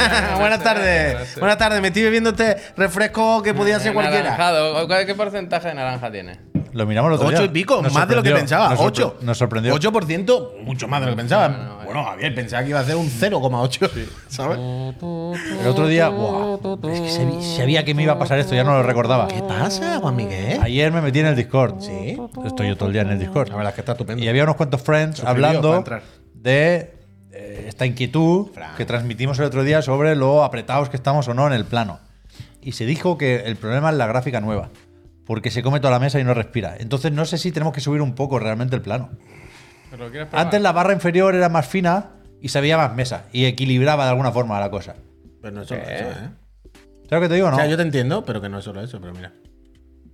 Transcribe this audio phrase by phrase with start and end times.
[0.38, 1.38] Buenas tardes.
[1.38, 1.80] Buenas tardes.
[1.80, 4.20] Me estoy bebiendo este refresco que podía ser cualquiera.
[4.34, 4.86] Anaranjado.
[4.86, 6.38] ¿Cuál- ¿Qué porcentaje de naranja tiene?
[6.72, 7.46] Lo miramos el otro Ocho día.
[7.46, 8.74] y pico, Nos más de lo que pensaba.
[8.74, 9.22] Nos.
[9.22, 9.74] Nos sorprendió.
[9.74, 11.80] 8%, mucho más de lo que pensaba.
[11.84, 13.90] bueno, Javier, pensaba que iba a ser un 0,8.
[14.28, 14.56] ¿Sabes?
[14.58, 16.58] El otro día, buah,
[16.92, 19.26] es que sabía que me iba a pasar esto, ya no lo recordaba.
[19.26, 20.60] ¿Qué pasa, Juan Miguel?
[20.62, 21.80] Ayer me metí en el Discord.
[21.80, 22.16] Sí.
[22.46, 23.48] Estoy yo todo el día en el Discord.
[23.48, 24.22] La verdad es que está estupendo.
[24.22, 25.82] Y había unos cuantos friends hablando
[26.34, 26.99] de
[27.66, 31.52] esta inquietud que transmitimos el otro día sobre lo apretados que estamos o no en
[31.52, 32.00] el plano.
[32.60, 34.70] Y se dijo que el problema es la gráfica nueva,
[35.26, 36.76] porque se come toda la mesa y no respira.
[36.78, 39.10] Entonces no sé si tenemos que subir un poco realmente el plano.
[40.32, 44.10] Antes la barra inferior era más fina y se veía más mesa y equilibraba de
[44.10, 44.96] alguna forma la cosa.
[45.40, 46.30] Pero no es solo eso, ¿eh?
[47.08, 47.56] ¿Sabes lo que te digo o no?
[47.56, 49.32] O sea, yo te entiendo, pero que no es solo eso, pero mira.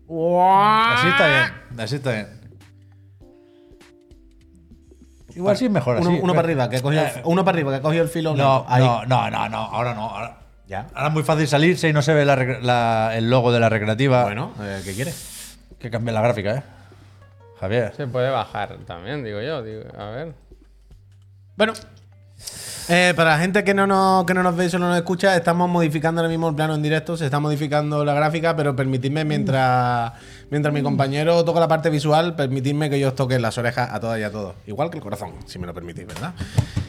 [0.09, 2.36] Así está bien, así está bien.
[5.37, 6.07] Igual sí es mejor así.
[6.23, 8.09] uno para arriba, que ha cogido el, Eh, uno para arriba, que ha cogido el
[8.09, 8.35] filo.
[8.35, 8.83] No, ahí.
[8.83, 10.09] no, no, no, no, ahora no.
[10.11, 10.87] Ahora, Ya.
[10.95, 13.61] ahora es muy fácil salirse y no se ve la rec- la- el logo de
[13.61, 14.25] la recreativa.
[14.25, 15.59] Bueno, eh, ¿qué quieres?
[15.79, 16.63] Que cambie la gráfica, ¿eh?
[17.61, 17.93] Javier.
[17.97, 19.63] Se puede bajar también, digo yo.
[19.63, 20.35] digo, a ver.
[21.57, 21.73] Bueno.
[22.89, 25.35] Eh, para la gente que no, nos, que no nos ve y solo nos escucha,
[25.37, 29.25] estamos modificando ahora mismo el plano en directo, se está modificando la gráfica, pero permitidme
[29.25, 30.13] mientras,
[30.51, 34.01] mientras mi compañero toca la parte visual, permitidme que yo os toque las orejas a
[34.01, 34.55] todas y a todos.
[34.67, 36.35] Igual que el corazón, si me lo permitís, ¿verdad?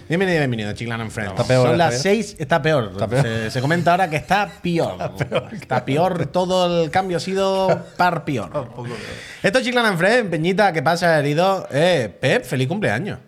[0.07, 1.31] Bienvenido, bienvenido, Chiclan and Friends.
[1.33, 2.01] Está peor, Son ¿eh, las?
[2.01, 3.09] 6, está peor.
[3.09, 3.21] peor.
[3.21, 5.11] Se, se comenta ahora que está peor.
[5.51, 8.69] Está peor, todo el cambio ha sido par peor.
[9.43, 11.67] Esto es Chiclan and Friends, Peñita, ¿qué pasa, herido?
[11.71, 13.19] Eh, Pep, feliz cumpleaños.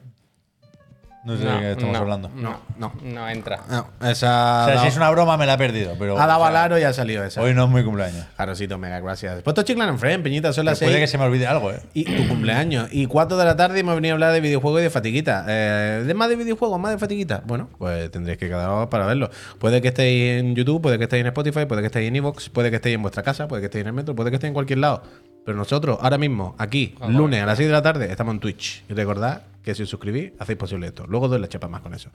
[1.24, 2.32] No sé No, de qué estamos no, hablando.
[2.34, 2.94] No, no.
[3.04, 3.60] No entra.
[3.70, 4.10] No, esa.
[4.10, 6.18] O sea, ha si es una broma me la he perdido, pero.
[6.18, 7.42] ha dado o al aro y ha salido esa.
[7.42, 8.26] Hoy no es mi cumpleaños.
[8.38, 9.42] Jarosito, mega, gracias.
[9.42, 11.82] Puesto Chiclan en Friend, Peñita, son las Puede que 6 se me olvide algo, ¿eh?
[11.94, 12.88] y tu cumpleaños.
[12.92, 15.46] Y 4 de la tarde hemos venido a hablar de videojuegos y de fatiguita.
[15.48, 17.44] Eh, ¿De más de videojuegos, más de fatiguita?
[17.46, 19.30] Bueno, pues tendréis que quedaros para verlo.
[19.60, 22.50] Puede que estéis en YouTube, puede que estéis en Spotify, puede que estéis en Evox,
[22.50, 24.50] puede que estéis en vuestra casa, puede que estéis en el metro, puede que estéis
[24.50, 25.04] en cualquier lado.
[25.50, 28.84] Pero nosotros, ahora mismo, aquí, lunes a las 6 de la tarde, estamos en Twitch.
[28.88, 31.08] Y recordad que si os suscribís, hacéis posible esto.
[31.08, 32.12] Luego doy la chapa más con eso.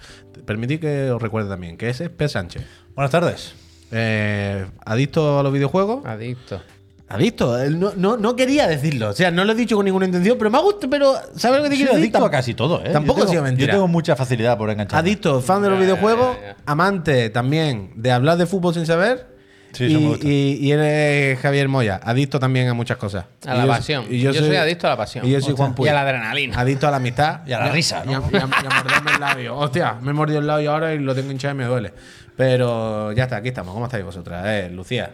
[0.46, 2.28] Permitid que os recuerde también que ese es P.
[2.28, 2.64] Sánchez.
[2.94, 3.56] Buenas tardes.
[3.90, 6.06] Eh, adicto a los videojuegos.
[6.06, 6.62] Adicto.
[7.08, 7.58] Adicto.
[7.70, 9.08] No, no, no quería decirlo.
[9.08, 10.88] O sea, no lo he dicho con ninguna intención, pero me ha gustado.
[10.88, 12.04] Pero, ¿sabes lo que te quiero decir?
[12.04, 12.90] adicto a casi todo, ¿eh?
[12.92, 13.66] Tampoco yo tengo, mentira.
[13.66, 15.00] Yo tengo mucha facilidad por enganchar.
[15.00, 19.33] Adicto, fan de los videojuegos, amante también de hablar de fútbol sin saber.
[19.74, 20.26] Sí, eso me y, gusta.
[20.26, 23.26] y- y eres Javier Moya, adicto también a muchas cosas.
[23.46, 24.04] A Y la yo- pasión.
[24.08, 25.26] y yo, soy, adicto a la pasión.
[25.26, 25.86] Y yo soy Juan Puy.
[25.86, 26.58] Y a la adrenalina.
[26.58, 27.40] Adicto a la amistad.
[27.46, 28.12] Y a la risa, ¿no?
[28.12, 29.56] Y a, y a- y a morderme el labio.
[29.56, 31.92] Hostia, me he mordido el labio ahora y lo tengo hinchado y me duele.
[32.36, 33.74] Pero ya está, aquí estamos.
[33.74, 34.44] ¿Cómo estáis vosotras?
[34.46, 35.12] Eh, Lucía.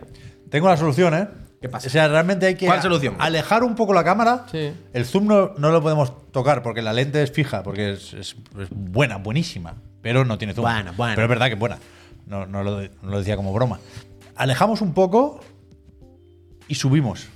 [0.51, 1.29] Tengo la solución, ¿eh?
[1.61, 1.89] ¿Qué pasa?
[1.89, 3.17] O sea, realmente hay que ¿Cuál solución?
[3.19, 4.47] alejar un poco la cámara.
[4.51, 4.73] Sí.
[4.95, 8.37] El zoom no, no lo podemos tocar porque la lente es fija, porque es, es-
[8.59, 10.65] es buena, buenísima, pero no tiene zoom.
[10.65, 11.15] Buena, buena.
[11.15, 11.79] Pero es verdad que es buena.
[12.27, 13.79] No, no lo, no lo decía como broma.
[14.41, 15.41] Alejamos un poco
[16.67, 17.29] y subimos.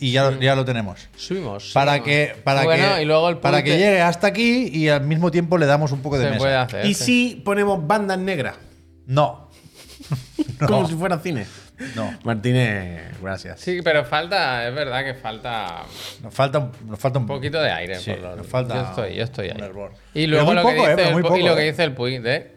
[0.00, 1.08] Y ya, ya lo tenemos.
[1.16, 1.70] Subimos.
[1.72, 2.06] Para subimos.
[2.06, 5.30] que, para bueno, que, y luego el para que llegue hasta aquí y al mismo
[5.30, 6.38] tiempo le damos un poco de se mesa.
[6.40, 6.84] puede hacer.
[6.86, 7.04] ¿Y sí.
[7.04, 8.56] si ponemos bandas negras?
[9.06, 9.48] No.
[10.66, 11.46] Como si fuera cine.
[11.96, 12.12] No.
[12.22, 13.58] Martínez, gracias.
[13.60, 15.82] Sí, pero falta, es verdad que falta
[16.22, 17.96] Nos falta, un- nos falta un un poquito de aire.
[17.98, 19.56] Sí, por lo- nos falta yo estoy, yo estoy ahí.
[19.56, 19.92] un hervor.
[20.14, 21.62] Y luego lo, poco, que eh, dice pero el, muy pu- poco, y lo que
[21.62, 21.70] eh.
[21.72, 22.51] dice el de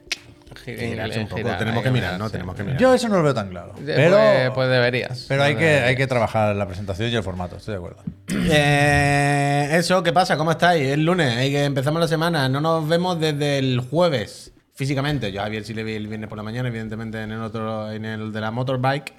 [0.68, 2.26] un poco, tenemos hay que mirar, ¿no?
[2.28, 2.32] sí.
[2.32, 2.80] Tenemos que mirar.
[2.80, 3.74] Yo eso no lo veo tan claro.
[3.80, 5.26] Eh, Pero, pues, pues deberías.
[5.28, 8.04] pero hay, Pues que, hay que trabajar la presentación y el formato, estoy de acuerdo.
[8.48, 10.38] Eh, eso, ¿qué pasa?
[10.38, 10.88] ¿Cómo estáis?
[10.88, 12.48] Es lunes, hay que empezamos la semana.
[12.50, 15.32] No nos vemos desde el jueves físicamente.
[15.32, 17.92] Yo a Javier sí le vi el viernes por la mañana, evidentemente en el otro,
[17.92, 19.14] en el de la motorbike.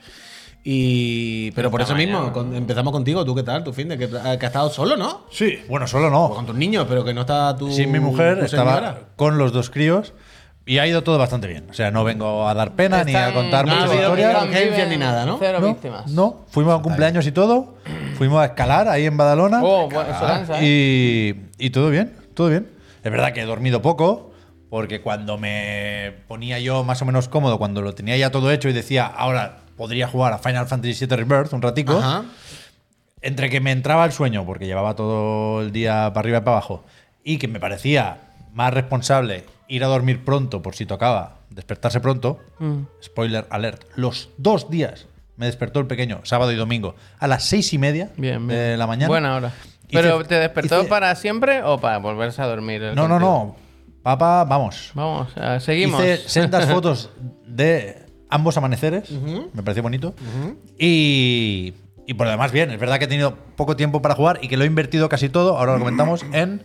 [0.69, 3.25] Y, pero por eso mismo, con- empezamos contigo.
[3.25, 3.63] ¿Tú qué tal?
[3.63, 5.27] ¿Tu fin de que, que has estado solo, no?
[5.31, 6.35] Sí, bueno, solo O no.
[6.35, 7.71] con tus niños, pero que no está tu.
[7.71, 10.13] Sí, mi mujer tu estaba con los dos críos
[10.67, 11.65] y ha ido todo bastante bien.
[11.71, 14.33] O sea, no vengo a dar pena ni a contar no ha muchas habido historias.
[14.43, 15.37] ninguna urgencia ni nada, ¿no?
[15.39, 16.07] Cero No, víctimas.
[16.09, 17.77] no, fuimos a un cumpleaños y todo.
[18.19, 19.61] Fuimos a escalar ahí en Badalona.
[19.63, 20.65] Oh, bueno, eso cansa, ¿eh?
[21.59, 22.69] y, y todo bien, todo bien.
[23.05, 24.33] Es verdad que he dormido poco,
[24.69, 28.69] porque cuando me ponía yo más o menos cómodo, cuando lo tenía ya todo hecho
[28.69, 32.25] y decía, ahora podría jugar a Final Fantasy VII Rebirth un ratico, Ajá.
[33.21, 36.53] entre que me entraba el sueño, porque llevaba todo el día para arriba y para
[36.57, 36.83] abajo,
[37.23, 38.19] y que me parecía
[38.55, 42.83] más responsable ir a dormir pronto por si tocaba despertarse pronto, Mm.
[43.03, 47.73] spoiler alert, los dos días me despertó el pequeño, sábado y domingo, a las seis
[47.73, 48.59] y media Bien, bien.
[48.59, 49.09] de la mañana.
[49.09, 49.49] Buena hora.
[49.89, 52.81] Hice- ¿Pero te despertó hice- para siempre o para volverse a dormir?
[52.95, 53.19] No, no, contigo?
[53.21, 53.57] no.
[54.03, 54.93] Papá, vamos.
[54.95, 56.01] Vamos, eh, seguimos.
[56.01, 57.11] Hice sendas fotos
[57.47, 59.11] de ambos amaneceres.
[59.11, 60.15] Me pareció bonito.
[60.79, 61.75] y,
[62.07, 62.71] y por lo demás, bien.
[62.71, 65.29] Es verdad que he tenido poco tiempo para jugar y que lo he invertido casi
[65.29, 66.63] todo, ahora lo comentamos, en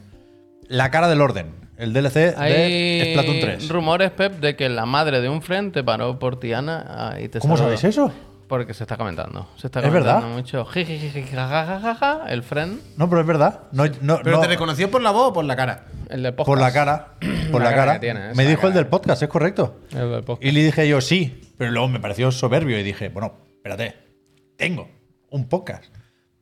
[0.67, 1.47] la cara del orden.
[1.81, 3.69] El DLC de Hay Splatoon 3.
[3.69, 7.27] rumores, Pep, de que la madre de un friend te paró por Tiana ah, y
[7.27, 7.75] te ¿Cómo saludó.
[7.75, 8.13] sabéis eso?
[8.47, 9.49] Porque se está comentando.
[9.55, 10.35] Se está ¿Es comentando verdad?
[10.37, 10.63] mucho.
[10.65, 13.61] Jajajaja, el friend, No, pero es verdad.
[13.71, 15.85] No, no, ¿Pero no- te reconoció por la voz o por la cara?
[16.09, 16.47] el del podcast.
[16.47, 17.07] por la cara.
[17.51, 17.99] Por La la, cara cara.
[17.99, 19.81] tiene, Me dijo el del podcast, es correcto.
[19.91, 20.45] El del podcast.
[20.45, 23.95] Y le dije yo sí, pero luego me pareció soberbio y dije, bueno, espérate,
[24.55, 24.87] tengo
[25.31, 25.83] un podcast,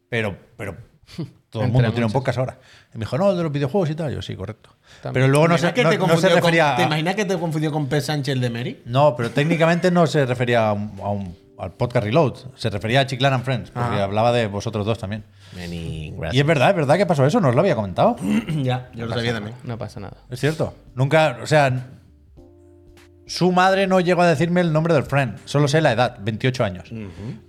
[0.10, 0.76] pero, pero
[1.50, 2.60] todo el mundo tiene un podcast ahora.
[2.94, 4.14] Y me dijo, no, el de los videojuegos y tal.
[4.14, 4.70] Yo sí, correcto.
[5.02, 5.14] También.
[5.14, 7.38] Pero luego no ¿Te se, no- te no se con- refería ¿Te imaginas que te
[7.38, 8.02] confundió con P.
[8.02, 8.82] Sánchez el de Mary?
[8.86, 12.34] No, pero técnicamente no se refería a un- a un- al podcast Reload.
[12.56, 14.04] Se refería a Chiclan and Friends, porque Ah.
[14.06, 15.26] hablaba de vosotros dos también.
[15.56, 18.16] Many Y es verdad, es verdad que pasó eso, no os lo había comentado.
[18.64, 19.56] ya, yo lo sabía también.
[19.64, 20.18] No pasa nada.
[20.30, 20.74] Es cierto.
[20.96, 21.88] Nunca, o sea,
[23.26, 25.38] su madre no llegó a decirme el nombre del friend.
[25.46, 26.90] Solo sé la edad, 28 años.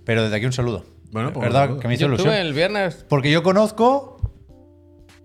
[0.05, 0.85] Pero desde aquí un saludo.
[1.11, 1.77] Bueno, pues ¿Verdad?
[1.79, 2.33] Que me hizo Yo ilusión.
[2.33, 3.05] estuve el viernes.
[3.09, 4.17] Porque yo conozco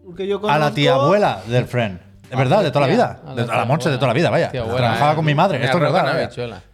[0.05, 2.01] Porque yo a la tía abuela del friend.
[2.31, 3.21] Es verdad, de toda la vida.
[3.25, 4.51] a la De- A tía la Monse de toda la vida, vaya.
[4.51, 5.15] Trabajaba eh.
[5.15, 5.65] con mi madre.
[5.65, 6.21] Esto es verdad.
[6.21, 6.25] ¿eh?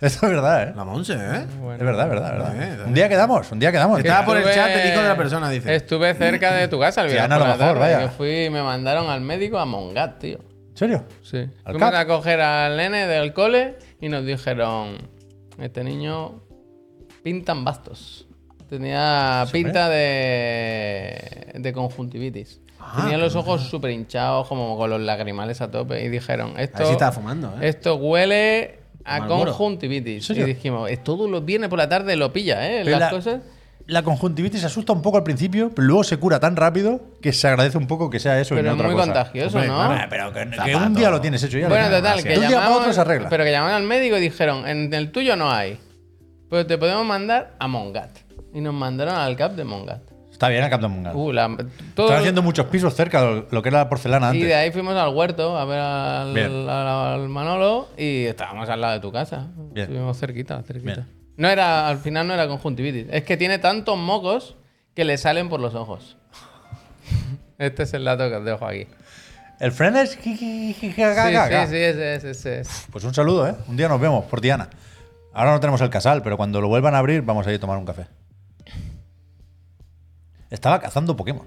[0.01, 0.73] Esto es verdad, ¿eh?
[0.75, 1.47] La Monse, ¿eh?
[1.61, 1.75] Bueno.
[1.75, 2.81] Es verdad, es verdad, es verdad.
[2.81, 3.99] Eh, Un día quedamos, un día quedamos.
[3.99, 5.75] Estaba por el Estuve- chat el hijo de la persona, dice.
[5.75, 7.99] Estuve cerca de tu casa el Sí, viernes a lo mejor, vaya.
[8.01, 10.39] que fui y me mandaron al médico a Mongat, tío.
[10.71, 11.05] ¿En serio?
[11.23, 11.37] Sí.
[11.65, 14.97] ¿Al Fuimos a coger al nene del cole y nos dijeron,
[15.59, 16.41] este niño
[17.23, 18.27] pintan bastos.
[18.71, 22.62] Tenía ¿Se pinta de, de conjuntivitis.
[22.85, 26.05] Ah, Tenía los ojos súper hinchados, como con los lagrimales a tope.
[26.05, 27.69] Y dijeron, esto, sí estaba fumando, ¿eh?
[27.69, 30.29] esto huele a conjuntivitis.
[30.31, 32.81] ¿En Y dijimos, "Es todos los viernes por la tarde lo pilla, ¿eh?
[32.85, 33.41] Pero Las la- cosas.
[33.87, 37.49] La conjuntivitis asusta un poco al principio, pero luego se cura tan rápido que se
[37.49, 39.07] agradece un poco que sea eso y Pero no es otra muy cosa.
[39.07, 39.83] contagioso, Hombre, ¿no?
[39.83, 41.69] Ah, pero que, que un día lo tienes hecho ya.
[41.69, 43.29] Bueno, lo total, que llamamos, otro se arregla.
[43.29, 45.79] pero que llamaron al médico y dijeron, en el tuyo no hay.
[46.49, 48.19] Pues te podemos mandar a Mongat.
[48.55, 50.01] Y nos mandaron al CAP de Mongat.
[50.43, 51.15] Está bien, a Captain Mungal.
[51.15, 51.57] Uh, la-
[51.95, 54.49] todo- Están haciendo muchos pisos cerca de lo que era la porcelana y antes.
[54.49, 56.69] de ahí fuimos al huerto a ver al, Bien.
[56.69, 56.89] al-
[57.23, 59.47] al Manolo y estábamos al lado de tu casa.
[59.57, 59.85] Bien.
[59.85, 60.95] Estuvimos cerquita, cerquita.
[60.95, 61.07] Bien.
[61.37, 63.07] No era, al final no era conjuntivitis.
[63.13, 64.57] Es que tiene tantos mocos
[64.97, 66.17] que le salen por los ojos.
[67.59, 68.89] este es el dato que os dejo aquí.
[69.61, 70.19] El friend es.
[70.21, 72.31] Sí, sí, sí, ese, ese, ese,
[72.61, 72.63] ese.
[72.91, 73.55] Pues un saludo, ¿eh?
[73.69, 74.69] Un día nos vemos por Diana.
[75.33, 77.61] Ahora no tenemos el casal, pero cuando lo vuelvan a abrir, vamos a ir a
[77.61, 78.07] tomar un café.
[80.53, 81.47] Estaba cazando Pokémon.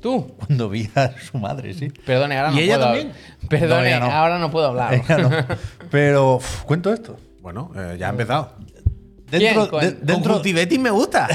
[0.00, 0.34] Tú.
[0.38, 1.88] Cuando vi a su madre, sí.
[2.06, 3.06] Perdone, ahora ¿Y no ella puedo también?
[3.08, 3.48] hablar.
[3.50, 4.06] Perdone, No, ella no.
[4.10, 5.02] ahora no puedo hablar.
[5.90, 7.18] Pero, uf, cuento esto.
[7.42, 8.54] Bueno, eh, ya ha empezado.
[9.30, 9.54] Dentro, ¿Quién?
[9.62, 11.28] de- Con- dentro, me gusta.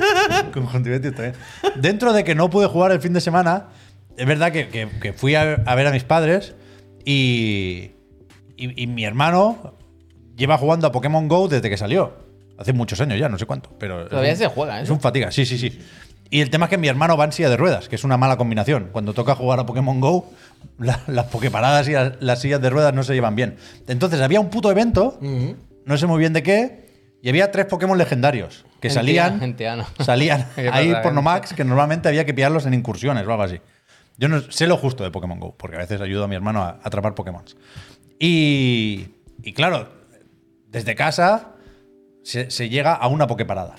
[0.52, 1.34] Conjuntivitis está bien.
[1.76, 3.68] Dentro de que no pude jugar el fin de semana,
[4.16, 6.54] es verdad que, que- que fui a, a ver a mis padres
[7.04, 7.90] y,
[8.56, 9.74] y, y mi hermano
[10.36, 12.14] lleva jugando a Pokémon Go desde que salió.
[12.58, 13.70] Hace muchos años ya, no sé cuánto.
[13.78, 14.84] Pero Todavía un- se juega, ¿eh?
[14.84, 15.78] Es un fatiga, sí, sí, sí.
[16.32, 18.16] Y el tema es que mi hermano va en silla de ruedas, que es una
[18.16, 18.88] mala combinación.
[18.90, 20.30] Cuando toca jugar a Pokémon Go,
[20.78, 23.56] la- las pokeparadas y las, las sillas de ruedas no se llevan bien.
[23.86, 25.18] Entonces había un puto evento,
[25.84, 29.84] no sé muy bien de qué, y había tres Pokémon legendarios que Gentia- salían, gentiano.
[30.00, 31.12] salían ahí por.
[31.12, 33.60] Nomax, que normalmente había que pillarlos en incursiones o algo así.
[34.16, 36.62] Yo no sé lo justo de Pokémon Go, porque a veces ayudo a mi hermano
[36.62, 37.44] a, a atrapar Pokémon.
[38.18, 39.08] Y,
[39.42, 39.88] y claro,
[40.68, 41.50] desde casa
[42.22, 43.74] se, se llega a una Poképarada.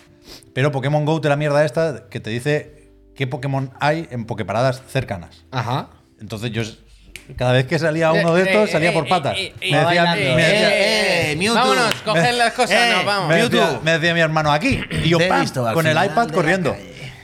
[0.53, 4.81] Pero Pokémon Go te la mierda esta que te dice qué Pokémon hay en Poképaradas
[4.87, 5.43] cercanas.
[5.51, 5.89] Ajá.
[6.19, 6.61] Entonces yo
[7.37, 9.37] cada vez que salía uno de estos Eh, salía eh, por eh, patas.
[9.37, 11.55] eh, Me eh, decían- eh, me eh, decía- eh, eh, Mewtwo.
[11.61, 13.29] Vámonos, cogen las cosas, Eh, nos vamos.
[13.29, 13.59] me Mewtwo.
[13.61, 14.79] decía, me decía mi hermano aquí.
[15.03, 15.47] Y yo ¡pam!
[15.73, 16.75] con el iPad corriendo.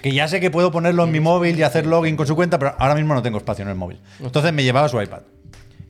[0.01, 2.57] Que ya sé que puedo ponerlo en mi móvil y hacer login con su cuenta,
[2.57, 3.99] pero ahora mismo no tengo espacio en el móvil.
[4.21, 5.21] Entonces me llevaba su iPad.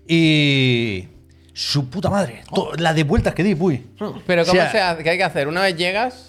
[0.07, 1.07] Y.
[1.53, 2.41] Su puta madre.
[2.53, 3.85] to- La de vueltas que di, uy.
[4.25, 5.03] Pero ¿cómo O sea, se hace?
[5.03, 5.47] ¿Qué hay que hacer?
[5.47, 6.28] Una vez llegas,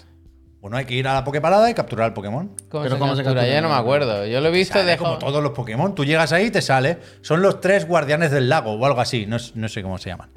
[0.61, 2.55] Bueno, hay que ir a la Poképarada y capturar el Pokémon.
[2.69, 3.61] ¿cómo, Pero se, ¿cómo se captura?
[3.61, 4.27] no me acuerdo.
[4.27, 5.95] Yo lo he visto de como todos los Pokémon.
[5.95, 6.99] Tú llegas ahí y te sale.
[7.21, 9.25] Son los tres guardianes del lago o algo así.
[9.25, 10.29] No, no sé cómo se llaman.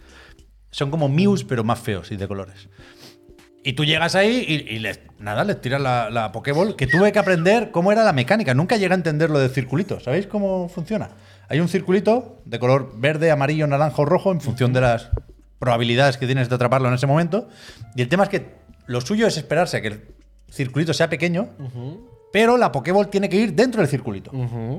[0.71, 2.71] Son como Mews, pero más feos y de colores.
[3.63, 7.13] Y tú llegas ahí y, y les, nada, les tiras la, la Pokéball, que tuve
[7.13, 8.55] que aprender cómo era la mecánica.
[8.55, 10.01] Nunca llegué a entender lo del circulito.
[10.01, 11.11] ¿Sabéis cómo funciona?
[11.51, 15.11] Hay un circulito de color verde, amarillo, naranja o rojo en función de las
[15.59, 17.49] probabilidades que tienes de atraparlo en ese momento.
[17.95, 18.55] Y el tema es que
[18.87, 20.14] lo suyo es esperarse a que el
[20.55, 21.49] circulito sea pequeño,
[22.33, 24.33] pero la Pokéball tiene que ir dentro del circulito.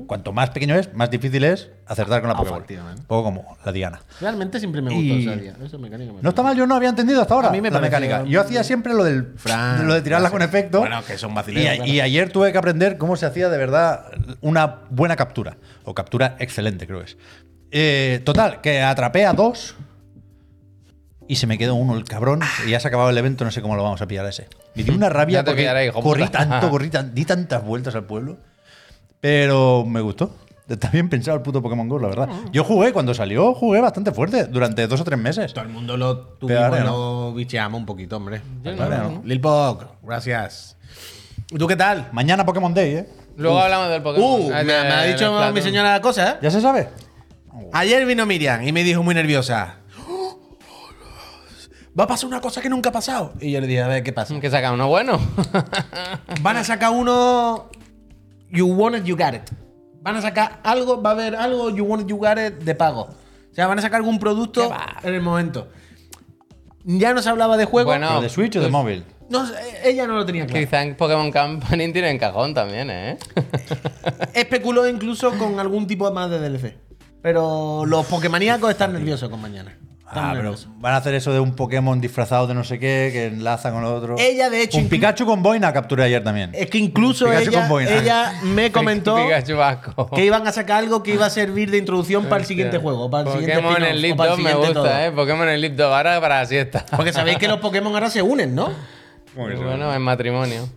[0.06, 2.58] Cuanto más pequeño es, más difícil es acertar con la Pokéball.
[2.60, 3.00] Efectivamente.
[3.00, 4.00] Un poco como la Diana.
[4.20, 5.56] Realmente siempre me gustó Y- esa día.
[5.64, 7.70] Esa mecánica me No está mal, yo no había entendido hasta ahora A mí me
[7.70, 8.24] la mecánica.
[8.24, 10.80] Yo hacía siempre lo del Fran, lo de tirarla con efecto.
[10.80, 11.86] Bueno, que son y, claro.
[11.86, 14.06] y ayer tuve que aprender cómo se hacía de verdad
[14.42, 15.56] una buena captura.
[15.84, 17.16] O captura excelente, creo que es.
[17.70, 19.76] Eh, total, que atrapé a dos
[21.28, 22.40] y se me quedó uno, el cabrón.
[22.66, 24.30] Y ya se ha acabado el evento, no sé cómo lo vamos a pillar a
[24.30, 24.48] ese.
[24.74, 27.94] Me dio una rabia Ya te porque pillaré, corrí tanto, corrí tan- di tantas vueltas
[27.94, 28.36] al pueblo.
[29.20, 30.34] Pero me gustó.
[30.68, 32.28] Está bien pensado el puto Pokémon Go, la verdad.
[32.52, 35.54] Yo jugué, cuando salió, jugué bastante fuerte, durante dos o tres meses.
[35.54, 38.42] Todo el mundo lo Pero tuvimos, ahora lo bicheamos un poquito, hombre.
[38.64, 39.22] No.
[39.24, 40.76] Lil Pog, gracias.
[41.52, 42.08] ¿Y ¿Tú qué tal?
[42.10, 43.08] Mañana Pokémon Day, ¿eh?
[43.36, 44.40] Luego hablamos del Pokémon.
[44.40, 46.34] Uh, Ah, me, me ha dicho mi señora cosa, ¿eh?
[46.42, 46.88] ¿Ya se sabe?
[47.72, 49.76] Ayer vino Miriam y me dijo muy nerviosa.
[51.98, 53.32] Va a pasar una cosa que nunca ha pasado.
[53.40, 54.38] Y yo le dije, a ver, ¿qué pasa?
[54.38, 55.18] Que saca uno bueno.
[56.42, 57.70] Van a sacar uno.
[58.50, 59.50] You want it, you got it.
[60.02, 62.74] Van a sacar algo, va a haber algo, you want it, you got it de
[62.74, 63.08] pago.
[63.50, 64.70] O sea, van a sacar algún producto
[65.02, 65.68] en el momento.
[66.84, 67.90] Ya no se hablaba de juego.
[67.90, 69.04] Bueno, ¿Pero de Switch o de pues- móvil?
[69.28, 69.44] No,
[69.82, 70.64] ella no lo tenía claro.
[70.64, 73.18] Quizá en Pokémon Company tienen cajón también, ¿eh?
[74.34, 76.76] Especuló incluso con algún tipo más de DLC.
[77.22, 79.76] Pero los Pokémoníacos están nerviosos con mañana.
[80.08, 83.26] Ah, pero van a hacer eso de un Pokémon disfrazado de no sé qué, que
[83.26, 84.14] enlaza con lo otro.
[84.18, 86.52] Ella, de hecho, Un Pikachu con boina capturé ayer también.
[86.54, 87.90] Es que incluso ella, con boina.
[87.90, 89.16] ella me comentó
[90.14, 93.10] que iban a sacar algo que iba a servir de introducción para el siguiente juego.
[93.10, 94.74] Para el siguiente Pokémon en o Leap para el 2 me todo.
[94.82, 95.12] gusta, ¿eh?
[95.12, 96.86] Pokémon en Leap 2 ahora para la siesta.
[96.94, 98.70] Porque sabéis que los Pokémon ahora se unen, ¿no?
[99.34, 100.68] bueno, en matrimonio.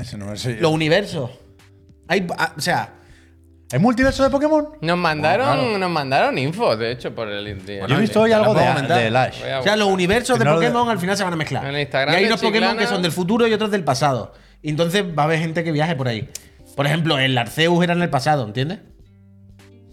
[0.00, 0.56] Ese no sé.
[0.60, 1.30] Los universos.
[2.06, 2.94] Hay, ah, o sea,
[3.70, 4.68] ¿Hay multiverso de Pokémon?
[4.80, 5.78] Nos mandaron, claro.
[5.78, 7.64] nos mandaron info, de hecho, por el.
[7.66, 9.40] Yo he visto hoy algo de, de Lash.
[9.40, 11.32] Voy a- o sea, los universos de no lo de- Pokémon al final se van
[11.34, 11.66] a mezclar.
[11.66, 13.84] En Instagram y hay de unos Pokémon Chiclana- que son del futuro y otros del
[13.84, 14.32] pasado.
[14.62, 16.30] Y entonces va a haber gente que viaje por ahí.
[16.76, 18.78] Por ejemplo, el Arceus era en el pasado, ¿entiendes?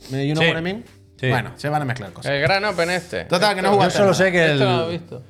[0.10, 0.50] ¿Me you know Sí.
[0.51, 0.86] what I mean?
[1.20, 1.29] Sí.
[1.29, 2.32] Bueno, se van a mezclar cosas.
[2.32, 3.25] El gran Open este.
[3.25, 5.24] Total, que no jugaste Yo solo sé que Esto no lo he el, visto.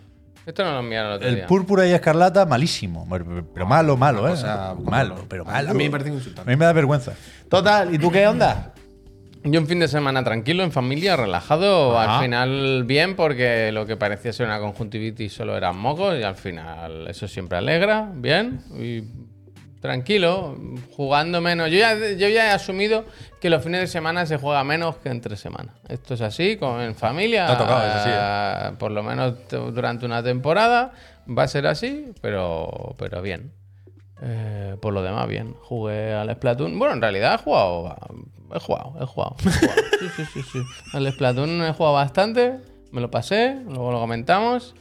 [0.45, 1.47] Esto no lo enviaron el otro el día.
[1.47, 3.07] púrpura y escarlata, malísimo.
[3.53, 4.31] Pero malo, malo, Una ¿eh?
[4.35, 5.73] cosa como malo, pero A malo.
[5.73, 6.49] mí me parece A insultante.
[6.51, 7.13] mí me da vergüenza.
[7.49, 8.73] Total, ¿y tú qué onda?
[9.43, 11.99] Yo un fin de semana tranquilo, en familia, relajado.
[11.99, 12.17] Ajá.
[12.17, 16.35] Al final bien, porque lo que parecía ser una conjuntivitis solo eran mocos y al
[16.35, 18.09] final eso siempre alegra.
[18.15, 18.61] Bien.
[18.79, 19.03] Y
[19.86, 20.58] tranquilo,
[20.96, 21.70] jugando menos.
[21.72, 23.06] Yo ya, yo ya he asumido
[23.39, 25.75] que los fines de semana se juega menos que entre semanas.
[25.88, 27.46] Esto es así, con, en familia.
[27.48, 28.70] Te ha tocado, es así, ¿eh?
[28.72, 30.92] eh, Por lo menos durante una temporada
[31.27, 33.51] va a ser así, pero, pero bien.
[34.22, 35.54] Eh, por lo demás, bien.
[35.62, 36.77] Jugué al Splatoon.
[36.80, 37.88] Bueno, en realidad he jugado.
[37.88, 37.98] a-
[38.56, 39.36] He jugado, he jugado.
[39.42, 39.80] he jugado.
[40.00, 40.60] Sí, sí, sí, sí.
[40.94, 42.60] Al Splatoon he jugado bastante.
[42.92, 44.75] Me lo pasé, luego lo comentamos.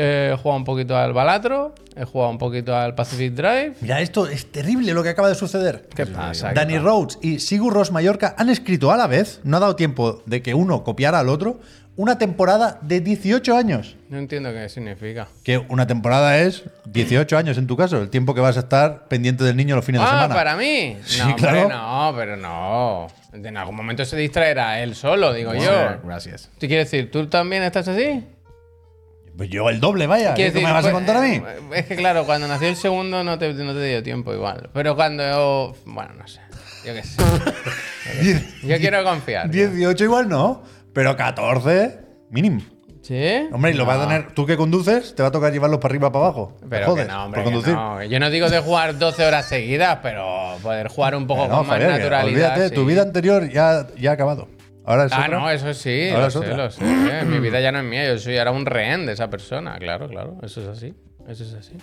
[0.00, 1.74] He jugado un poquito al Balatro.
[1.96, 3.74] He jugado un poquito al Pacific Drive.
[3.80, 5.88] Mira, esto es terrible lo que acaba de suceder.
[5.94, 6.50] ¿Qué pasa?
[6.50, 6.84] ¿Qué Danny pasa?
[6.84, 10.40] Rhodes y Sigur Ros Mallorca han escrito a la vez, no ha dado tiempo de
[10.40, 11.58] que uno copiara al otro,
[11.96, 13.96] una temporada de 18 años.
[14.08, 15.26] No entiendo qué significa.
[15.42, 19.08] Que una temporada es 18 años en tu caso, el tiempo que vas a estar
[19.08, 20.34] pendiente del niño los fines de Ah, semana.
[20.36, 20.96] para mí.
[21.04, 21.68] Sí, no, claro.
[21.68, 23.08] no, pero no.
[23.32, 25.98] En algún momento se distraerá él solo, digo yo.
[26.04, 26.48] Gracias.
[26.60, 28.24] ¿Tú quieres decir, tú también estás así?
[29.38, 30.34] Pues yo el doble, vaya.
[30.34, 31.36] ¿Qué me vas a pues, contar a mí?
[31.36, 31.42] eh,
[31.76, 34.68] Es que claro, cuando nació el segundo no te, no te dio tiempo igual.
[34.74, 35.74] Pero cuando yo...
[35.86, 36.40] Bueno, no sé.
[36.84, 37.22] Yo qué sé.
[38.66, 39.48] Yo quiero confiar.
[39.50, 41.98] 18 igual no, pero 14
[42.30, 42.62] mínimo.
[43.02, 43.48] ¿Sí?
[43.52, 45.92] Hombre, y lo vas a tener, tú que conduces, te va a tocar llevarlos para
[45.92, 46.56] arriba para abajo.
[46.68, 47.74] Pero jodes que no, hombre, por que conducir.
[47.74, 48.02] no.
[48.04, 51.66] Yo no digo de jugar 12 horas seguidas, pero poder jugar un poco no, con
[51.68, 52.50] más Javier, naturalidad.
[52.50, 52.74] olvídate, sí.
[52.74, 54.48] tu vida anterior ya, ya ha acabado.
[54.88, 55.38] Ahora es Ah, otra.
[55.38, 56.56] no, eso sí, Ahora lo es sé, otra.
[56.56, 56.84] lo sé.
[57.26, 59.76] Mi vida ya no es mía, yo soy ahora un rehén de esa persona.
[59.78, 60.94] Claro, claro, eso es así.
[61.28, 61.76] Eso es así.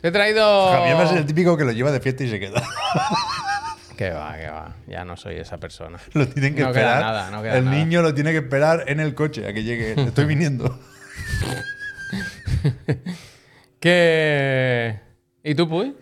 [0.00, 0.70] Te he traído.
[0.72, 2.62] Javier ser el típico que lo lleva de fiesta y se queda.
[3.96, 4.76] Que va, que va.
[4.86, 5.98] Ya no soy esa persona.
[6.12, 7.00] lo tienen que No queda esperar.
[7.00, 7.76] nada, no queda el nada.
[7.78, 9.92] niño lo tiene que esperar en el coche a que llegue.
[10.02, 10.78] Estoy viniendo.
[13.80, 15.00] ¿Qué.
[15.42, 15.96] ¿Y tú, Puy?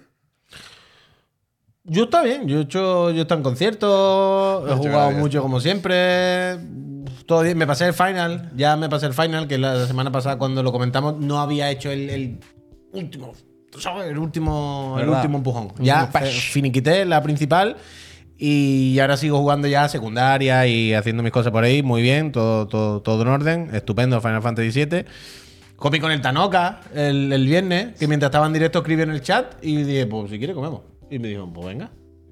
[1.87, 5.43] Yo está bien, yo he hecho, yo he estado en conciertos, he hecho jugado mucho
[5.43, 6.57] como siempre.
[7.27, 10.37] Todo bien, me pasé el final, ya me pasé el final, que la semana pasada
[10.39, 12.39] cuando lo comentamos no había hecho el, el
[12.93, 13.33] último,
[13.79, 15.69] sabes, el último, el último empujón.
[15.79, 17.77] Ya fe- finiquité la principal
[18.39, 22.67] y ahora sigo jugando ya secundaria y haciendo mis cosas por ahí, muy bien, todo,
[22.67, 25.05] todo, todo en orden, estupendo Final Fantasy VII.
[25.77, 29.21] Comí con el Tanoka el, el viernes, que mientras estaba en directo escribió en el
[29.23, 30.81] chat y dije, pues si quiere comemos.
[31.11, 31.91] Y me dijo, pues venga.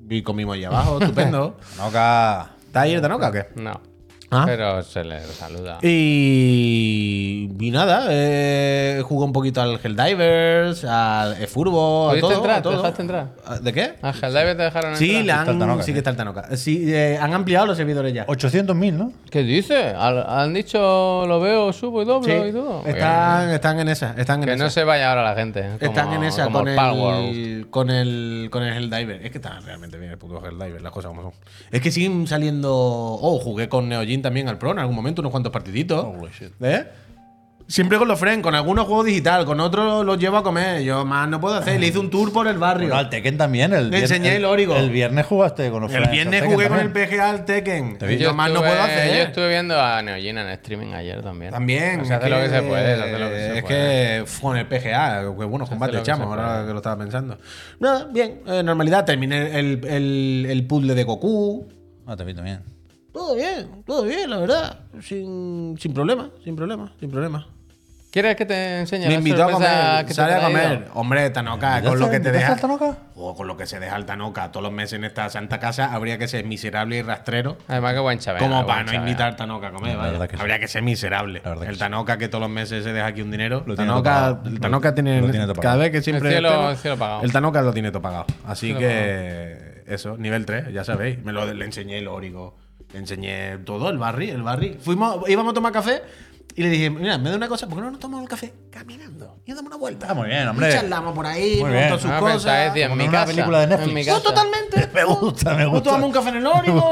[0.08, 1.56] Y comimos ahí abajo, estupendo.
[1.78, 2.50] Noca.
[2.66, 3.46] ¿Está ahí el Tanoka o qué?
[3.56, 3.91] No.
[4.34, 4.44] Ah.
[4.46, 5.78] Pero se le saluda.
[5.82, 12.36] Y, y nada, eh, jugué un poquito al Helldivers, al Efurbo, a ¿Pudiste todo.
[12.38, 12.54] entrar?
[12.54, 12.76] a ¿Te todo.
[12.78, 13.26] dejaste entrar?
[13.60, 13.94] ¿De qué?
[14.02, 15.46] ¿A Helldiver te dejaron Sí, entrar?
[15.48, 15.92] le han, sí sí.
[15.92, 16.56] que está el Tanoka.
[16.56, 18.26] Sí, eh, han ampliado los servidores ya.
[18.26, 19.12] 800.000, ¿no?
[19.30, 19.88] ¿Qué dice?
[19.88, 22.82] ¿Al- ¿Han dicho lo veo, subo y doblo Sí, y todo?
[22.86, 24.14] están, están en esa.
[24.16, 24.64] Están en Que esa.
[24.64, 25.62] no se vaya ahora la gente.
[25.78, 29.24] como- Están en esa con el el, con el con el Helldiver.
[29.24, 31.32] Es que está realmente bien el puto Helldiver, las cosas como son.
[31.70, 32.70] Es que siguen saliendo.
[32.72, 36.06] Oh, jugué con También al Pro en algún momento, unos cuantos partiditos.
[36.60, 36.86] ¿Eh?
[37.68, 40.82] Siempre con los friends, con algunos juegos digital, con otros los llevo a comer.
[40.82, 41.80] Yo más no puedo hacer.
[41.80, 42.88] Le hice un tour por el barrio.
[42.88, 43.72] Bueno, al Tekken también.
[43.72, 44.76] El Le enseñé el Origo.
[44.76, 47.08] El viernes jugaste con los el friends al viernes jugué con el también.
[47.08, 47.98] PGA al Tekken.
[47.98, 48.18] Te vi.
[48.18, 49.20] Yo, más no puedo Yo hacer.
[49.28, 51.52] estuve viendo a Neogina en streaming ayer también.
[51.52, 52.04] También.
[52.04, 53.74] Se hace es lo que se puede, se hace lo que se es puede.
[54.18, 57.38] que fue con el PGA, que buenos combates echamos, ahora que lo estaba pensando.
[57.78, 59.04] Nada, bien, eh, normalidad.
[59.06, 61.68] Terminé el, el, el puzzle de Goku.
[62.06, 62.60] Ah, te vi también.
[63.12, 64.78] Todo bien, todo bien, la verdad.
[65.02, 67.46] Sin, sin problema, sin problema, sin problema.
[68.10, 70.38] ¿Quieres que te enseñe Me la invitó a sorpresa comer, que te sale he a
[70.40, 70.60] traído?
[70.62, 70.88] comer.
[70.92, 72.56] Hombre, Tanoka, ¿Invitaste- con lo que te deja.
[73.14, 75.94] O con lo que se deja el Tanoka todos los meses en esta santa casa,
[75.94, 77.56] habría que ser miserable y rastrero.
[77.68, 78.42] Además, que buen chaval.
[78.42, 80.12] Como para no invitar al Tanoka a comer, La vaya.
[80.12, 80.40] verdad que sí.
[80.42, 81.40] Habría que ser miserable.
[81.42, 81.80] La verdad que El sí.
[81.80, 83.62] Tanoka que todos los meses se deja aquí un dinero.
[83.66, 84.02] Lo tiene el
[84.60, 87.22] Tanoka tiene, lo tiene cada vez que siempre El cielo- el cielo pagado.
[87.22, 88.26] el Tanoka lo tiene todo pagado.
[88.46, 91.24] Así Cielo que eso, nivel 3, ya sabéis.
[91.24, 92.56] Me lo le enseñé el Origo,
[92.92, 94.78] le enseñé todo, el barri, el barri.
[94.80, 96.02] Fuimos, íbamos a tomar café
[96.54, 98.52] y le dije, mira, me da una cosa, ¿por qué no nos tomamos el café
[98.70, 99.38] caminando?
[99.46, 100.06] Y damos una vuelta.
[100.10, 100.68] Ah, muy bien, hombre.
[100.68, 101.88] Y charlamos por ahí, Muy bien.
[101.98, 102.34] sus Ah, cosas.
[102.36, 103.26] pensaba, decía, en mi una casa.
[103.32, 103.88] película de Netflix.
[103.88, 104.22] En mi No, casa.
[104.22, 104.88] totalmente.
[104.92, 105.84] Me gusta, me gusta.
[105.84, 106.42] tomamos un café en el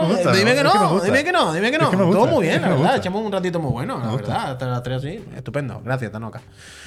[0.09, 1.85] gusta, dime que es no, dime que no, dime que no.
[1.85, 2.97] Es que me Todo muy es bien, la verdad.
[2.97, 4.51] Echamos un ratito muy bueno, la verdad.
[4.53, 5.25] Hasta las 3 así.
[5.37, 5.83] Estupendo.
[5.85, 6.41] Gracias, Tanoka.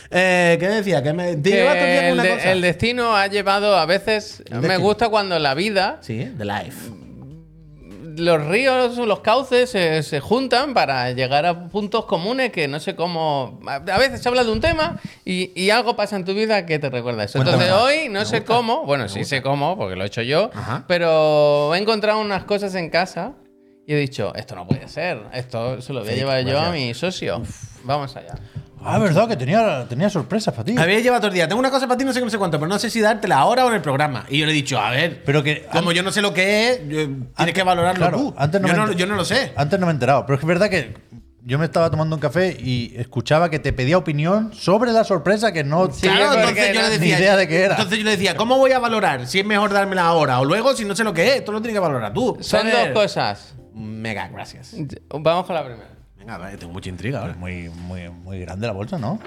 [0.10, 1.04] Eh, ¿Qué decía?
[1.04, 2.52] ¿Que me te el, una de- cosa?
[2.52, 4.44] el destino ha llevado a veces.
[4.50, 6.90] Me gusta cuando la vida, Sí, The Life.
[8.18, 12.96] Los ríos, los cauces se, se juntan para llegar a puntos comunes que no sé
[12.96, 13.60] cómo.
[13.68, 16.80] A veces se habla de un tema y, y algo pasa en tu vida que
[16.80, 17.40] te recuerda eso.
[17.40, 20.86] Entonces hoy no sé cómo, bueno, sí sé cómo, porque lo he hecho yo, Ajá.
[20.88, 23.34] pero he encontrado unas cosas en casa
[23.86, 26.60] y he dicho, esto no puede ser, esto se lo voy a Fake, llevar yo
[26.60, 27.42] a mi socio.
[27.84, 28.36] Vamos allá.
[28.86, 30.76] Ah, verdad, que tenía, tenía sorpresas para ti.
[30.78, 31.48] Había llevado todo el día.
[31.48, 33.00] Tengo una cosa para ti, no sé qué, no sé cuánto, pero no sé si
[33.02, 34.26] dártela ahora o en el programa.
[34.30, 36.72] Y yo le he dicho, a ver, Pero que como yo no sé lo que
[36.72, 38.34] es, yo- tienes que valorarlo Claro, tú.
[38.38, 39.54] antes no yo, me no, yo no lo sé.
[39.56, 40.94] Antes no me he enterado, pero es que es verdad que
[41.46, 45.52] yo me estaba tomando un café y escuchaba que te pedía opinión sobre la sorpresa
[45.52, 47.76] que no Sí, Claro, entonces yo le ni decía, idea de qué era.
[47.76, 50.74] Entonces yo le decía, ¿cómo voy a valorar si es mejor dármela ahora o luego
[50.76, 51.36] si no sé lo que es?
[51.40, 52.38] Esto lo tienes que valorar tú.
[52.40, 53.56] Son dos cosas.
[53.74, 54.76] Mega, gracias.
[55.10, 55.90] Vamos con la primera.
[56.24, 57.32] Venga, vale, tengo mucha intriga ahora.
[57.34, 59.20] Es muy, muy, muy grande la bolsa, ¿no?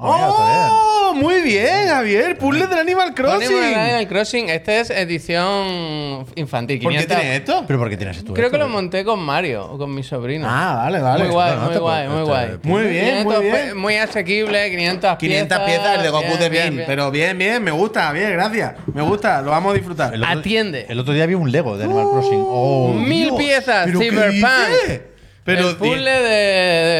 [0.00, 0.28] Mira, bien.
[0.70, 1.12] ¡Oh!
[1.14, 2.36] Muy bien, Javier.
[2.38, 3.56] Puzzle del Animal Crossing.
[3.74, 4.48] Animal Crossing.
[4.48, 6.80] Este es edición infantil.
[6.80, 7.16] ¿Por qué 500.
[7.16, 7.64] tiene esto?
[7.66, 8.34] ¿Pero por qué tienes esto?
[8.34, 10.46] Creo que lo monté con Mario, con mi sobrino.
[10.48, 11.24] Ah, vale, vale.
[11.24, 12.48] muy guay, no muy guay, muy guay.
[12.62, 13.76] Muy bien, muy 500 bien.
[13.78, 15.18] Muy asequible, 500 piezas.
[15.18, 16.74] 500 piezas, el de Goku Bien, de bien, 1000.
[16.74, 16.86] bien.
[16.86, 18.74] Pero bien, bien, me gusta, bien, gracias.
[18.92, 20.14] Me gusta, lo vamos a disfrutar.
[20.14, 20.86] El otro- Atiende.
[20.88, 22.44] El otro día vi un Lego de Animal Crossing.
[22.46, 23.36] Oh, Mil Dios.
[23.38, 25.02] piezas, ¿Pero qué Cyberpunk.
[25.56, 26.28] Pero el puzzle de,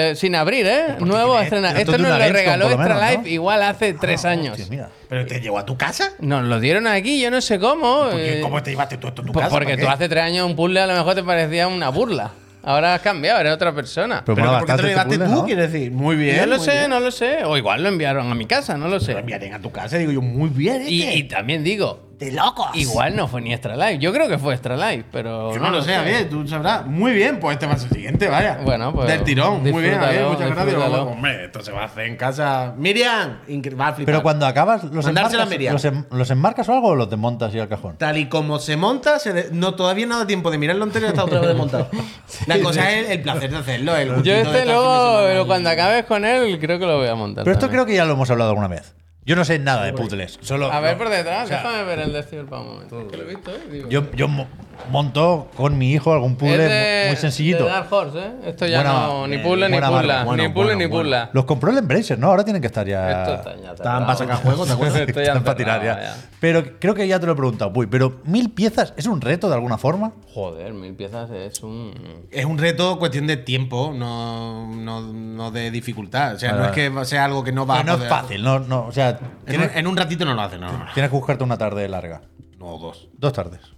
[0.08, 0.96] de- sin abrir, ¿eh?
[1.00, 1.70] Nuevo tiene- estrenar.
[1.76, 3.28] esto Esto es de nos una lo regaló por lo Extra menos, Life ¿no?
[3.34, 4.48] igual hace tres Ah, años.
[4.52, 4.88] hostia, mira.
[5.08, 6.12] ¿Pero te llevó a tu casa?
[6.20, 8.08] Nos lo dieron aquí, yo no sé cómo.
[8.11, 9.54] Porque, eh, ¿Cómo te llevaste tú esto a tu pues casa?
[9.56, 12.30] porque ¿Para tú hace tres años un puzzle a lo mejor te parecía una burla.
[12.62, 14.22] Ahora has cambiado, eres otra persona.
[14.26, 15.46] Pero Pero mola ¿por qué te lo bastante llevaste este tú, ¿no?
[15.46, 15.90] quieres decir?
[15.92, 16.37] Muy bien.
[16.38, 16.90] no lo muy sé, bien.
[16.90, 17.44] no lo sé.
[17.44, 19.12] O igual lo enviaron a mi casa, no lo Lo sé.
[19.12, 20.82] enviarían a tu casa, digo yo, muy bien.
[20.87, 21.14] Y, este.
[21.16, 22.66] y también digo, de locos.
[22.74, 23.98] igual no fue ni Extra Life.
[23.98, 25.54] Yo creo que fue Extra Life, pero.
[25.54, 26.85] Yo no, lo sé, Javier, tú sabrás.
[26.87, 28.59] Muy bien, pues este va a ser el siguiente, vaya.
[28.64, 29.62] Bueno, pues, Del tirón.
[29.62, 30.66] Muy bien, Javier, disfrútalo, muchas gracias.
[30.66, 31.02] disfrútalo.
[31.11, 32.74] Hombre, esto se va a hacer en casa.
[32.76, 33.38] Miriam,
[33.78, 34.04] va a flipar.
[34.04, 37.61] Pero cuando acabas, ¿los Mandársela enmarcas, los, los enmarcas o algo o los desmontas y
[37.61, 37.96] al cajón?
[37.98, 41.07] Tal y como se monta, se de- no, todavía no da tiempo de mirarlo entero
[41.07, 41.88] y está otra vez desmontado.
[42.46, 43.96] La cosa es el, placer de hacerlo.
[43.96, 45.44] El Yo este luego, semana.
[45.46, 47.44] cuando acabes con él, creo que lo voy a montar.
[47.44, 47.85] Pero esto también.
[47.85, 48.94] creo que ya lo hemos hablado alguna vez.
[49.29, 50.38] Yo no sé nada de puzzles.
[50.41, 50.99] Solo, A ver no.
[51.05, 53.09] por detrás, O sea, déjame ver el de Cyberpunk un momento.
[53.09, 53.61] Que lo he visto, ¿eh?
[53.71, 53.88] Digo.
[53.91, 54.47] Yo, yo mo-
[54.91, 57.64] monto con mi hijo algún Es puzzle de- muy sencillito.
[57.64, 58.33] de Dark Horse, ¿eh?
[58.47, 59.27] Esto ya Buena- no.
[59.29, 60.07] Ni eh, puzzle ni buena puzzle.
[60.07, 60.25] marca.
[60.25, 61.29] Bueno, ni puzzle bueno, ni bueno.
[61.35, 62.29] Los compró el Embracer, ¿no?
[62.29, 63.11] Ahora tienen que estar ya.
[63.23, 65.01] Esto está ya Estaban para sacar juegos, ¿te acuerdas?
[65.07, 66.17] Esto ya Están para tirar ya.
[66.41, 67.87] Pero creo que ya te lo he preguntado, Puy.
[67.87, 70.12] Pero mil piezas es un reto de alguna forma.
[70.33, 71.93] Joder, mil piezas es un.
[72.31, 76.35] Es un reto cuestión de tiempo, no, no, no de dificultad.
[76.37, 78.23] O sea, no es que sea algo que no va Pero a no es poder-
[78.23, 78.87] fácil, no, no.
[78.87, 80.87] O sea, En un, ratito no lo hace, no, no.
[80.94, 82.22] tienes que buscarte una tarde larga.
[82.59, 83.09] No, dos.
[83.12, 83.78] Dos tardes.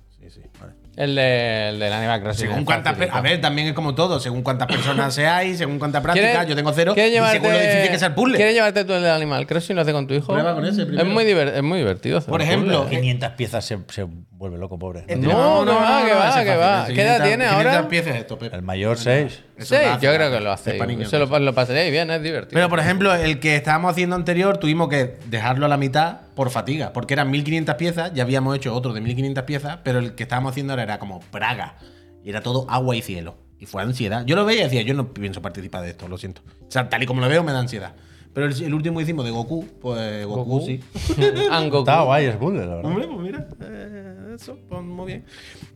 [0.96, 2.48] El, de, el del Animal Crossing.
[2.48, 4.18] Según cuántas A ver, también es como todo.
[4.20, 6.29] Según cuántas personas seáis, según cuánta práctica.
[6.31, 6.92] ¿Quieres- Yo tengo cero.
[6.96, 8.37] Y según lo difícil que sea el puzzle.
[8.37, 9.76] ¿Quieres llevarte tú el de Animal Crossing?
[9.76, 10.33] ¿Lo hace con tu hijo?
[10.33, 11.07] Prueba con ese primero.
[11.09, 12.18] Es muy, diver- es muy divertido.
[12.18, 12.98] hacer Por un ejemplo, puzzle.
[13.00, 15.00] 500 piezas se, se vuelve loco, pobre.
[15.00, 16.87] Este- No, que va, que va, ese es que va.
[16.87, 17.70] ¿Qué edad 500 tiene ahora?
[17.70, 18.57] 500 piezas esto, Pepe.
[18.57, 19.40] El mayor 6.
[19.57, 21.09] Eso Sí, yo creo que lo Es pa' niños.
[21.11, 22.55] Se lo, lo pasaréis bien, es divertido.
[22.55, 26.51] Pero, por ejemplo, el que estábamos haciendo anterior, tuvimos que dejarlo a la mitad por
[26.51, 30.23] fatiga, porque eran 1500 piezas, ya habíamos hecho otro de 1500 piezas, pero el que
[30.23, 31.77] estábamos haciendo ahora era como Praga,
[32.25, 33.37] y era todo agua y cielo.
[33.59, 34.25] Y fue ansiedad.
[34.25, 36.43] Yo lo veía y decía, yo no pienso participar de esto, lo siento.
[36.66, 37.95] O sea, tal y como lo veo, me da ansiedad.
[38.33, 40.66] Pero el, el último que hicimos de Goku, pues Goku, Goku.
[40.66, 40.81] sí.
[41.51, 41.79] Angoku.
[41.90, 42.85] Está guay, es puzzle, la verdad.
[42.90, 43.47] Hombre, pues mira.
[43.61, 45.25] eh, eso, pues muy bien.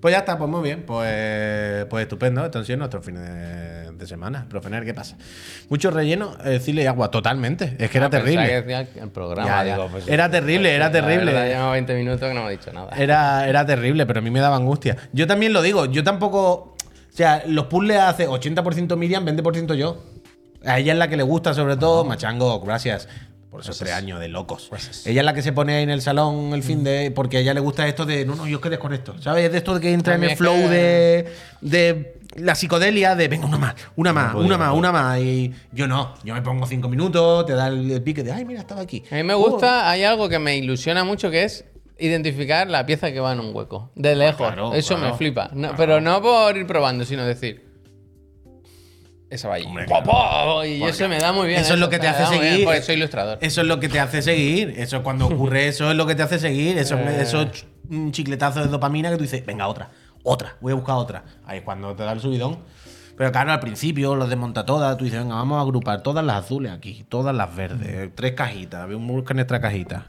[0.01, 0.85] Pues ya está, pues muy bien.
[0.87, 2.45] Pues, pues estupendo.
[2.45, 4.47] Estos han sido nuestros fines de, de semana.
[4.49, 5.17] Profener, ¿qué pasa?
[5.69, 7.75] Mucho relleno, eh, decirle y agua, totalmente.
[7.79, 8.47] Es que era Ah, terrible.
[8.47, 9.49] que decía el programa.
[9.49, 9.75] Ya, ya.
[9.77, 11.49] digo, pues, Era terrible, era la verdad, terrible.
[11.49, 12.91] llevamos 20 minutos que no hemos dicho nada.
[12.97, 14.97] Era, era terrible, pero a mí me daba angustia.
[15.13, 16.77] Yo también lo digo, yo tampoco.
[17.13, 20.03] O sea, los puzzles hace 80% Miriam, 20% yo.
[20.67, 22.05] A ella es la que le gusta, sobre todo.
[22.05, 23.09] Machango, gracias.
[23.51, 24.69] Por esos tres años de locos.
[25.07, 27.13] Ella es la que se pone ahí en el salón el fin de.
[27.13, 28.25] Porque a ella le gusta esto de.
[28.25, 29.15] No, no, yo es que desconecto.
[29.23, 29.45] ¿Sabes?
[29.45, 31.33] Es de esto de que entra en el flow que- de.
[31.61, 35.21] de la psicodelia de venga una más, una más, una más, una más.
[35.21, 38.45] Y yo no, yo me pongo cinco minutos, te da el, el pique de ay,
[38.45, 39.05] mira, estaba aquí.
[39.13, 41.65] A mí me Oh, gusta, hay algo que me ilusiona mucho que es
[41.97, 43.93] identificar la pieza que va en un hueco.
[43.95, 44.37] De lejos.
[44.49, 45.13] claro, Eso claro.
[45.13, 45.51] me flipa.
[45.55, 47.64] No- Pero no por ir probando, sino decir.
[49.35, 49.67] Esa va allí.
[49.67, 50.53] Hombre, Po, claro.
[50.55, 51.61] po, y eso me da muy bien.
[51.61, 52.65] Eso es lo que te hace seguir.
[52.65, 53.39] porque soy ilustrador.
[53.41, 54.75] Eso es lo que te hace seguir.
[54.77, 56.79] Eso cuando ocurre eso es lo que te hace seguir.
[56.79, 57.19] Eso Eh.
[57.21, 59.91] esos ch- un chicletazo de dopamina que tú dices, venga, otra,
[60.23, 61.25] otra, voy a buscar otra.
[61.47, 62.59] Ahí es cuando te da el subidón.
[63.17, 64.97] Pero claro, al principio los desmonta todas.
[64.97, 68.89] Tú dices, venga, vamos a agrupar todas las azules aquí, todas las verdes, tres cajitas,
[68.93, 70.07] busca nuestra cajita.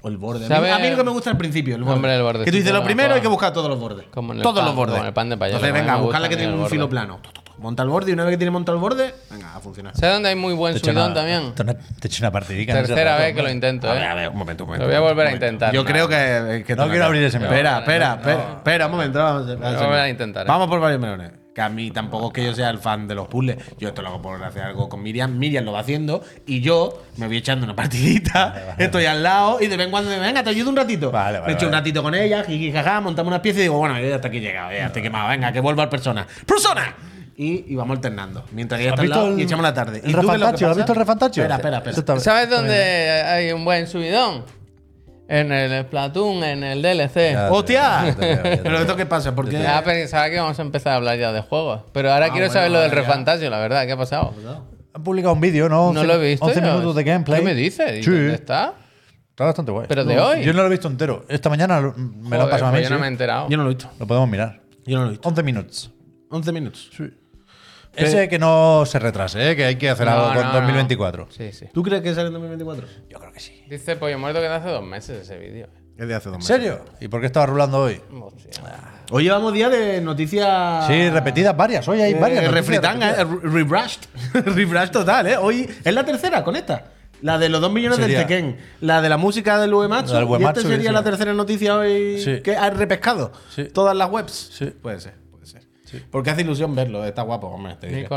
[0.00, 0.46] O el borde.
[0.46, 0.72] A mí, ¿Sabe?
[0.72, 1.96] a mí lo que me gusta al principio, el borde.
[1.96, 4.06] Hombre, el bordecito que tú dices, lo primero hay que buscar todos los bordes.
[4.10, 4.92] Como en el todos pan- los bordes.
[4.94, 6.70] como en el pan de payaso, Entonces, venga, buscar la que tiene un borde.
[6.70, 7.20] filo plano.
[7.58, 9.94] Monta el borde y una vez que tiene montado el borde, venga, a funcionar.
[9.96, 11.54] ¿Sabes dónde hay muy buen Te echo subidón una- también?
[11.54, 12.72] Te te echo una partidica.
[12.74, 14.06] Tercera vez que lo intento, A ver, ¿eh?
[14.06, 14.84] a ver, un momento, un momento.
[14.86, 15.72] Lo voy a volver a intentar.
[15.74, 15.86] Yo No.
[15.88, 16.64] creo que.
[16.66, 17.54] que No quiero abrir ese melón.
[17.54, 18.14] Espera, espera,
[18.56, 18.86] espera.
[18.86, 19.18] un momento.
[19.18, 20.48] Vamos a intentar, ¿eh?
[20.48, 21.32] Vamos por varios melones.
[21.56, 23.56] Que a mí tampoco es que yo sea el fan de los puzzles.
[23.78, 25.38] Yo esto lo hago por hacer algo con Miriam.
[25.38, 28.74] Miriam lo va haciendo y yo me voy echando una partidita.
[28.78, 31.10] Estoy al lado y de vez en cuando me venga, te ayudo un ratito.
[31.10, 33.78] Vale, vale, me echo un ratito con ella, jiji, jaja, montamos unas piezas y digo,
[33.78, 35.30] bueno, yo ya hasta aquí he llegado, ya estoy quemado.
[35.30, 36.26] Venga, que vuelva al persona.
[36.44, 36.94] ¡Persona!
[37.38, 38.44] Y, y vamos alternando.
[38.52, 40.00] Mientras ella ¿Has está al visto lado el- y echamos la tarde.
[40.04, 40.30] el ¿Y tú?
[40.30, 41.42] ¿Has visto el refantaccio?
[41.42, 42.20] Espera, espera, espera.
[42.20, 42.74] ¿Sabes dónde
[43.22, 44.44] hay un buen subidón?
[45.28, 47.32] En el Splatoon, en el DLC.
[47.32, 47.50] Ya.
[47.50, 48.14] ¡Hostia!
[48.18, 49.34] Ya ya ¿Pero esto qué pasa?
[49.34, 49.60] ¿Por qué?
[49.60, 51.82] Ya pensaba que íbamos a empezar a hablar ya de juegos.
[51.92, 53.86] Pero ahora Ah, quiero bueno, saber lo del refantasio, la verdad.
[53.86, 54.32] ¿Qué ha pasado?
[54.94, 55.92] Han publicado un vídeo, ¿no?
[55.92, 56.46] No 11 lo he visto.
[56.46, 56.66] 11 yo.
[56.66, 57.40] minutos de gameplay.
[57.40, 57.92] ¿Qué me dices?
[57.98, 58.10] ¿Y Sí.
[58.10, 58.74] ¿Dónde está?
[59.30, 59.86] Está bastante guay.
[59.88, 60.42] ¿Pero de No, hoy?
[60.44, 61.24] Yo no lo he visto entero.
[61.28, 62.78] Esta mañana me lo han pasado a mí.
[62.78, 63.00] pues yo no sí.
[63.00, 63.48] me he enterado.
[63.50, 63.90] Yo no lo he visto.
[63.98, 64.60] Lo podemos mirar.
[64.86, 65.28] Yo no lo he visto.
[65.28, 65.90] 11 minutos.
[66.30, 66.90] 11 minutos.
[67.96, 69.56] Ese que no se retrase, ¿eh?
[69.56, 70.52] que hay que hacer No, algo con no, no.
[70.54, 71.28] 2024.
[71.30, 71.66] Sí, sí.
[71.72, 72.86] ¿Tú crees que sale en 2024?
[73.08, 73.64] Yo creo que sí.
[73.68, 75.68] Dice Pollo Muerto que de hace dos meses ese vídeo.
[75.96, 76.56] Es de hace dos ¿En meses.
[76.56, 76.84] serio?
[77.00, 78.00] ¿Y por qué estaba rulando hoy?
[78.20, 78.50] Hostia.
[79.10, 80.86] Hoy llevamos día de noticias.
[80.86, 81.88] Sí, repetidas varias.
[81.88, 82.44] Hoy hay Eh, varias.
[82.44, 84.00] noticias refritanga, eh, re- rebrushed.
[84.34, 85.36] rebrushed total, ¿eh?
[85.38, 86.92] Hoy es la tercera con esta.
[87.22, 88.58] La de los dos millones Sería- del Tekken.
[88.82, 90.12] La de la música del Uematsu.
[90.12, 90.94] La del y esta sería sí.
[90.94, 92.40] la tercera noticia hoy Sí.
[92.42, 93.32] que ha repescado.
[93.48, 93.64] Sí.
[93.64, 94.50] Todas las webs.
[94.52, 94.66] Sí.
[94.66, 95.14] Puede ser,
[96.10, 97.04] Porque hace ilusión verlo.
[97.04, 97.76] Está guapo, hombre.
[97.76, 98.08] Te diré.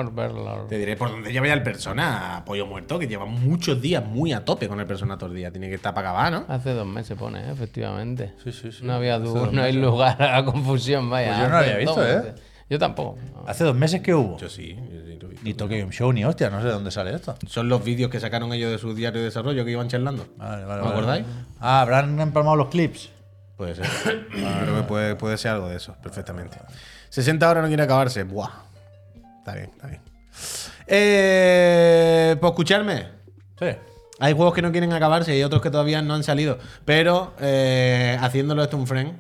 [0.67, 4.33] Te diré por dónde lleva ya el persona Pollo Muerto, que lleva muchos días muy
[4.33, 5.51] a tope con el persona todos los días.
[5.51, 6.45] Tiene que estar para acabar, ¿no?
[6.53, 7.51] Hace dos meses pone, ¿eh?
[7.51, 8.33] efectivamente.
[8.43, 8.83] Sí, sí, sí.
[8.83, 11.29] No había duda, no hay lugar a la confusión, vaya.
[11.29, 12.15] Pues yo no Hace había visto, ¿eh?
[12.17, 12.41] meses.
[12.69, 13.17] Yo tampoco.
[13.47, 14.37] Hace dos meses que hubo.
[14.37, 15.29] Yo sí, yo sí lo.
[15.41, 17.35] Ni Tokyo Game Show ni hostia, no sé de dónde sale esto.
[17.47, 20.27] Son los vídeos que sacaron ellos de su diario de desarrollo que iban charlando.
[20.37, 20.97] Vale, vale, ¿No vale.
[20.97, 21.25] acordáis?
[21.59, 23.09] Ah, habrán empalmado los clips.
[23.57, 23.85] Puede ser.
[24.29, 26.57] Creo que puede, puede ser algo de eso, perfectamente.
[27.09, 28.23] 60 horas no quiere acabarse.
[28.23, 28.49] Buah.
[29.39, 30.01] Está bien, está bien.
[30.87, 33.05] Eh, pues escucharme.
[33.59, 33.67] Sí.
[34.19, 36.59] Hay juegos que no quieren acabarse y otros que todavía no han salido.
[36.85, 39.13] Pero eh, haciéndolo esto un friend.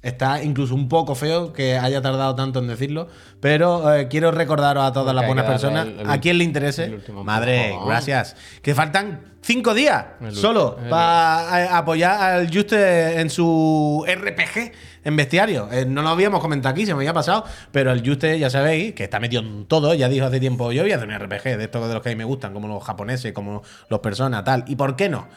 [0.00, 3.08] Está incluso un poco feo que haya tardado tanto en decirlo,
[3.40, 6.44] pero eh, quiero recordaros a todas Porque las buenas personas, el- el- a quien le
[6.44, 14.04] interese, madre, gracias, que faltan cinco días El solo para apoyar al Juste en su
[14.06, 14.70] RPG
[15.08, 15.68] en bestiario.
[15.72, 18.94] Eh, no lo habíamos comentado aquí, se me había pasado, pero el Juste, ya sabéis,
[18.94, 21.56] que está metido en todo, ya dijo hace tiempo, yo voy a hacer un RPG
[21.56, 24.44] de estos de los que a mí me gustan, como los japoneses, como los personas,
[24.44, 24.64] tal.
[24.68, 25.28] ¿Y por qué no?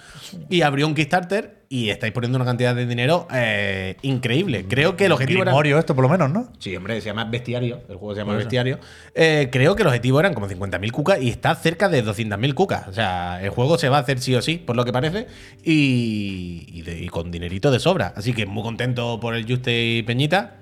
[0.50, 4.66] Y abrió un Kickstarter y estáis poniendo una cantidad de dinero eh, increíble.
[4.68, 5.80] Creo que el objetivo era...
[5.80, 6.52] Esto por lo menos, ¿no?
[6.60, 7.80] Sí, hombre, se llama Bestiario.
[7.88, 8.78] El juego se llama Bestiario.
[9.16, 12.90] Eh, creo que el objetivo eran como 50.000 cucas y está cerca de 200.000 cucas.
[12.90, 15.28] O sea, el juego se va a hacer sí o sí, por lo que parece,
[15.64, 18.14] y, y de- y con dinerito de sobra.
[18.18, 20.58] Así que muy contento por el Juste y Peñita.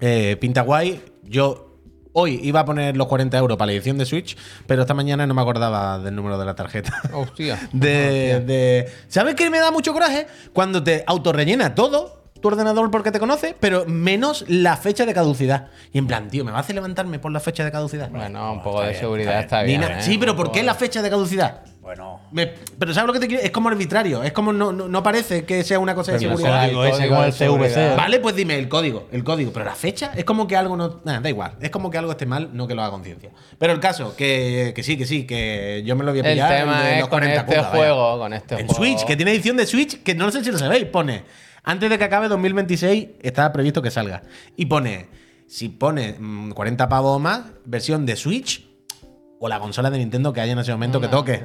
[0.00, 1.00] Eh, pinta guay.
[1.24, 1.67] Yo
[2.18, 5.26] hoy iba a poner los 40 euros para la edición de Switch, pero esta mañana
[5.26, 7.00] no me acordaba del número de la tarjeta.
[7.12, 7.58] Hostia.
[7.72, 10.26] De, de- ¿Sabes qué me da mucho coraje?
[10.52, 15.68] Cuando te autorrellena todo tu ordenador porque te conoce, pero menos la fecha de caducidad.
[15.92, 18.10] Y en plan, tío, ¿me va a hacer levantarme por la fecha de caducidad?
[18.10, 19.82] Bueno, un poco está de bien, seguridad está bien.
[19.82, 19.96] ¿eh?
[20.00, 21.62] sí, pero ¿por qué la fecha de caducidad?
[21.88, 22.20] Bueno.
[22.32, 22.46] Me-
[22.78, 23.42] pero ¿sabes lo que te quiero?
[23.42, 24.22] Es como arbitrario.
[24.22, 26.64] Es como no, no, no parece que sea una cosa de Pero el seguridad.
[26.66, 27.96] código ese código como de el CVC.
[27.96, 30.88] Vale, pues dime el código, el código, pero la fecha es como que algo no.
[31.02, 31.52] Da igual.
[31.62, 33.30] Es como que algo esté mal, no que lo haga conciencia.
[33.58, 36.32] Pero el caso, que, que sí, que sí, que yo me lo voy a El
[36.32, 36.58] pillar.
[36.60, 37.68] tema es los con 40 este vaya.
[37.70, 38.74] juego, con este En juego.
[38.74, 41.24] Switch, que tiene edición de Switch, que no sé si lo sabéis, pone
[41.64, 44.22] Antes de que acabe 2026, está previsto que salga.
[44.58, 45.06] Y pone,
[45.46, 48.67] si pone mm, 40 pavos o más, versión de Switch
[49.40, 51.42] o la consola de Nintendo que haya en ese momento que toque.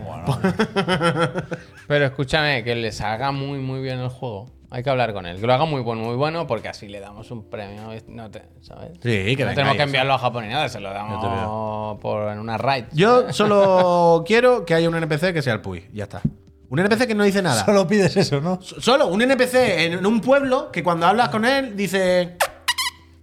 [1.87, 4.47] Pero escúchame, que le salga muy, muy bien el juego.
[4.71, 5.39] Hay que hablar con él.
[5.39, 7.89] Que lo haga muy bueno, muy bueno, porque así le damos un premio.
[8.07, 8.93] No te, ¿Sabes?
[9.03, 9.83] Sí, que no tenemos que eso.
[9.83, 12.85] enviarlo a Japón ni nada, se lo damos por, en una raid.
[12.91, 15.87] Yo solo quiero que haya un NPC que sea el Puy.
[15.93, 16.21] Ya está.
[16.69, 17.63] Un NPC que no dice nada.
[17.63, 18.59] Solo pides eso, ¿no?
[18.61, 22.37] Solo un NPC en un pueblo que cuando hablas con él dice.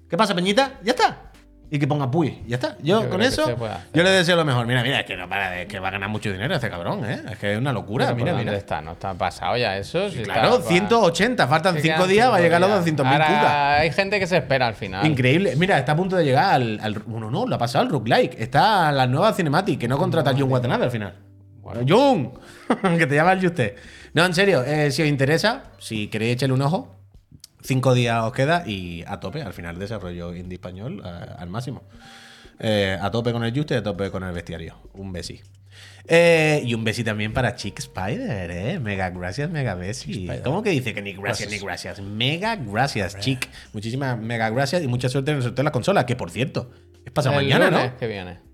[0.08, 0.78] ¿Qué pasa, Peñita?
[0.84, 1.29] Ya está.
[1.72, 2.42] Y que ponga Puy.
[2.48, 2.76] Ya está.
[2.82, 3.56] Yo, Yo con eso,
[3.94, 4.66] yo le deseo lo mejor.
[4.66, 7.04] Mira, mira, es que no para de que va a ganar mucho dinero este cabrón,
[7.08, 7.20] ¿eh?
[7.30, 8.06] Es que es una locura.
[8.06, 8.56] Pero ¿por mira, mira.
[8.56, 8.80] está?
[8.80, 10.10] ¿No está pasado ya eso?
[10.10, 11.46] Si Claro, está- 180.
[11.46, 12.96] Faltan Se 5 quedan días, va a llegar a los días.
[12.96, 13.80] 200.000 Ahora, putas.
[13.80, 15.06] Hay gente que se espera al final.
[15.06, 15.54] Increíble.
[15.56, 16.80] Mira, está a punto de llegar al.
[16.82, 18.34] al bueno, no, lo ha pasado al roguelike.
[18.40, 21.14] Está a la nueva Cinematic, que no contrata a Jun Watanabe al final.
[21.62, 22.32] Bueno, Jun,
[22.98, 23.76] que te llama el usted.
[24.12, 26.96] No, en serio, eh, si os interesa, si queréis echarle un ojo,
[27.62, 29.42] cinco días os queda y a tope.
[29.42, 31.82] Al final, desarrollo indie español eh, al máximo.
[32.58, 34.76] Eh, a tope con el Juste y a tope con el bestiario.
[34.92, 35.40] Un besi.
[36.06, 38.80] Eh, y un besi también para Chick Spider, ¿eh?
[38.80, 40.28] Mega gracias, mega besi.
[40.44, 42.00] ¿Cómo que dice que ni gracias, ni gracias?
[42.00, 43.48] Mega gracias, Chick.
[43.72, 46.70] Muchísimas mega gracias y mucha suerte en el sorteo de la consola, que por cierto,
[47.04, 47.98] es pasado el mañana, lunes ¿no?
[47.98, 48.49] que viene.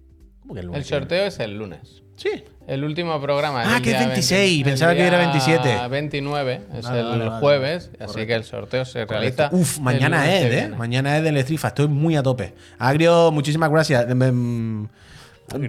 [0.46, 2.02] ¿Cómo que el sorteo es el lunes.
[2.16, 2.30] Sí.
[2.66, 5.88] El último programa Ah, que es día 26, 20 pensaba que era día 27.
[5.88, 7.40] 29 es Vale, el vale, vale.
[7.40, 8.26] jueves, así Correcto.
[8.26, 9.48] que el sorteo se realiza.
[9.52, 10.68] Uf, el mañana es, ¿eh?
[10.68, 11.68] Mañana es del Strifa.
[11.68, 12.54] Estoy muy a tope.
[12.78, 14.06] Agrio, muchísimas gracias.
[14.11, 14.88] Em,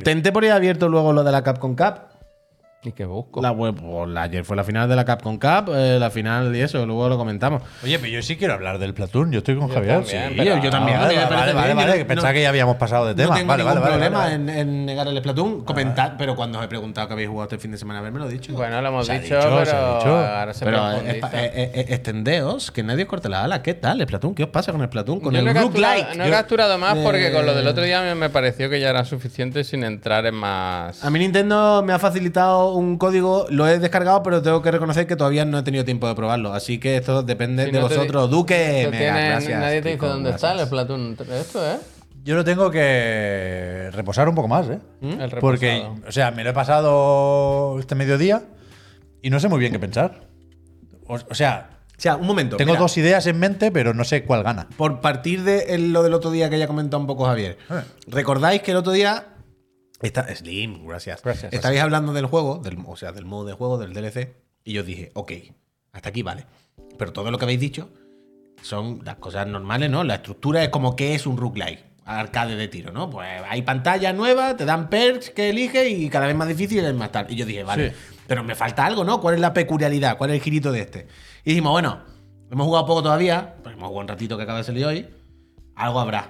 [0.03, 1.95] Tenté por ir abierto luego lo de la Capcom Cup.
[2.83, 3.41] ¿Y qué busco?
[3.41, 6.61] La web, pues, ayer fue la final de la Capcom Cup, eh, la final y
[6.61, 7.63] eso, luego lo comentamos.
[7.83, 9.31] Oye, pero yo sí quiero hablar del Platoon.
[9.31, 9.95] Yo estoy con Yo Javier.
[10.03, 10.35] también, sí.
[10.37, 10.97] pero- yo también.
[10.97, 13.29] Ah, vale, vale, vale, vale, no- pensaba que ya habíamos pasado de tema.
[13.29, 14.61] no tengo vale, ningún vale, vale, problema vale, vale.
[14.61, 15.65] En, en negar el Splatoon.
[15.65, 18.27] Comentad, pero cuando os he preguntado que habéis jugado este fin de semana, haberme lo
[18.29, 18.53] dicho.
[18.53, 23.03] Bueno, lo hemos dicho, dicho, pero se ahora se pero eh, eh, extendeos, que nadie
[23.03, 23.63] os corte la ala.
[23.63, 24.35] ¿Qué tal, Splatoon?
[24.35, 25.19] ¿Qué os pasa con el Splatoon?
[25.19, 26.17] Con Yo el no he capturado, roguelike.
[26.17, 28.91] no he capturado más porque con lo del otro día me, me pareció que ya
[28.91, 31.03] era suficiente sin entrar en más.
[31.03, 35.07] A mí Nintendo me ha facilitado un código, lo he descargado, pero tengo que reconocer
[35.07, 36.53] que todavía no he tenido tiempo de probarlo.
[36.53, 38.29] Así que esto depende Si de no te di- vosotros.
[38.29, 39.59] Duque, mega gracias.
[39.59, 40.65] Nadie te dice Kiko, dónde está el.
[40.65, 41.17] Splatoon.
[41.39, 41.77] Esto, ¿eh?
[42.23, 44.79] Yo lo tengo que reposar un poco más, ¿eh?
[45.01, 45.39] El reposado.
[45.41, 48.43] Porque, o sea, me lo he pasado este mediodía
[49.21, 50.21] y no sé muy bien qué pensar.
[51.07, 52.57] O, o sea, O sea, un momento.
[52.57, 54.67] tengo mira, dos ideas en mente, pero no sé cuál gana.
[54.77, 57.57] Por partir de el- lo del otro día que ya comentado un poco Javier.
[57.69, 57.81] Eh.
[58.07, 59.23] ¿Recordáis que el otro día.
[60.01, 61.21] Está, Slim, gracias.
[61.23, 61.53] Gracias.
[61.53, 64.35] Estabais hablando del juego, del, o sea, del modo de juego, del DLC.
[64.63, 65.31] Y yo dije, ok,
[65.93, 66.45] hasta aquí vale.
[66.97, 67.89] Pero todo lo que habéis dicho
[68.61, 70.03] son las cosas normales, ¿no?
[70.03, 71.85] La estructura es como que es un roguelike.
[72.05, 73.09] Arcade de tiro, ¿no?
[73.09, 76.93] Pues hay pantallas nuevas, te dan perks que eliges y cada vez más difícil es
[76.95, 77.25] más tal.
[77.29, 77.95] Y yo dije, vale, Sí.
[78.27, 79.19] pero me falta algo, ¿no?
[79.19, 80.17] ¿Cuál es la peculiaridad?
[80.17, 81.07] ¿Cuál es el girito de este?
[81.43, 81.99] Y dijimos, bueno,
[82.49, 85.07] hemos jugado poco todavía, pues hemos jugado un ratito que acaba de salir hoy.
[85.75, 86.29] Algo habrá.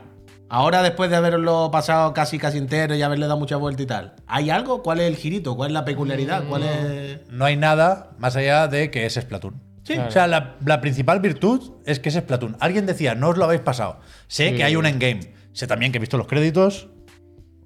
[0.50, 4.14] Ahora, después de haberlo pasado casi casi entero y haberle dado mucha vuelta y tal,
[4.28, 4.82] ¿hay algo?
[4.82, 5.56] ¿Cuál es el girito?
[5.58, 6.44] ¿Cuál es la peculiaridad?
[6.48, 7.20] ¿Cuál es.?
[7.30, 9.62] No hay nada más allá de que es Splatoon.
[9.84, 9.98] Sí.
[9.98, 12.56] O sea, la, la principal virtud es que es Splatoon.
[12.60, 14.00] Alguien decía, no os lo habéis pasado.
[14.28, 15.34] Sé que hay un endgame.
[15.54, 16.88] Sé también que he visto los créditos.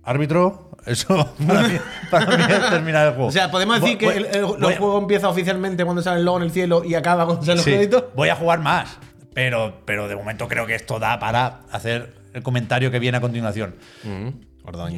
[0.03, 0.69] Árbitro.
[0.87, 1.75] Eso para mí,
[2.09, 3.27] para mí es terminar el juego.
[3.27, 6.37] O sea, podemos decir Voy- que el, el- juego empieza oficialmente cuando sale el logo
[6.37, 8.05] en el cielo y acaba cuando salen los Sí, créditos.
[8.15, 8.97] voy a jugar más.
[9.35, 13.21] Pero, pero de momento creo que esto da para hacer el comentario que viene a
[13.21, 13.75] continuación.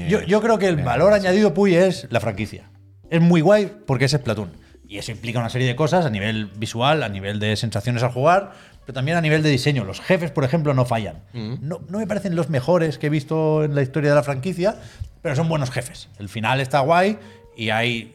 [0.10, 2.69] Yo, yo creo que el valor añadido, Puy, es la franquicia.
[3.10, 4.52] Es muy guay porque es Splatoon.
[4.88, 8.12] Y eso implica una serie de cosas a nivel visual, a nivel de sensaciones al
[8.12, 8.52] jugar,
[8.86, 9.86] pero también a nivel de diseño.
[9.86, 11.24] Los jefes, por ejemplo, no fallan.
[11.34, 14.76] No, no me parecen los mejores que he visto en la historia de la franquicia,
[15.22, 16.10] pero son buenos jefes.
[16.19, 17.17] El final está guay
[17.56, 18.13] y hay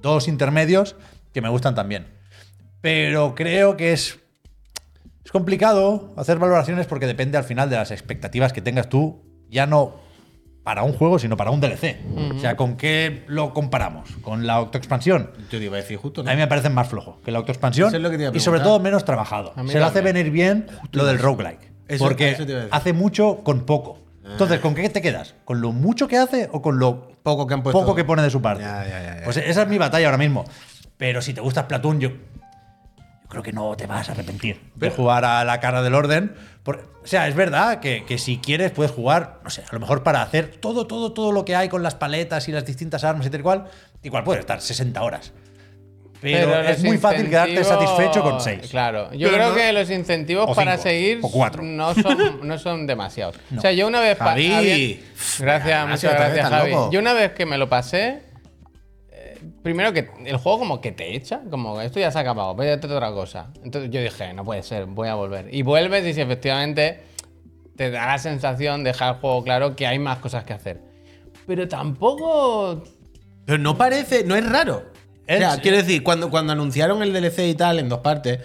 [0.00, 0.96] dos intermedios
[1.32, 2.06] que me gustan también.
[2.80, 4.20] Pero creo que es
[5.24, 9.66] es complicado hacer valoraciones porque depende al final de las expectativas que tengas tú, ya
[9.66, 10.02] no
[10.62, 11.98] para un juego, sino para un DLC.
[12.36, 14.08] O sea, ¿con qué lo comparamos?
[14.22, 15.30] ¿Con la autoexpansión?
[15.50, 17.94] Yo te iba a decir justo, A mí me parece más flojo que la autoexpansión
[17.94, 19.52] es y sobre todo menos trabajado.
[19.54, 20.04] Se le hace también.
[20.04, 21.70] venir bien lo del roguelike.
[21.86, 23.98] Eso- porque eso hace mucho con poco.
[24.24, 25.34] Entonces, ¿con qué te quedas?
[25.44, 27.78] ¿Con lo mucho que hace o con lo Poco que han puesto.
[27.78, 28.62] poco que pone de su parte.
[28.64, 29.24] Ya, ya, ya, ya.
[29.24, 30.44] Pues esa es mi batalla ahora mismo.
[30.96, 32.08] Pero si te gusta Splatoon, yo
[33.34, 36.34] creo que no te vas a arrepentir de jugar a la cara del orden.
[36.62, 39.80] Por- o sea, es verdad que, que si quieres puedes jugar, no sé, a lo
[39.80, 43.04] mejor para hacer todo, todo, todo lo que hay con las paletas y las distintas
[43.04, 43.64] armas y tal cual,
[44.02, 45.32] igual puedes estar 60 horas.
[46.20, 48.68] Pero, los es muy fácil quedarte satisfecho con 6.
[48.70, 51.20] Claro, yo Pero creo no- que los incentivos o para cinco, seguir
[51.62, 53.36] no son, no son demasiados.
[53.58, 54.16] O sea, yo una vez.
[54.16, 54.50] Javi.
[54.50, 54.96] había-
[55.40, 56.70] Gracias, muchas gracias, Javi.
[56.70, 56.90] loco.
[56.90, 58.22] Yo una vez que me lo pasé,
[59.64, 62.84] Primero que el juego como que te echa, como esto ya se ha acabado, hacer
[62.84, 63.48] otra cosa.
[63.62, 65.48] Entonces yo dije, no puede ser, voy a volver.
[65.54, 67.00] Y vuelves y si efectivamente
[67.74, 70.82] te da la sensación, deja el juego claro que hay más cosas que hacer.
[71.46, 72.84] Pero tampoco
[73.46, 74.84] Pero no parece, no es raro.
[75.26, 78.40] O sea, quiero decir, cuando, cuando anunciaron el DLC y tal en dos partes,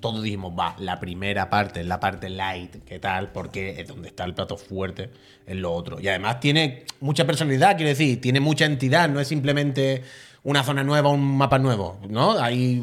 [0.00, 3.30] todos dijimos, va, la primera parte es la parte light, ¿qué tal?
[3.30, 5.10] Porque es donde está el plato fuerte,
[5.46, 6.00] es lo otro.
[6.00, 10.02] Y además tiene mucha personalidad, quiero decir, tiene mucha entidad, no es simplemente
[10.48, 12.38] una zona nueva, un mapa nuevo, ¿no?
[12.40, 12.76] Hay.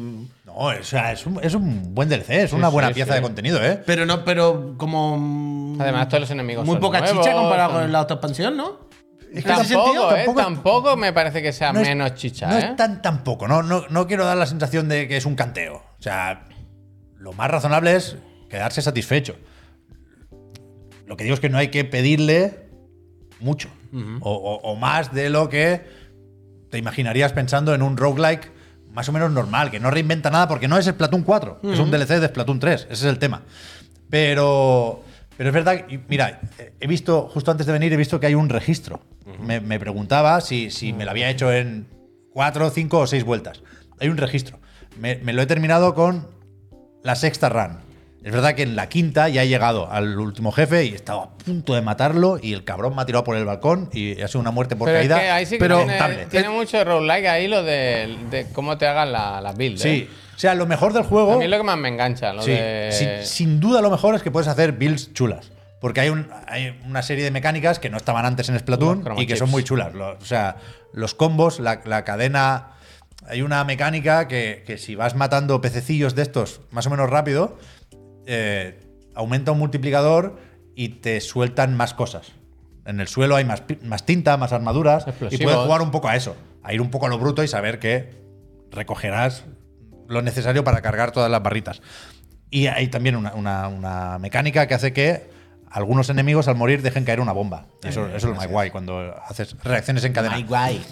[0.44, 2.94] No, o sea, es un, es un buen DLC, es una buena sí.
[2.94, 3.82] pieza de contenido, ¿eh?
[3.86, 5.74] Pero no, pero como.
[5.80, 8.56] Además, todos los enemigos Muy son poca nuevos, chicha comparado son- con la otra expansión,
[8.56, 8.84] ¿no?
[9.32, 10.16] Es que ¿En ese Tampoco, sentido?
[10.16, 10.24] ¿eh?
[10.36, 12.66] tampoco me parece que sea No es- menos chicha, No ¿eh?
[12.70, 15.76] es tan tampoco, no, no, no quiero dar la sensación de que es un canteo.
[15.98, 16.44] O sea,
[17.16, 18.16] lo más razonable es
[18.50, 19.34] quedarse satisfecho.
[21.06, 22.68] Lo que digo es que no hay que pedirle
[23.40, 23.68] mucho.
[24.20, 26.03] o, o- o más de lo que
[26.74, 28.50] te imaginarías pensando en un roguelike
[28.90, 31.92] más o menos normal, que no reinventa nada porque no es Splatoon 4, es un
[31.92, 33.42] DLC de Splatoon 3, ese es el tema.
[34.10, 35.02] Pero,
[35.36, 36.40] pero es verdad, que- mira,
[36.80, 39.00] he visto, justo antes de venir, he visto que hay un registro.
[39.40, 41.86] me, me preguntaba si, si me lo había hecho en
[42.32, 43.62] 4, 5 o 6 vueltas.
[44.00, 44.58] Hay un registro.
[44.98, 46.26] Me, me lo he terminado con
[47.04, 47.78] la sexta run.
[48.24, 51.30] Es verdad que en la quinta ya he llegado al último jefe y estaba a
[51.36, 54.40] punto de matarlo y el cabrón me ha tirado por el balcón y ha sido
[54.40, 55.20] una muerte por Pero es caída.
[55.20, 58.86] que ahí sí que pero tiene, tiene mucho roguelike ahí lo de, de cómo te
[58.86, 59.82] hagan la- las builds.
[59.82, 60.08] Sí, ¿eh?
[60.34, 61.34] o sea, lo mejor del juego.
[61.34, 62.88] A mí es lo que más me engancha, lo Sí, de...
[62.92, 65.50] sin, sin duda lo mejor es que puedes hacer builds chulas.
[65.82, 69.26] Porque hay, un- hay una serie de mecánicas que no estaban antes en Splatoon y
[69.26, 69.92] que son muy chulas.
[69.94, 70.56] O sea,
[70.94, 72.70] los combos, la, la cadena.
[73.28, 77.58] Hay una mecánica que, que si vas matando pececillos de estos más o menos rápido,
[78.26, 78.80] eh,
[79.14, 80.38] aumenta un multiplicador
[80.74, 82.32] y te sueltan más cosas.
[82.86, 83.62] En el suelo hay más,
[84.04, 85.04] tinta, más armaduras.
[85.34, 86.36] Y puedes jugar un poco a eso.
[86.62, 88.10] A ir un poco a lo bruto y saber que
[88.70, 89.44] recogerás
[90.08, 91.80] lo necesario para cargar todas las barritas.
[92.50, 95.30] Y hay también una, una- una mecánica que hace que
[95.70, 97.66] algunos enemigos al morir dejen caer una bomba.
[97.82, 100.34] Eso, eso es lo más guay cuando haces reacciones en cadena.
[100.36, 100.84] Ay, guay.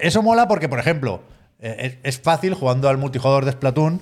[0.00, 1.22] Eso mola porque, por ejemplo,
[1.60, 4.00] eh, es, es fácil jugando al multijugador de Splatoon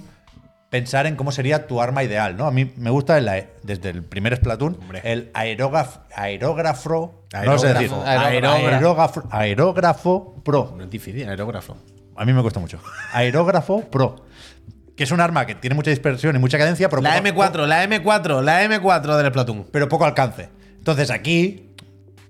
[0.70, 2.46] pensar en cómo sería tu arma ideal, ¿no?
[2.46, 3.28] A mí me gusta el
[3.62, 8.06] desde el primer Splatoon el aerógrafo, aerógrafo, no sé decir, Aerógrafo.
[8.06, 10.74] aerógrafo, aerógrafo, aerógrafo pro.
[10.76, 11.76] No es difícil, aerógrafo.
[12.16, 12.78] A mí me cuesta mucho.
[13.12, 14.24] Aerógrafo Pro.
[14.96, 17.66] Que es un arma que tiene mucha dispersión y mucha cadencia, pero La poco, M4,
[17.66, 19.66] la M4, la M4 del Splatoon.
[19.72, 20.50] pero poco alcance.
[20.76, 21.70] Entonces aquí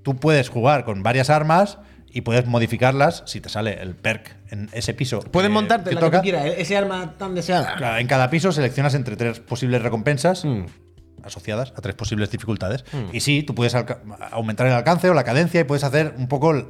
[0.05, 1.79] tú puedes jugar con varias armas
[2.13, 5.21] y puedes modificarlas si te sale el perk en ese piso.
[5.21, 6.19] Puedes que- montarte que la que toca.
[6.19, 7.77] tú quieras, ese arma tan deseada.
[7.77, 10.65] Claro, En cada piso seleccionas entre tres posibles recompensas Mm.
[11.25, 12.85] asociadas a tres posibles dificultades.
[13.13, 13.75] Y sí, tú puedes
[14.33, 16.67] aumentar el alcance o la cadencia y puedes hacer un poco el-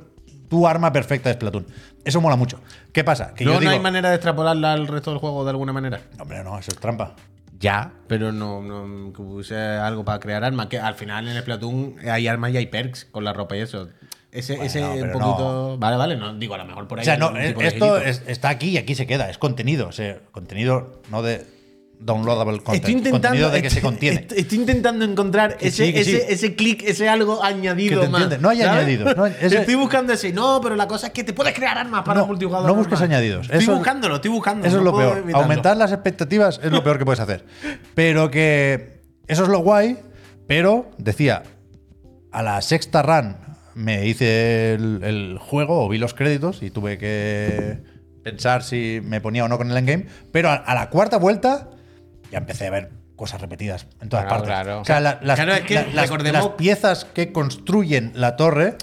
[0.48, 1.66] tu arma perfecta de Splatoon.
[2.04, 2.60] Eso mola mucho.
[2.92, 3.34] ¿Qué pasa?
[3.34, 5.72] Que no, yo no digo, hay manera de extrapolarla al resto del juego de alguna
[5.72, 6.00] manera.
[6.18, 7.14] Hombre, no, eso es trampa.
[7.60, 10.66] Ya, pero no, no que hubiese algo para crear armas.
[10.66, 13.60] Que al final en el Splatoon hay armas y hay perks con la ropa y
[13.60, 13.88] eso.
[14.32, 14.80] Ese, Bueno, ese
[15.12, 15.76] poquito.
[15.78, 17.02] Vale, vale, no digo a lo mejor por ahí.
[17.02, 19.28] O sea, no, es- de esto es- está aquí y aquí se queda.
[19.28, 19.88] Es contenido.
[19.88, 21.44] O sea, contenido no de
[21.98, 22.76] downloadable content.
[22.76, 24.26] Estoy intentando, contenido de que se contiene.
[24.34, 26.24] Estoy, intentando encontrar Que ese, sí, que ese, sí.
[26.28, 28.40] ese clic, ese algo añadido más.
[28.40, 28.72] No hay ¿sabes?
[28.72, 30.32] añadido, no hay- ese- Estoy buscando ese.
[30.32, 32.66] No, pero la cosa es que te puedes crear armas para No, multijugador.
[32.68, 33.10] no busques normal.
[33.16, 33.46] añadidos.
[33.46, 34.66] Estoy Eso es- buscándolo, estoy buscando.
[34.66, 35.18] Eso es lo peor.
[35.18, 35.42] evitarlo.
[35.42, 37.44] Aumentar las expectativas es lo peor que puedes hacer.
[37.94, 39.98] Pero que eso es lo guay.
[40.46, 41.42] Pero decía,
[42.32, 43.36] a la sexta run
[43.74, 47.78] me hice el, el juego o vi los créditos y tuve que
[48.22, 50.06] pensar si me ponía o no con el endgame.
[50.32, 51.68] Pero a, a la cuarta vuelta
[52.30, 54.62] ya empecé a ver cosas repetidas en todas Claro, partes.
[54.64, 54.80] claro.
[54.80, 58.36] O sea, la- las, Claro, es que la- las- recordemos- las piezas que construyen la
[58.36, 58.76] torre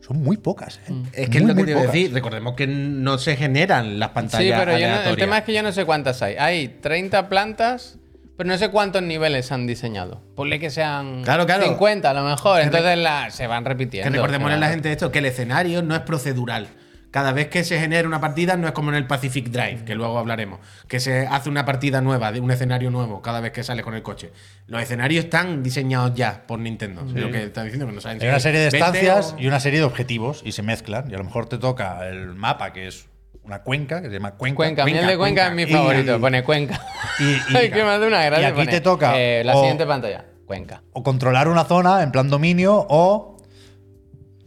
[0.00, 0.80] son muy pocas.
[0.88, 0.92] ¿eh?
[1.12, 1.94] Es que es lo que te iba a pocas.
[1.94, 2.12] decir.
[2.12, 4.44] Recordemos que no se generan las pantallas.
[4.58, 6.34] Sí, pero yo no- el tema es que yo no sé cuántas hay.
[6.36, 7.98] Hay 30 plantas,
[8.40, 10.22] pero no sé cuántos niveles han diseñado.
[10.34, 11.62] Ponle que sean Claro, claro.
[11.64, 12.56] 50 a lo mejor.
[12.60, 14.10] Que Entonces la- se van Que repitiendo.
[14.12, 16.68] recordémosle a la gente esto, que el escenario no es procedural.
[17.10, 19.94] Cada vez que se genera una partida no es como en el Pacific Drive, que
[19.94, 23.62] luego hablaremos, que se hace una partida nueva, de un escenario nuevo, cada vez que
[23.62, 24.32] sale con el coche.
[24.68, 27.02] Los escenarios están diseñados ya por Nintendo.
[27.12, 29.38] Lo que está diciendo que no saben si Hay una serie de 20 estancias o-
[29.42, 31.10] y una serie de objetivos y se mezclan.
[31.10, 33.06] Y a lo mejor te toca el mapa, que es
[33.50, 34.56] una cuenca, que se llama Cuenca.
[34.56, 36.20] Cuenca, miel de Cuenca, es mi Y- favorito.
[36.20, 36.80] Pone Cuenca.
[37.18, 37.24] y-
[37.56, 38.42] y- que me hace una gracia.
[38.42, 40.24] y aquí pone, te toca eh, la o- siguiente pantalla.
[40.46, 40.82] Cuenca.
[40.92, 43.36] O controlar una zona en plan dominio o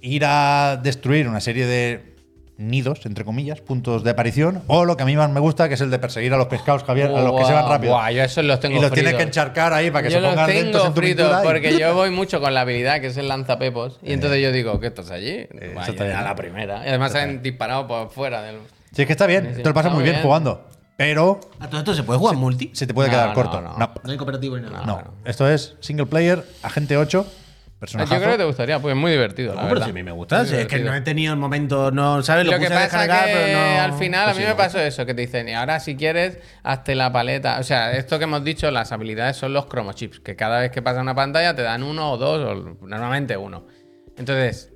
[0.02, 2.14] ir a destruir una serie de
[2.58, 4.62] nidos, entre comillas, puntos de aparición.
[4.68, 6.48] O lo que a mí más me gusta, que es el de perseguir a los
[6.48, 7.94] pescados, Javier, a los que se van rápido.
[7.94, 10.28] guau, yo esos los tengo y los tienes que encharcar ahí para que yo se
[10.28, 13.28] pongan lentos en tu y- porque yo voy mucho con la habilidad que es el
[13.28, 14.00] lanzapepos.
[14.04, 15.48] Y entonces yo digo, ¿qué estás allí?
[15.52, 16.16] Vaya, eso está bien.
[16.16, 16.84] a la primera.
[16.86, 18.58] Y además se han disparado por fuera del.
[18.94, 19.56] Sí, es que está bien.
[19.56, 20.24] Te lo pasas muy bien, bien.
[20.24, 20.68] jugando.
[20.96, 22.70] Pero ¿A todo esto se puede jugar multi?
[22.74, 23.62] se te puede No, quedar no, corto.
[23.62, 23.78] no.
[23.78, 23.92] No.
[24.04, 24.86] No hay cooperativo ni nada.
[24.86, 25.02] No.
[25.02, 25.14] no.
[25.26, 27.26] Esto es single player, agente 8,
[27.82, 29.86] Yo creo que te gustaría, pues es muy divertido, la No, pero verdad.
[29.88, 30.44] si a mí me gusta.
[30.44, 32.46] Es que no he tenido el momento, no, ¿sabes?
[32.46, 33.82] Lo, Lo que puse a pasa descargar, que pero no.
[33.82, 35.96] al final a pues mí sí, me pasó eso, que te dicen, y ahora si
[35.98, 37.60] quieres, hazte la paleta.
[37.60, 39.66] O sea, esto que hemos dicho, las habilidades son los
[39.96, 42.40] chips, que cada vez que pasa una pantalla te dan uno o dos,
[42.82, 43.66] o normalmente uno.
[44.16, 44.72] Entonces,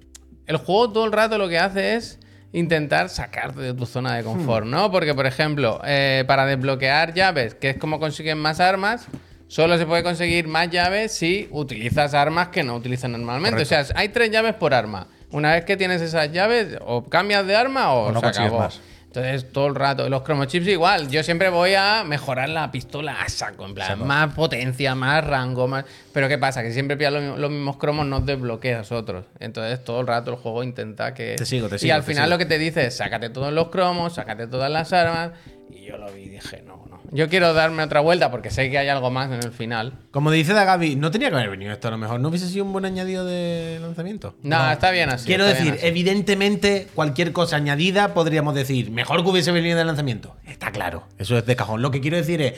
[0.48, 2.20] el juego todo el rato lo que hace es
[2.54, 4.72] intentar sacarte de tu zona de confort, Hmm.
[4.72, 4.92] ¿no?
[4.92, 9.08] Porque, por ejemplo, eh, para desbloquear llaves, que es como consiguen más armas,
[9.48, 13.62] solo se puede conseguir más llaves si utilizas armas que no utilizas normalmente.
[13.62, 15.08] O sea, hay tres llaves por arma.
[15.32, 18.60] Una vez que tienes esas llaves, o cambias de arma o, O no se acabó.
[18.60, 18.80] más.
[19.18, 21.10] Entonces, todo el rato, los chips igual.
[21.10, 25.68] Yo siempre voy a mejorar la pistola a saco, en plan, más potencia, más rango,
[25.68, 25.86] más.
[26.14, 26.62] Pero ¿qué pasa?
[26.64, 29.26] Que siempre pillas los, mismos- los mismos cromos, no desbloqueas otros.
[29.40, 31.36] Entonces, todo el rato el juego intenta que.
[31.36, 32.36] Te sigo, te Y sigo, al te final sigo.
[32.36, 35.32] lo que te dice es: sácate todos los cromos, sácate todas las armas.
[35.70, 36.86] Y yo lo vi y dije: no.
[37.12, 39.94] Yo quiero darme otra vuelta porque sé que hay algo más en el final.
[40.12, 42.20] Como dice Dagabi, no tenía que haber venido esto a lo mejor.
[42.20, 44.36] ¿No hubiese sido un buen añadido de lanzamiento?
[44.44, 45.26] No, está bien así.
[45.26, 45.86] Quiero decir, así.
[45.86, 50.36] evidentemente, cualquier cosa añadida podríamos decir, mejor que hubiese venido de lanzamiento.
[50.46, 51.08] Está claro.
[51.18, 51.82] Eso es de cajón.
[51.82, 52.54] Lo que quiero decir es,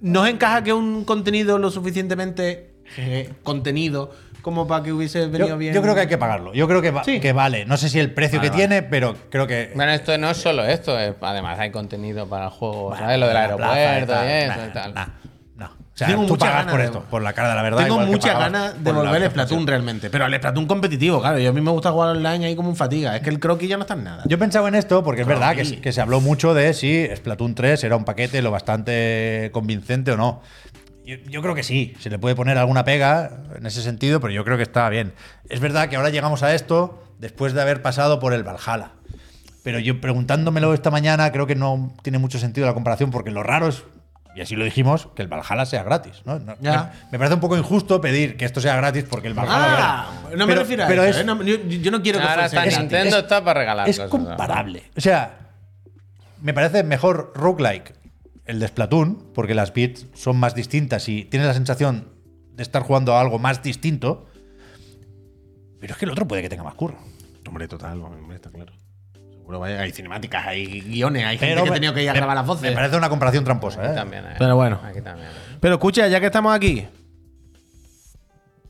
[0.00, 4.12] ¿nos encaja que un contenido lo suficientemente jeje, contenido
[4.44, 5.74] como para que hubiese venido Yo, bien?
[5.74, 6.52] yo creo que hay que pagarlo.
[6.54, 7.18] Yo creo que, va- Sí.
[7.18, 7.64] que vale.
[7.64, 8.68] No sé si el precio Vale, que vale.
[8.68, 9.72] tiene, pero creo que.
[9.74, 13.18] Bueno, esto no es solo esto, es- además hay contenido para el juego, Bueno, ¿sabes?
[13.18, 14.94] Lo del aeropuerto y, eso nah, y tal.
[14.94, 15.06] nah,
[15.56, 15.66] no.
[15.66, 17.62] O sea, Tengo tú muchas pagas ganas por de- esto, por la cara de la
[17.62, 17.82] verdad.
[17.84, 19.30] Tengo muchas ganas de volver al.
[19.30, 20.10] Splatoon realmente.
[20.10, 21.38] Pero al Splatoon competitivo, claro.
[21.38, 23.14] Yo a mí me gusta jugar online ahí como un fatiga.
[23.16, 24.24] Es que el croquis ya no está en nada.
[24.26, 27.06] Yo pensaba en esto porque es Claro, verdad que, que se habló mucho de si
[27.16, 30.42] Splatoon 3 era un paquete lo bastante convincente o no.
[31.04, 34.32] Yo, yo creo que sí, se le puede poner alguna pega en ese sentido, pero
[34.32, 35.12] yo creo que está bien.
[35.48, 38.92] Es verdad que ahora llegamos a esto después de haber pasado por el Valhalla.
[39.62, 43.42] Pero yo preguntándomelo esta mañana creo que no tiene mucho sentido la comparación porque lo
[43.42, 43.82] raro es,
[44.34, 46.22] y así lo dijimos, que el Valhalla sea gratis.
[46.24, 46.38] ¿no?
[46.38, 46.92] No- Ya.
[47.06, 49.66] Me, me parece un poco injusto pedir que esto sea gratis porque el Valhalla...
[49.76, 50.36] Ah, era.
[50.36, 51.18] no me Pero- refiero a pero eso.
[51.20, 51.26] es- ¿eh?
[51.26, 52.78] No, yo, yo no quiero que Ahora fuese está gratis.
[52.78, 54.84] Nintendo está para regalar es cosas, comparable.
[54.96, 55.38] O sea,
[56.42, 57.94] me parece mejor roguelike
[58.46, 62.08] el de Splatoon, porque las bits son más distintas y tienes la sensación
[62.52, 64.26] de estar jugando a algo más distinto.
[65.80, 66.98] Pero es que el otro puede que tenga más curro.
[67.46, 68.72] Hombre, total, hombre, está claro.
[69.32, 72.12] Seguro vaya, hay cinemáticas, hay guiones, hay gente Pero que ha tenido que ir a
[72.14, 72.70] me- grabar las voces.
[72.70, 73.94] Me parece una comparación tramposa, Aquí ¿eh?
[73.94, 74.34] también, ¿eh?
[74.38, 74.80] Pero bueno.
[74.82, 75.28] Aquí también.
[75.28, 75.58] ¿eh?
[75.60, 76.86] Pero escucha, ya que estamos aquí.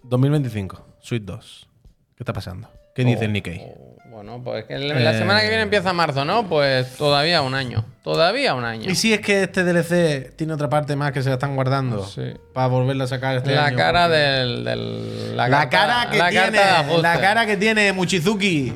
[0.02, 1.68] 2025, Sweet 2.
[2.16, 2.68] ¿Qué está pasando?
[2.94, 3.60] ¿Qué dice el Nikkei?
[3.64, 3.80] Oh,
[4.10, 6.48] Bueno, pues que la Eh, semana que viene empieza marzo, ¿no?
[6.48, 7.84] Pues todavía un año.
[8.04, 8.88] Todavía un año.
[8.88, 12.06] ¿Y si es que este DLC tiene otra parte más que se la están guardando?
[12.06, 12.22] Sí.
[12.52, 13.76] Para volverla a sacar este la año?
[13.76, 17.92] cara Porque- del, del- La, carta- cara que la tiene, carta la cara que tiene
[17.92, 18.72] Mochizuki.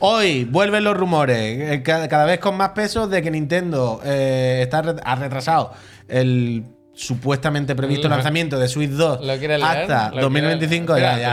[0.00, 4.58] Hoy vuelven los rumores, eh, ca- cada vez con más peso, de que Nintendo eh,
[4.62, 5.72] está ha retrasado
[6.08, 6.64] el
[6.94, 9.64] supuestamente previsto lanzamiento de Switch 2 ¿Lo leer?
[9.64, 10.94] hasta ¿Lo 2025.
[10.94, 11.32] quieres- ya, ya.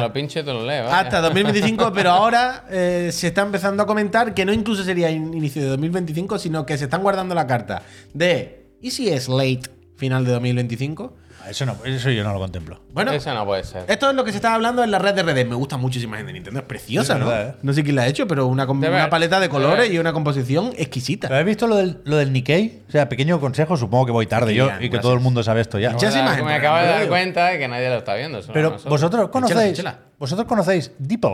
[0.89, 5.34] Hasta 2025, pero ahora eh, se está empezando a comentar que no incluso sería in-
[5.34, 7.82] inicio de 2025, sino que se están guardando la carta
[8.14, 9.64] de ¿y si es late
[9.97, 11.14] final de 2025?
[11.50, 12.80] Eso, no, eso yo no lo contemplo.
[12.91, 13.84] Bueno, Eso no puede ser.
[13.88, 15.47] esto es lo que se estaba hablando en la red de redes.
[15.47, 17.28] Me gusta mucho esa imagen de Nintendo, es preciosa, Es ¿no?
[17.28, 17.56] verdad, ¿eh?
[17.62, 20.14] No sé quién la ha hecho, pero una, ver, una paleta de colores y una
[20.14, 21.28] composición exquisita.
[21.28, 22.84] ¿Habéis visto lo del, lo del Nikkei?
[22.88, 25.02] O sea, pequeño consejo, supongo que voy tarde yo y que gracias.
[25.02, 25.89] todo el mundo sabe esto ya.
[25.89, 28.39] Me Echa esa imagen, me acabo de dar cuenta de que nadie lo está viendo.
[28.54, 29.84] Pero vosotros conocéis,
[30.18, 31.28] vosotros conocéis DeepL,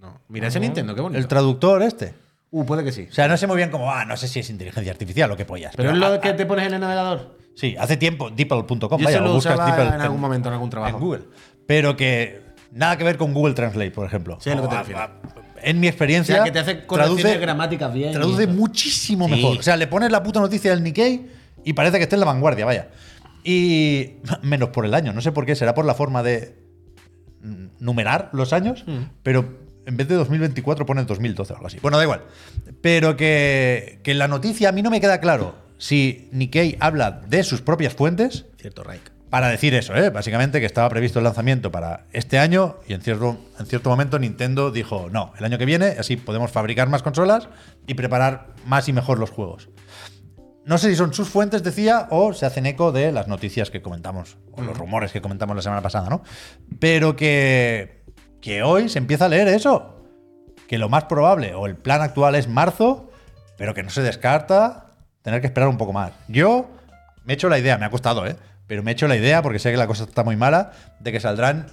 [0.00, 0.20] No.
[0.28, 1.18] Mira ese Nintendo, qué bonito.
[1.18, 2.14] el traductor este.
[2.50, 3.06] uh, puede que sí.
[3.10, 5.36] O sea, no sé muy bien cómo, ah, no sé si es inteligencia artificial o
[5.36, 5.72] qué pollas.
[5.76, 7.38] Pero es lo que te pones en el navegador.
[7.54, 9.58] Sí, hace tiempo, deeple.com, vaya, lo o buscas
[9.94, 10.96] en algún momento, en algún trabajo.
[10.96, 11.22] en Google.
[11.66, 12.40] Pero que
[12.72, 14.38] nada que ver con Google Translate, por ejemplo.
[14.40, 15.04] Sí, a lo que te O refieres.
[15.62, 18.12] En mi O experiencia, sea, que te hace traduce, gramáticas bien.
[18.12, 19.34] traduce muchísimo Sí.
[19.34, 19.58] mejor.
[19.58, 21.26] O sea, le pones la puta noticia del Nikkei
[21.64, 22.88] y parece que esté en la vanguardia, vaya.
[23.44, 26.56] Y menos por el año, no sé por qué, será por la forma de
[27.42, 28.98] mm, numerar los años, Mm.
[29.22, 31.78] pero en vez de 2024 pone 2012 o algo así.
[31.82, 32.22] Bueno, da igual.
[32.80, 37.42] Pero que, que la noticia a mí no me queda claro si Nikkei habla de
[37.42, 39.10] sus propias fuentes Cierto, Raik.
[39.30, 40.10] para decir eso, ¿eh?
[40.10, 44.18] básicamente que estaba previsto el lanzamiento para este año y en cierto, en cierto momento
[44.18, 47.48] Nintendo dijo, no, el año que viene, así podemos fabricar más consolas
[47.86, 49.70] y preparar más y mejor los juegos.
[50.66, 53.80] No sé si son sus fuentes, decía, o se hacen eco de las noticias que
[53.80, 56.22] comentamos, o los rumores que comentamos la semana pasada, ¿no?
[56.78, 58.04] Pero que,
[58.42, 60.04] que hoy se empieza a leer eso,
[60.68, 63.10] que lo más probable, o el plan actual es marzo,
[63.56, 64.89] pero que no se descarta
[65.22, 66.12] tener que esperar un poco más.
[66.28, 66.70] Yo
[67.24, 68.36] me he hecho la idea, me ha costado, ¿eh?
[68.66, 71.12] Pero me he hecho la idea, porque sé que la cosa está muy mala, de
[71.12, 71.66] que saldrán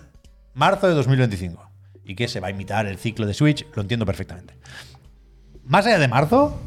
[0.54, 1.70] marzo de 2025
[2.06, 4.56] y que se va a imitar el ciclo de Switch, lo entiendo perfectamente.
[5.66, 6.60] Más allá de marzo,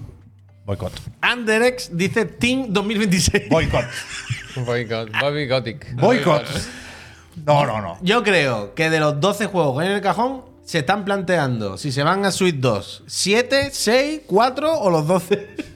[0.66, 0.92] Boicot.
[1.20, 3.48] Anderex dice Team 2026.
[3.48, 3.84] Boicot.
[4.66, 5.94] Boycott, Bobby Gothic.
[5.96, 6.44] Boicot.
[7.44, 7.98] No, no, no.
[8.02, 12.02] Yo creo que de los 12 juegos en el cajón se están planteando si se
[12.02, 15.69] van a Switch 2, 7, 6, 4 o los 12.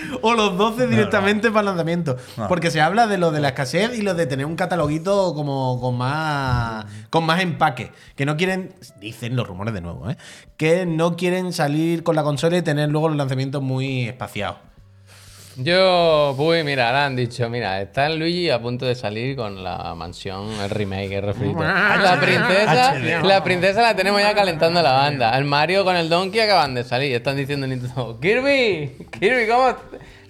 [0.22, 2.16] o los 12 directamente para el lanzamiento.
[2.36, 2.48] No.
[2.48, 5.80] Porque se habla de lo de la escasez y lo de tener un cataloguito como
[5.80, 10.16] con más con más empaque, que no quieren dicen los rumores de nuevo, ¿eh?
[10.56, 14.69] que no quieren salir con la consola y tener luego los lanzamientos muy espaciados.
[15.62, 19.62] Yo, uy, mira, ahora han dicho, mira, está el Luigi a punto de salir con
[19.62, 21.62] la mansión, el remake, el refrito.
[21.62, 25.36] La princesa, la princesa la tenemos ya calentando la banda.
[25.36, 27.14] El Mario con el Donkey acaban de salir.
[27.14, 29.76] Están diciendo en Nintendo, Kirby, Kirby, ¿cómo,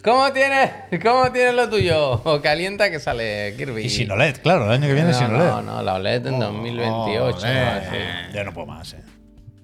[0.03, 0.71] cómo tienes,
[1.01, 2.21] cómo tienes lo tuyo?
[2.25, 3.85] O calienta que sale Kirby.
[3.85, 5.45] Y sin OLED, claro, el año que viene no, sin OLED.
[5.47, 7.33] no, no, la OLED en 2028.
[7.39, 7.57] joder.
[7.57, 7.97] así.
[8.35, 9.20] Ya no puedo más, eh.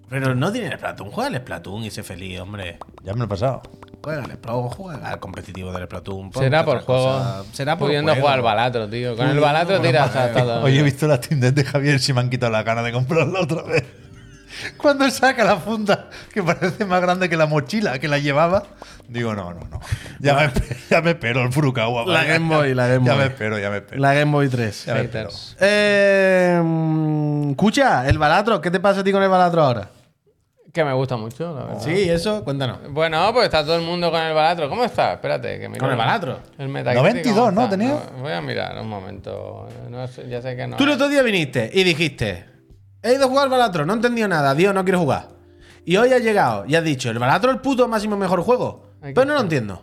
[0.08, 2.78] Pero no tiene Splatoon, juega al Splatoon y sé feliz, hombre.
[3.02, 3.62] Ya me lo he pasado.
[4.02, 6.32] Juega al Splatoon, juega al competitivo del Splatoon.
[6.32, 7.02] Será por juego.
[7.04, 7.44] cosa.
[7.52, 8.22] Será por Pudiendo juego.
[8.26, 9.16] jugar al balatro, tío.
[9.16, 10.62] Con el balatro tiras hasta todo.
[10.62, 12.92] Hoy he visto la Steam Deck de Javier si me han quitado la gana de
[12.92, 13.82] comprarla otra vez.
[14.78, 18.62] Cuando saca la funda, que parece más grande que la mochila que la llevaba,
[19.08, 19.80] digo, no, no, no.
[20.20, 20.50] Ya, me,
[20.88, 22.06] ya me espero el Furukawa.
[22.06, 22.32] La vaya.
[22.34, 23.20] Game Boy, la Game Ya Boy.
[23.22, 24.00] me espero, ya me espero.
[24.00, 24.84] La Game Boy 3.
[24.86, 25.30] Ya me espero.
[25.60, 29.90] Eh, mm, escucha, el balatro, ¿qué te pasa a ti con el balatro ahora?
[30.76, 31.80] Que me gusta mucho, la verdad.
[31.82, 32.80] Sí, eso, cuéntanos.
[32.90, 34.68] Bueno, pues está todo el mundo con el balatro.
[34.68, 35.14] ¿Cómo está?
[35.14, 35.80] Espérate, que miro.
[35.80, 36.38] ¿Con el balatro?
[36.58, 37.68] El Metacritic, 92, ¿cómo ¿no?
[37.70, 37.88] ¿Tenía?
[37.88, 39.66] No, voy a mirar un momento.
[39.88, 40.76] No sé, ya sé que no.
[40.76, 42.44] Tú el otro día viniste y dijiste,
[43.02, 45.28] he ido a jugar al balatro, no he entendido nada, Dios, no quiero jugar.
[45.86, 48.90] Y hoy has llegado y has dicho, el balatro es el puto máximo mejor juego.
[49.00, 49.80] Hay que Pero no lo entiendo.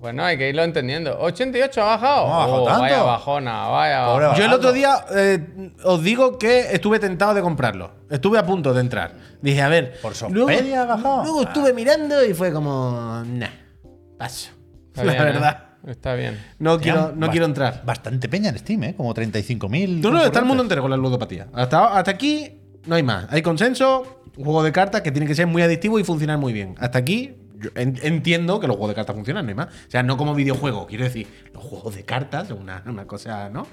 [0.00, 1.18] Bueno, hay que irlo entendiendo.
[1.20, 2.26] 88 ha bajado.
[2.26, 2.80] No ha bajado Oh, tanto.
[2.82, 4.34] Vaya bajona, vaya bajona.
[4.34, 7.92] Yo el otro día eh, os digo que estuve tentado de comprarlo.
[8.08, 9.12] Estuve a punto de entrar.
[9.42, 9.98] Dije, a ver.
[10.00, 11.22] ¿Por Sospedia ha bajado?
[11.24, 13.22] Luego estuve mirando y fue como.
[13.26, 13.48] Nah,
[14.16, 14.50] paso.
[14.88, 15.32] Está La bien, ¿eh?
[15.32, 15.64] verdad.
[15.86, 16.38] Está bien.
[16.58, 17.82] No, quiero, no quiero entrar.
[17.84, 18.94] Bastante peña en Steam, ¿eh?
[18.96, 20.00] Como 35.000.
[20.00, 21.46] No, no, está el mundo entero con la ludopatía.
[21.54, 23.26] Hasta, hasta aquí no hay más.
[23.30, 26.52] Hay consenso, un juego de cartas que tiene que ser muy adictivo y funcionar muy
[26.52, 26.74] bien.
[26.78, 29.66] Hasta aquí yo en- entiendo que los juegos de cartas funcionan, no hay más.
[29.68, 33.48] O sea, no como videojuego, quiero decir, los juegos de cartas son una, una cosa,
[33.50, 33.66] ¿no?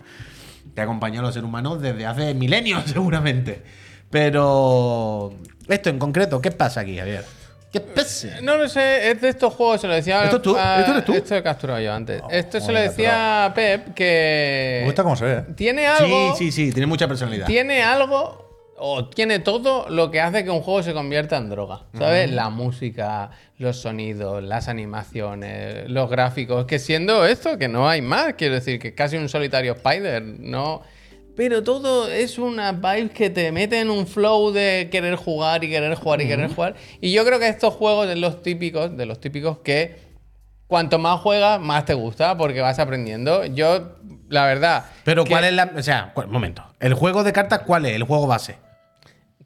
[0.75, 3.61] Que ha acompañado a los seres humanos desde hace milenios, seguramente.
[4.09, 5.33] Pero
[5.67, 7.23] esto en concreto, ¿qué pasa aquí, Javier?
[7.71, 8.39] ¿Qué pasa?
[8.41, 10.23] No lo sé, es de estos juegos, se lo decía.
[10.23, 10.55] ¿Esto es tú?
[10.57, 11.13] a- ¿Esto eres tú?
[11.13, 12.21] Esto he capturado yo antes.
[12.31, 14.79] esto se lo decía a Pep que.
[14.81, 15.41] Me gusta cómo se ve.
[15.55, 16.35] Tiene Sí, algo.
[16.37, 17.45] sí, sí, tiene mucha personalidad.
[17.45, 18.46] Tiene algo.
[18.79, 21.81] O tiene todo lo que hace que un juego se convierta en droga.
[21.97, 22.31] ¿Sabes?
[22.31, 26.65] La música, los sonidos, las animaciones, los gráficos.
[26.65, 28.33] Que siendo esto, que no hay más.
[28.33, 30.21] Quiero decir, que es casi un solitario Spider.
[30.23, 30.81] No.
[31.35, 35.69] Pero todo es una vibe que te mete en un flow de querer jugar y
[35.69, 36.75] querer jugar y querer jugar.
[37.01, 39.95] Y yo creo que estos juegos de los típicos, de los típicos que
[40.67, 43.45] cuanto más juegas, más te gusta porque vas aprendiendo.
[43.45, 43.97] Yo,
[44.29, 44.85] la verdad.
[45.03, 45.71] Pero que- ¿cuál es la.
[45.77, 46.63] O sea, un momento.
[46.79, 47.93] ¿El juego de cartas cuál es?
[47.95, 48.57] El juego base.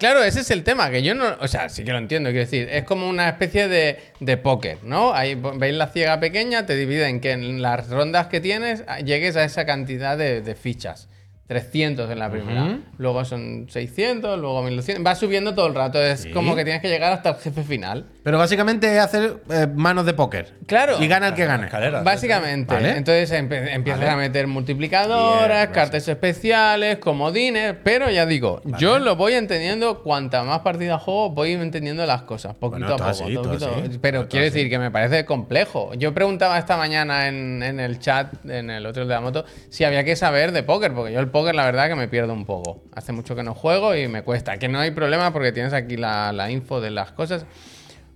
[0.01, 2.45] Claro, ese es el tema, que yo no, o sea, sí que lo entiendo, quiero
[2.45, 5.13] decir, es como una especie de, de póker, ¿no?
[5.13, 9.43] Ahí veis la ciega pequeña, te dividen que en las rondas que tienes llegues a
[9.43, 11.07] esa cantidad de fichas.
[11.55, 16.21] 300 en la primera, luego son 600, luego 1200, va subiendo todo el rato, es
[16.21, 16.31] Sí.
[16.31, 18.05] como que tienes que llegar hasta el jefe final.
[18.23, 20.53] Pero básicamente es hacer eh, manos de póker.
[20.65, 20.95] Claro.
[21.03, 21.65] Y gana el que gane.
[21.65, 22.05] Escaleras.
[22.05, 22.91] Básicamente, Vale.
[22.91, 24.11] entonces empe- empiezas Vale.
[24.11, 30.59] a meter multiplicadoras, cartas especiales, comodines, pero ya digo, yo lo voy entendiendo, cuanta más
[30.59, 33.23] partidas juego, voy entendiendo las cosas, poquito Bueno, a todo poco.
[33.25, 33.99] así, todo poquito- así.
[34.01, 34.53] Pero Todo quiero así.
[34.55, 35.93] decir que me parece complejo.
[35.95, 39.83] Yo preguntaba esta mañana en, en el chat, en el otro de la moto, si
[39.83, 42.45] había que saber de póker, porque yo el póker la verdad que me pierdo un
[42.45, 42.83] poco.
[42.93, 45.97] Hace mucho que no juego y me cuesta, que no hay problema porque tienes aquí
[45.97, 47.45] la, la info de las cosas.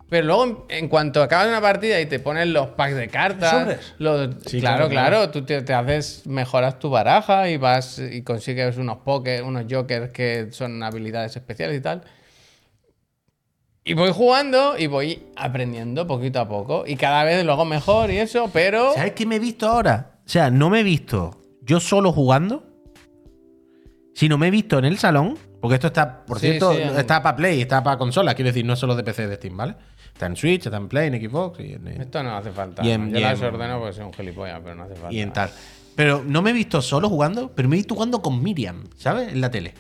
[0.10, 4.36] Pero luego, en, cuanto acabas una partida y te ponen los packs de cartas, los-
[4.46, 8.78] Sí, claro, claro, claro, tú te, te haces, mejoras tu baraja y vas y consigues
[8.78, 12.04] unos póker, unos jokers que son habilidades especiales y tal.
[13.84, 16.86] Y voy jugando y voy aprendiendo poquito a poco.
[16.88, 18.94] Y cada vez lo hago mejor y eso, pero.
[18.94, 20.20] ¿Sabes qué me he visto ahora?
[20.26, 22.64] O sea, no me he visto yo solo jugando,
[24.16, 25.38] sino me he visto en el salón.
[25.62, 28.36] Porque esto está, por Sí, cierto, sí, en- está para Play, está para consolas.
[28.36, 29.76] Quiero decir, no es solo de PC de Steam, ¿vale?
[30.14, 32.84] Está en Switch, está en Play, en Xbox y en, Esto no hace falta.
[32.86, 35.12] Y en- Yo y las en- ordeno porque soy un gilipollas, pero no hace falta.
[35.14, 35.50] y en tal.
[35.96, 39.30] Pero no me he visto solo jugando, pero me he visto jugando con Miriam, ¿sabes?
[39.34, 39.74] En la tele.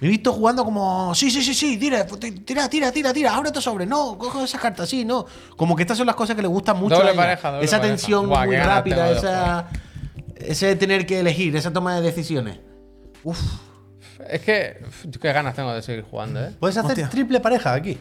[0.00, 3.52] Me he visto jugando como, sí, sí, sí, sí, tira, tira, tira, tira, tira, abre
[3.52, 5.26] tu sobre, no, coge esas cartas, sí, no.
[5.56, 7.22] Como que estas son las cosas que le gustan mucho Doble a ella.
[7.22, 7.96] pareja, doble Esa pareja.
[7.96, 9.68] tensión Buah, muy rápida, esa,
[10.36, 12.58] ese tener que elegir, esa toma de decisiones.
[13.24, 13.40] Uf,
[14.28, 14.78] Es que.
[14.86, 16.50] uf, qué ganas tengo de seguir jugando, ¿eh?
[16.60, 17.08] Puedes hacer Hostia.
[17.08, 17.98] triple pareja aquí.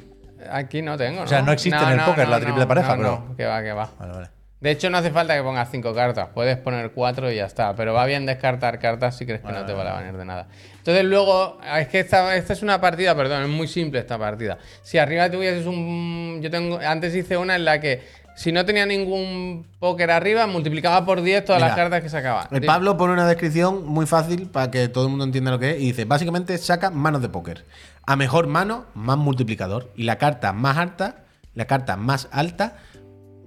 [0.52, 1.24] Aquí no tengo, ¿no?
[1.26, 3.64] O sea, no existe en el póker la triple pareja, no, pero- no, que va,
[3.64, 3.90] que va.
[3.98, 4.30] Vale, vale.
[4.60, 6.30] De hecho, no hace falta que pongas cinco cartas.
[6.34, 7.76] Puedes poner cuatro y ya está.
[7.76, 10.48] Pero va bien descartar cartas si crees que no te van a venir de nada.
[10.78, 14.58] Entonces, luego, es que esta, esta es una partida, perdón, es muy simple esta partida.
[14.82, 16.40] Si arriba tuvieses un.
[16.42, 16.80] Yo tengo.
[16.80, 18.04] Antes hice una en la que
[18.36, 22.48] si no tenía ningún póker arriba, multiplicaba por 10 todas las cartas que sacaba.
[22.52, 25.72] El Pablo pone una descripción muy fácil para que todo el mundo entienda lo que
[25.72, 27.66] es y dice, básicamente saca manos de póker.
[28.06, 29.92] A mejor mano, más multiplicador.
[29.96, 31.24] Y la carta más alta,
[31.54, 32.78] la carta más alta,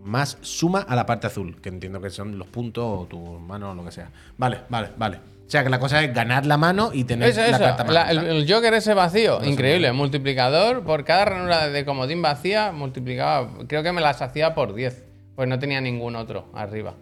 [0.02, 3.72] más suma a la parte azul, que entiendo que son los puntos o tu mano
[3.72, 4.10] o lo que sea.
[4.38, 5.35] Vale, vale, vale.
[5.46, 7.58] O sea que la cosa es ganar la mano y tener Eso, la eso.
[7.60, 9.92] carta más La- el, el Joker ese vacío, increíble.
[9.92, 13.48] Multiplicador por cada ranura de comodín vacía, multiplicaba.
[13.68, 15.04] Creo que me las hacía por 10.
[15.36, 16.94] Pues no tenía ningún otro arriba.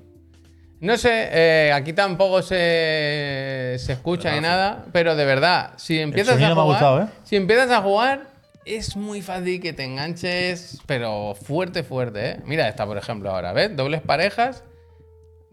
[0.81, 6.35] No sé, eh, aquí tampoco se, se escucha ni nada, pero de verdad, si empiezas
[6.43, 7.07] a jugar, gustado, ¿eh?
[7.23, 8.27] si empiezas a jugar,
[8.67, 12.41] es muy fácil que te enganches, pero fuerte, fuerte, ¿eh?
[12.45, 13.75] Mira esta, por ejemplo, ahora, ¿ves?
[13.75, 14.65] Dobles parejas.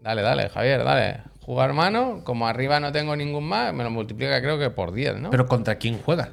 [0.00, 1.20] Dale, dale, Javier, dale.
[1.44, 5.16] Jugar mano, como arriba no tengo ningún más, me lo multiplica creo que por 10,
[5.18, 5.30] ¿no?
[5.30, 6.30] Pero contra quién juega.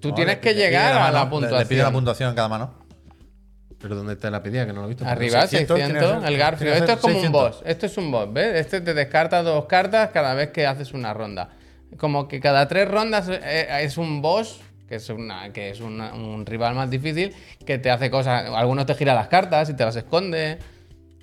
[0.00, 1.60] Tú No, tienes que llegar a la puntuación.
[1.60, 2.74] Le pide la puntuación en cada mano.
[3.80, 4.66] Pero ¿dónde está la pedida?
[4.66, 5.06] Que no lo he visto.
[5.06, 6.72] Arriba, 600, 600, tiene que ser- el Garfio.
[6.74, 7.42] Esto es como un 600.
[7.58, 7.62] boss.
[7.64, 8.56] Esto es un boss, ¿ves?
[8.60, 11.50] Este te descarta dos cartas cada vez que haces una ronda.
[11.96, 16.12] Como que cada tres rondas eh, es un boss, que es, una, que es una-
[16.12, 17.34] un rival más difícil,
[17.64, 18.50] que te hace cosas.
[18.54, 20.58] Algunos te gira las cartas y te las esconde.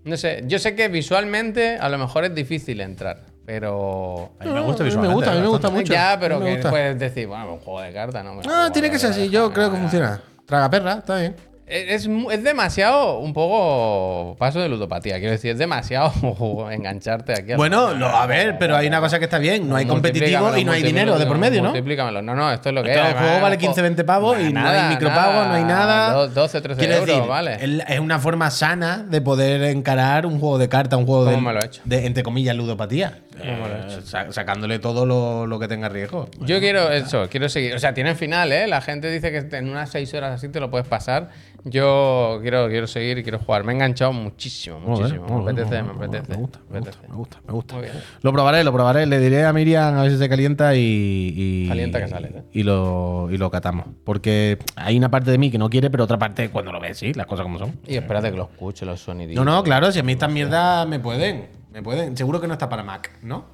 [0.08, 4.32] No sé, yo sé que visualmente a lo mejor es difícil entrar, pero.
[4.40, 5.10] A mí me gusta visualmente.
[5.10, 5.94] me gusta, a mí me gusta mucho.
[5.94, 6.70] Ya, pero me que gusta.
[6.70, 8.36] puedes decir, bueno, un juego de cartas, ¿no?
[8.36, 9.30] Me Ah, tiene que ser así.
[9.30, 10.22] Yo creo que funciona.
[10.46, 11.36] Traga perra, está bien.
[11.70, 15.16] Es, mu- es demasiado, un poco paso de ludopatía.
[15.18, 16.14] Quiero decir, es demasiado
[16.72, 17.52] engancharte aquí.
[17.52, 19.68] al- Bueno, lo- a ver, pero hay una cosa que está bien.
[19.68, 21.70] No hay competitivo y no hay dinero de por medio, ¿no?
[21.70, 22.22] Multiplícamelo.
[22.22, 23.10] No, no, esto es lo que Todo es.
[23.12, 25.64] el juego vale un 15, juego- 20 pavos y no hay Nada, micropagos, no hay
[25.66, 26.14] nada.
[26.14, 27.84] Do- 12, 13 Quiero euros, decir, vale.
[27.90, 31.50] es una forma sana de poder encarar un juego de cartas, un juego de, ¿Cómo
[31.50, 31.82] me lo he hecho?
[31.84, 33.20] de, entre comillas, ludopatía.
[33.42, 36.30] Eh, sa- sacándole todo lo, lo que tenga riesgo.
[36.42, 37.74] Yo quiero eso, quiero seguir.
[37.76, 38.68] O sea, tiene final, ¿eh?
[38.68, 41.30] La gente dice que en unas 6 horas así te lo puedes pasar.
[41.64, 43.64] Yo quiero, quiero seguir y quiero jugar.
[43.64, 45.44] Me he enganchado muchísimo, muchísimo.
[45.44, 46.32] Me apetece, me apetece.
[46.32, 47.08] Me gusta, me gusta, apetece.
[47.10, 47.74] me gusta, me gusta.
[47.76, 47.96] Muy bien.
[48.22, 49.06] Lo probaré, lo probaré.
[49.06, 51.34] Le diré a Miriam a ver si se calienta y.
[51.36, 52.44] y Calienta que sale, ¿eh?
[52.54, 53.86] Y lo, y lo catamos.
[54.06, 56.98] Porque hay una parte de mí que no quiere, pero otra parte cuando lo ves,
[57.00, 57.74] sí, las cosas como son.
[57.86, 59.36] Y espérate que lo escuche, los sonidos.
[59.36, 61.57] No, no, claro, si a mí estas mierdas me pueden.
[61.72, 62.16] Me pueden.
[62.18, 63.46] Seguro que no está para Mac, ¿no?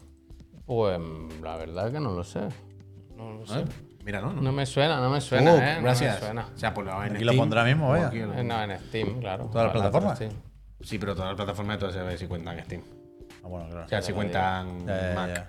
[0.65, 0.99] Pues
[1.41, 2.41] la verdad que no lo sé.
[3.17, 3.65] No lo sé.
[4.05, 4.41] Mira, no, no.
[4.41, 5.75] No me suena, no me suena, Oh, ¿eh?
[5.77, 6.15] No gracias.
[6.19, 6.49] me suena.
[6.53, 8.11] O sea, pues lo en Aquí lo pondrá mismo, vaya.
[8.13, 9.45] lo- Eh, No, en Steam, claro.
[9.45, 10.19] ¿Todas las plataformas?
[10.19, 10.27] sí.
[10.81, 12.81] Sí, pero todas las plataformas entonces se ve si cuentan Steam.
[13.43, 13.85] Ah, bueno, claro.
[13.85, 15.47] O sea, si cuentan Ya, ya, Mac.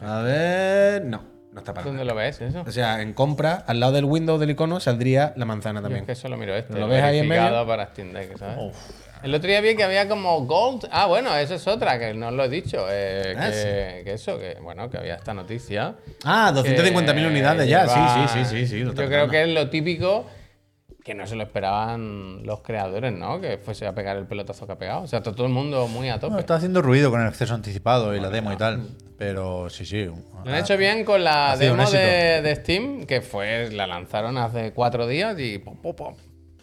[0.00, 0.06] ya.
[0.06, 1.04] A ver.
[1.06, 1.22] No,
[1.52, 2.08] no está para ¿Dónde Mac.
[2.12, 2.62] lo ves eso?
[2.66, 6.02] O sea, en compra, al lado del Windows del icono, saldría la manzana Yo también.
[6.02, 6.78] es que solo miro este.
[6.78, 7.66] ¿Lo ves ahí en medio?
[7.66, 8.56] para Steam Deck, ¿sabes?
[9.22, 10.88] El otro día vi que había como Gold.
[10.90, 12.86] Ah, bueno, eso es otra, que no os lo he dicho.
[12.90, 15.94] eh, Ah, que, que eso, que bueno, que había esta noticia.
[16.24, 17.82] Ah, 250.000 que unidades ya.
[17.86, 18.66] lleva- Sí, sí, sí, sí.
[18.66, 20.26] sí lo Yo está creo que es lo típico
[21.04, 23.40] que no se lo esperaban los creadores, ¿no?
[23.40, 25.02] Que fuese a pegar el pelotazo que ha pegado.
[25.02, 26.38] O sea, todo el mundo muy a No, tope.
[26.40, 28.86] está haciendo ruido con el acceso anticipado y la demo y tal.
[29.18, 30.04] Pero sí, sí.
[30.04, 34.72] Lo han hecho bien con la demo de, de Steam, que fue, la lanzaron hace
[34.72, 36.14] cuatro días y pum, pum, pum.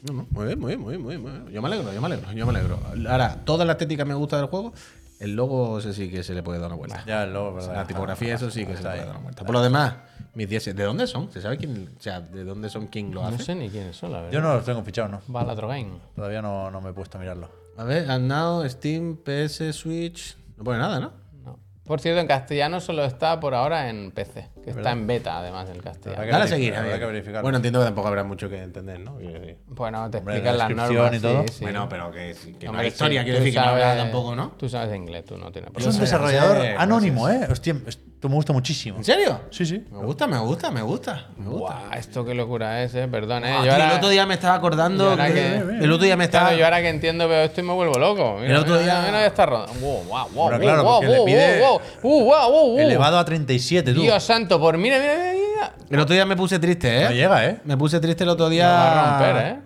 [0.03, 1.47] No, no, muy bien, muy bien, muy bien, muy bien.
[1.51, 2.79] Yo me alegro, yo me alegro, yo me alegro.
[3.09, 4.73] Ahora, toda la estética me gusta del juego.
[5.19, 7.03] El logo, ese sí que se le puede dar una vuelta.
[7.05, 7.75] Ya, luego, verdad.
[7.75, 9.43] La tipografía, eso sí que se le puede dar una vuelta.
[9.43, 9.95] Por lo demás,
[10.33, 10.73] mis 10.
[10.77, 11.29] ¿De dónde son?
[11.29, 11.89] ¿Se sabe quién?
[11.97, 13.43] O sea, ¿de dónde son quién lo No hace?
[13.43, 14.31] sé ni quiénes son, la verdad.
[14.31, 15.21] Yo no los tengo fichados, ¿no?
[15.27, 15.89] Balatro Game.
[16.15, 17.49] Todavía no, no me he puesto a mirarlo.
[17.75, 20.37] A ver, and now, Steam, PS, Switch.
[20.55, 21.11] No pone nada, ¿no?
[21.43, 21.59] No.
[21.83, 25.67] Por cierto, en castellano solo está por ahora en PC, que está en beta además
[25.67, 26.21] del castellano.
[26.21, 26.99] Dale a verificar, seguir, habrá Javier.
[26.99, 27.41] que verificarlo.
[27.43, 29.15] Bueno, entiendo que tampoco habrá mucho que entender, ¿no?
[29.17, 29.57] Quiero decir.
[29.67, 31.19] Bueno, te Hombre, explican la las descripción normas.
[31.19, 31.41] y todo.
[31.47, 31.63] sí, sí.
[31.63, 33.83] Bueno, pero que, que no Hombre, hay historia, sí, quiero tú decir que no habrá
[33.95, 34.51] sabes- tampoco, ¿no?
[34.57, 37.47] Tú sabes inglés, tú no tienes Es un desarrollador anónimo, ¿eh?
[37.49, 38.97] Hostia, esto me gusta muchísimo.
[38.97, 39.39] ¿En serio?
[39.49, 39.85] Sí, sí.
[39.91, 41.27] Me gusta, me gusta, me gusta.
[41.37, 41.75] Me gusta.
[41.79, 43.07] Guau, esto qué locura es, eh.
[43.09, 43.51] Perdón, eh.
[43.51, 45.09] Ah, Yo tío, ahora- el otro día me estaba yo acordando.
[45.11, 46.47] ahora que- que- el otro día me estaba.
[46.47, 48.35] Claro, yo ahora que entiendo veo esto y me vuelvo loco.
[48.41, 49.71] Mira, El otro mira, día- Mira, esta ronda.
[49.79, 52.79] Wow, wow, wow, wow, claro, wow, porque le wow, pide wow, wow, wow, wow, wow.
[52.79, 54.01] Elevado a 37, tú.
[54.01, 55.75] Dios santo, por mira, mira, mira, mira.
[55.89, 57.03] El otro día me puse triste, ¿eh?
[57.09, 57.59] No llega, ¿eh?
[57.65, 58.67] Me puse triste el otro día.
[58.67, 59.59] Lo va a romper, ¿eh?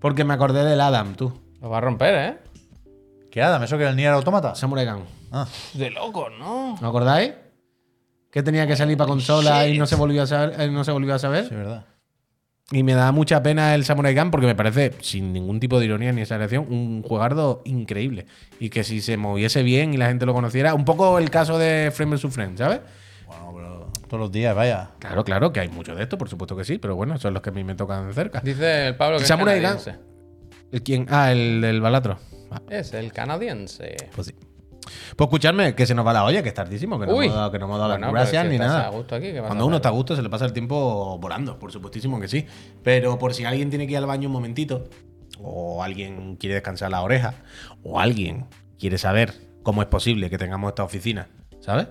[0.00, 1.32] Porque me acordé del Adam, tú.
[1.62, 2.38] Lo va a romper, ¿eh?
[3.30, 3.62] ¿Qué Adam?
[3.62, 4.54] ¿Eso que era el Nier Automata?
[4.54, 5.04] Samurai Gun.
[5.32, 6.76] Ah, De loco, ¿no?
[6.80, 7.32] ¿No acordáis?
[8.30, 10.60] Que tenía que salir para consola y no se volvió a saber.
[10.60, 11.48] eh, no se volvió a saber.
[11.48, 11.84] sí, verdad.
[12.70, 15.86] Y me da mucha pena el Samurai Gun porque me parece, sin ningún tipo de
[15.86, 18.26] ironía ni exageración, un juegardo increíble.
[18.60, 21.56] Y que si se moviese bien y la gente lo conociera, un poco el caso
[21.58, 22.26] de Frame vs.
[22.30, 22.80] Friend, ¿sabes?
[23.26, 23.77] Bueno, pero.
[24.08, 24.90] Todos los días, vaya.
[24.98, 27.42] Claro, claro, que hay mucho de esto, por supuesto que sí, pero bueno, son los
[27.42, 28.40] que a mí me tocan de cerca.
[28.40, 29.62] Dice el Pablo que es Samurai Gun.
[29.64, 29.98] canadiense.
[30.72, 31.06] ¿El quién?
[31.10, 32.18] Ah, el del balatro.
[32.50, 33.96] Ah, Es el canadiense.
[34.14, 34.34] pues sí.
[35.16, 37.26] Pues escuchadme, que se nos va la olla, que es tardísimo, que no Uy.
[37.26, 38.86] hemos dado, que no hemos dado Bueno, las pero gracias si ni nada.
[38.86, 40.54] a gusto aquí, ¿qué vas a Cuando uno está a gusto se le pasa el
[40.54, 42.46] tiempo volando, por supuestísimo que sí.
[42.82, 44.84] Pero por si alguien tiene que ir al baño un momentito,
[45.40, 47.34] o alguien quiere descansar la oreja,
[47.82, 48.46] o alguien
[48.78, 51.28] quiere saber cómo es posible que tengamos esta oficina,
[51.60, 51.88] ¿sabes?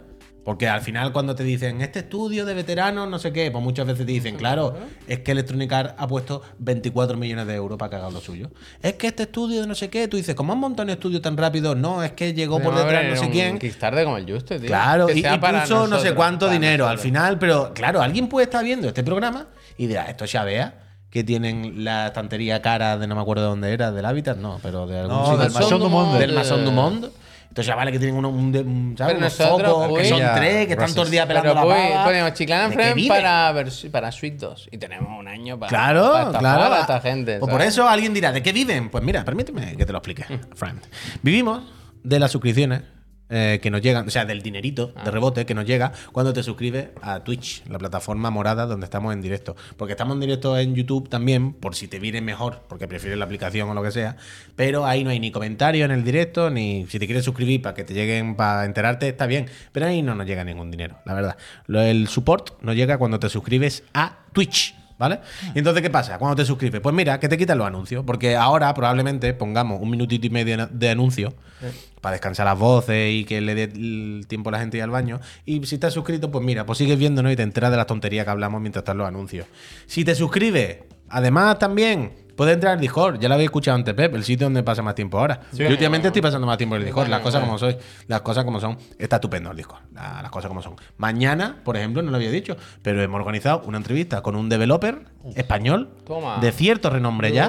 [0.47, 3.85] Porque al final cuando te dicen, este estudio de veteranos, no sé qué, pues muchas
[3.85, 7.89] veces te dicen, claro, es que Electronic Arts ha puesto 24 millones de euros para
[7.89, 8.49] que hagan lo suyo.
[8.81, 11.19] Es que este estudio de no sé qué, tú dices, ¿cómo han montado un estudio
[11.19, 11.75] tan rápido?
[11.75, 13.59] No, es que llegó por detrás no sé quién.
[13.59, 14.67] Kickstarter como el Juste, tío.
[14.67, 18.87] Claro, y, puso no sé cuánto dinero al final, pero claro, alguien puede estar viendo
[18.87, 20.75] este programa y dirá, esto ya vea
[21.09, 24.61] que tienen la estantería cara de no me acuerdo de dónde era, del hábitat, no,
[24.63, 25.39] pero de algún No, sitio.
[25.39, 26.19] del Maison du Monde.
[26.19, 27.11] Del
[27.57, 27.61] Monde.
[27.61, 29.13] Estos chavales que tienen uno- un, ¿sabes?
[29.15, 31.67] Pero unos nosotros, focos, que son ya, tres, que están todos el día pelando Pero
[31.67, 32.03] la pava.
[32.05, 34.69] ponemos Chiclana ¿De qué Friends para, para Suite 2.
[34.71, 36.73] Y tenemos un año para, Claro, para estafar claro.
[36.75, 37.39] a esta gente.
[37.39, 38.89] Pues por eso alguien dirá, ¿de qué viven?
[38.89, 40.81] Pues mira, permíteme que te lo explique, friend.
[41.21, 41.63] Vivimos
[42.03, 42.81] de las suscripciones
[43.29, 45.03] eh, que nos llegan, o sea, del dinerito Ah.
[45.03, 49.13] de rebote que nos llega cuando te suscribes a Twitch, la plataforma morada donde estamos
[49.13, 49.55] en directo.
[49.75, 53.25] Porque estamos en directo en YouTube también, por si te viene mejor, porque prefieres la
[53.25, 54.15] aplicación o lo que sea.
[54.55, 57.75] Pero ahí no hay ni comentario en el directo, ni si te quieres suscribir para
[57.75, 59.47] que te lleguen, para enterarte, está bien.
[59.71, 61.37] Pero ahí no nos llega ningún dinero, la verdad.
[61.67, 64.73] El support nos llega cuando te suscribes a Twitch.
[64.97, 65.19] ¿Vale?
[65.53, 66.17] Y entonces, ¿qué pasa?
[66.17, 68.03] Cuando te suscribes, pues mira, que te quitan los anuncios.
[68.05, 71.33] Porque ahora probablemente pongamos un minutito y medio de anuncio
[72.01, 74.89] para descansar las voces y que le dé el tiempo a la gente ir al
[74.89, 75.19] baño.
[75.45, 78.25] Y si estás suscrito, pues mira, pues sigues viéndonos y te enteras de las tonterías
[78.25, 79.45] que hablamos mientras están los anuncios.
[79.85, 80.79] Si te suscribes,
[81.09, 83.19] además también puedes entrar al Discord.
[83.19, 85.41] Ya lo habéis escuchado antes, Pep, el sitio donde pasa más tiempo ahora.
[85.51, 87.75] Yo últimamente estoy pasando más tiempo en el Discord, las cosas como soy,
[88.07, 88.77] las cosas como son.
[88.97, 90.75] Está estupendo el Discord, la- las cosas como son.
[90.97, 94.99] Mañana, por ejemplo, no lo había dicho, pero hemos organizado una entrevista con un developer
[95.35, 96.37] español Toma.
[96.39, 97.47] de cierto renombre ya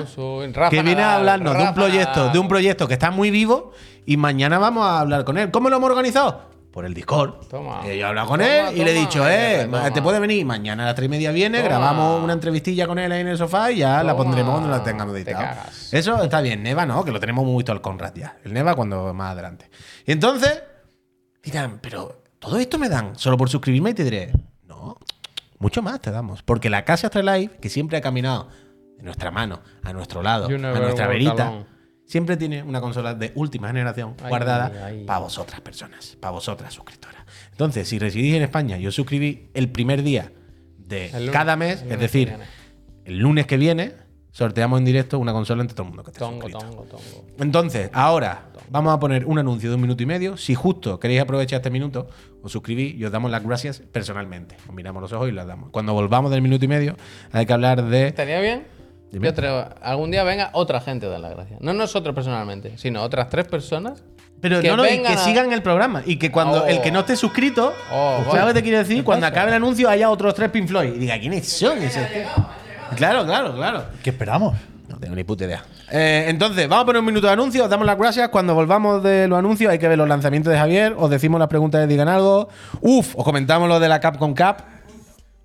[0.52, 3.72] Rafa que viene a hablarnos de un proyecto, de un proyecto que está muy vivo
[4.06, 5.50] y mañana vamos a hablar con él.
[5.50, 6.48] ¿Cómo lo hemos organizado?
[6.78, 7.48] Por el Discord.
[7.48, 7.80] Toma.
[7.84, 9.92] Eh, yo he hablado con Toma, él y le he dicho, eh, toma.
[9.92, 13.10] te puede venir mañana a las tres y media viene, grabamos una entrevistilla con él
[13.10, 15.66] ahí en el sofá y ya la pondremos cuando la tengamos Te editada.
[15.90, 16.62] Eso está bien.
[16.62, 18.36] Neva no, que lo tenemos muy visto al Conrad ya.
[18.44, 19.68] El Neva cuando más adelante.
[20.06, 20.62] Y entonces
[21.42, 24.98] dirán, pero todo esto me dan solo por suscribirme y te diré, no,
[25.58, 26.44] mucho más te damos.
[26.44, 28.50] Porque la Casa Astralife, que siempre ha caminado
[28.98, 31.54] de nuestra mano, a nuestro lado, a nuestra verita.
[32.08, 35.04] Siempre tiene una consola de última generación Ay, guardada ay.
[35.04, 37.22] para vosotras personas, para vosotras suscriptoras.
[37.52, 40.32] Entonces, si residís en España, yo suscribí el primer día
[40.78, 42.34] de lunes, cada mes, es decir,
[43.04, 43.92] el lunes que viene,
[44.32, 46.58] sorteamos en directo una consola entre todo el mundo que esté Tongo, suscrito.
[46.58, 47.26] tongo, tongo.
[47.40, 50.36] Entonces, ahora vamos a poner un anuncio de un minuto y medio.
[50.38, 52.08] Si justo queréis aprovechar este minuto,
[52.42, 54.56] os suscribís y os damos las gracias personalmente.
[54.66, 55.68] Os miramos los ojos y las damos.
[55.70, 56.96] Cuando volvamos del minuto y medio,
[57.32, 58.06] hay que hablar de.
[58.08, 58.77] ¿Estaría bien?
[59.10, 59.26] Dime.
[59.28, 61.60] Yo creo, algún día venga otra gente a dar las gracias.
[61.60, 64.02] No nosotros personalmente, sino otras tres personas.
[64.40, 66.02] Pero que no, no, y vengan que a- sigan el programa.
[66.06, 66.66] Y que cuando Oh.
[66.66, 68.98] el que no esté suscrito, Oh, ¿sabes lo que te quiero decir?
[68.98, 69.32] ¿Qué Cuando pasa?
[69.32, 70.94] acabe el anuncio haya otros tres Pink Floyd.
[70.94, 72.02] Y diga, ¿quiénes son esos?
[72.96, 73.84] Claro, claro, claro.
[74.02, 74.56] ¿Qué esperamos?
[74.88, 75.64] No tengo ni puta idea.
[75.90, 78.28] Eh, entonces, vamos a poner un minuto de anuncios, os damos las gracias.
[78.28, 80.94] Cuando volvamos de los anuncios, hay que ver los lanzamientos de Javier.
[80.96, 82.48] Os decimos las preguntas de Digan Algo.
[82.80, 84.56] Uf, os comentamos lo de la Capcom Cup.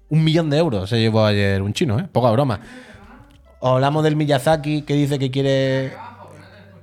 [0.09, 2.05] Un millón de euros se llevó ayer un chino, ¿eh?
[2.11, 2.59] Poca broma.
[3.66, 5.93] Os hablamos del Miyazaki que dice que quiere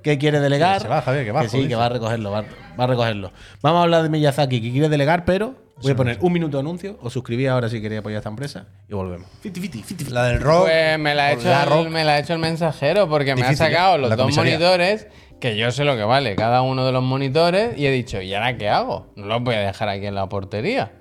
[0.02, 0.78] que quiere delegar.
[0.78, 1.68] Que se va, Javier, que bajo, sí, dice.
[1.68, 2.40] que va a recogerlo, va,
[2.78, 3.32] va a recogerlo.
[3.60, 6.62] Vamos a hablar de Miyazaki que quiere delegar, pero voy a poner un minuto de
[6.62, 6.96] anuncio.
[7.02, 9.28] Os suscribí ahora si queréis apoyar a esta empresa y volvemos.
[9.42, 10.14] Fiti, fiti, fiti, fiti.
[10.14, 10.62] La del rock.
[10.62, 13.50] Pues me la, ha hecho el, me la ha hecho el mensajero porque me ha
[13.50, 13.98] Difícil, sacado ¿eh?
[13.98, 14.52] los dos comisaría.
[14.58, 15.06] monitores,
[15.38, 18.32] que yo sé lo que vale cada uno de los monitores, y he dicho, ¿y
[18.32, 19.12] ahora qué hago?
[19.16, 20.92] No los voy a dejar aquí en la portería.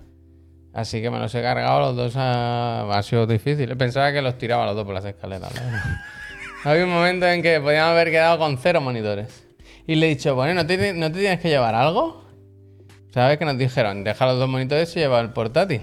[0.80, 2.14] Así que me los he cargado los dos.
[2.16, 3.76] a- Ha sido difícil.
[3.78, 5.52] Pensaba que los tiraba los dos por las escaleras.
[6.64, 9.46] Había un momento en que podíamos haber quedado con cero monitores.
[9.88, 12.24] Y le he dicho, bueno, ¿no te, ¿no te tienes que llevar algo?
[13.14, 14.04] ¿Sabes que nos dijeron?
[14.04, 15.82] Deja los dos monitores y lleva el portátil.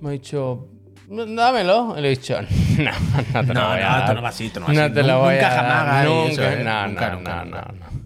[0.00, 0.68] Me ha dicho,
[1.08, 1.94] "No, dámelo.
[1.96, 2.38] Y le he dicho,
[2.78, 2.90] no,
[3.32, 4.00] no te lo No, voy a no, dar.
[4.00, 4.92] esto no va así, esto no va así.
[4.94, 5.88] te lo Nunca voy a jamás dar.
[5.88, 6.64] hagáis Nunca, eso, ¿eh?
[6.64, 7.72] no, Nunca, no, nunca, no, nunca.
[7.72, 8.05] no,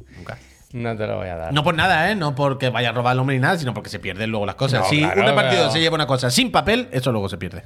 [0.73, 0.97] no.
[0.97, 1.53] Te lo voy a dar.
[1.53, 2.15] No por nada, ¿eh?
[2.15, 4.55] No porque vaya a robar el hombre ni nada, sino porque se pierden luego las
[4.57, 4.81] cosas.
[4.81, 7.39] No, si claro, un partido pero- se lleva una cosa sin papel, eso luego se
[7.39, 7.63] pierde.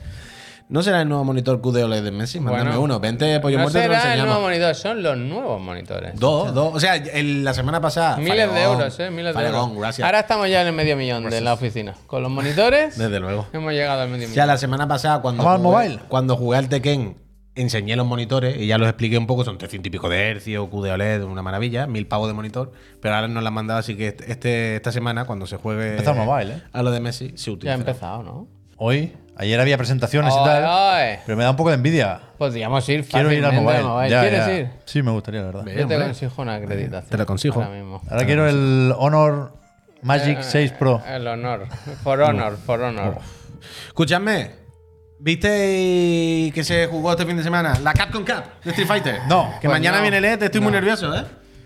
[0.66, 2.40] ¿No será el nuevo monitor QD de Messi?
[2.40, 2.98] Mándame Bueno, uno.
[2.98, 6.18] Vente, pollo no muerto, te lo será el nuevo monitor, son los nuevos monitores.
[6.18, 6.74] Dos, dos.
[6.74, 8.16] O sea, el- la semana pasada.
[8.16, 9.11] Miles de euros, ¿eh?
[9.11, 9.76] Miles de euros.
[9.76, 10.07] gracias.
[10.07, 11.92] Ahora estamos ya en el medio millón de la oficina.
[12.07, 13.46] Con los monitores, Desde luego.
[13.52, 14.34] hemos llegado al medio O millón.
[14.34, 16.00] sea, la semana pasada, cuando, ¿Vamos al jugué, mobile?
[16.09, 17.18] cuando jugué al Tekken,
[17.57, 19.44] enseñé los monitores y ya los expliqué un poco.
[19.44, 22.72] Son 300 y pico de hercios, QD OLED, una maravilla, mil pavos de monitor.
[23.00, 26.55] Pero ahora nos la han mandado, así que este, esta semana, cuando se juegue mobile,
[26.55, 26.62] ¿eh?
[26.72, 27.74] a lo de Messi, se Ya ha utiliza.
[27.74, 28.48] empezado, ¿no?
[28.76, 30.64] Hoy, ayer había presentaciones y tal.
[30.64, 31.18] oy.
[31.24, 32.20] Pero me da un poco de envidia.
[32.38, 34.11] Podríamos ir Quiero ir al mobile.
[34.11, 34.52] Ya, ¿Quieres ya.
[34.59, 34.68] ir?
[34.84, 35.64] Sí, me gustaría, la verdad.
[35.64, 35.72] Ve.
[35.72, 35.98] Yo te hombre.
[36.09, 37.11] consigo una acreditación.
[37.11, 37.62] Te la consigo.
[37.62, 38.02] Ahora mismo.
[38.11, 39.52] Ahora quiero el Honor
[40.02, 41.00] Magic Eh, 6 Pro.
[41.07, 41.66] El honor.
[42.02, 43.18] For honor, for honor.
[43.86, 44.63] Escuchadme.
[45.24, 47.78] ¿Viste que se jugó este fin de semana?
[47.82, 49.20] La Capcom Cup de Street Fighter.
[49.26, 49.54] No.
[49.58, 50.02] Que Pues mañana no.
[50.02, 50.76] viene LED, estoy muy No.
[50.78, 51.24] nervioso, ¿eh?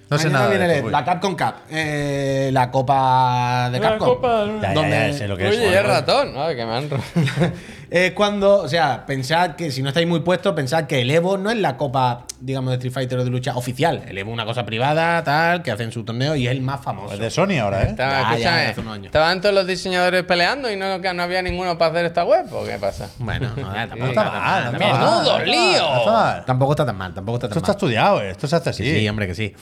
[0.09, 0.93] No sé Mañana nada de viene esto, LED, uy.
[0.93, 1.55] la Capcom Cup.
[1.69, 4.61] eh, la Copa de Capcom.
[4.63, 5.51] Ya, ya, donde- ya, sé lo que es.
[5.57, 5.81] Oye, y joder.
[5.85, 6.35] el ratón.
[6.37, 6.89] Ay, que me han
[7.91, 11.39] Es cuando, o sea, pensad que si no estáis muy puestos, pensad que el Evo
[11.39, 14.03] no es la copa, digamos, de Street Fighter o de lucha oficial.
[14.07, 16.83] El Evo es una cosa privada, tal, que hacen su torneo y es el más
[16.83, 17.15] famoso.
[17.15, 17.87] Es de Sony ahora, ¿eh?
[17.91, 19.07] Estaba- Ya, ya, escúchame, hace unos años.
[19.07, 22.47] estaban todos los diseñadores peleando y no, no había ninguno para hacer esta web.
[22.53, 23.09] ¿O qué pasa?
[23.19, 24.65] Bueno, no, eh, tampoco está tan mal.
[24.65, 25.81] tampoco- ¡Menudo lío!
[25.91, 26.45] no está mal.
[26.45, 28.31] Tampoco está tan mal, tampoco Esto tan está estudiado, eh.
[28.31, 28.85] esto se hace así.
[28.85, 29.55] Sí, sí, hombre, que sí.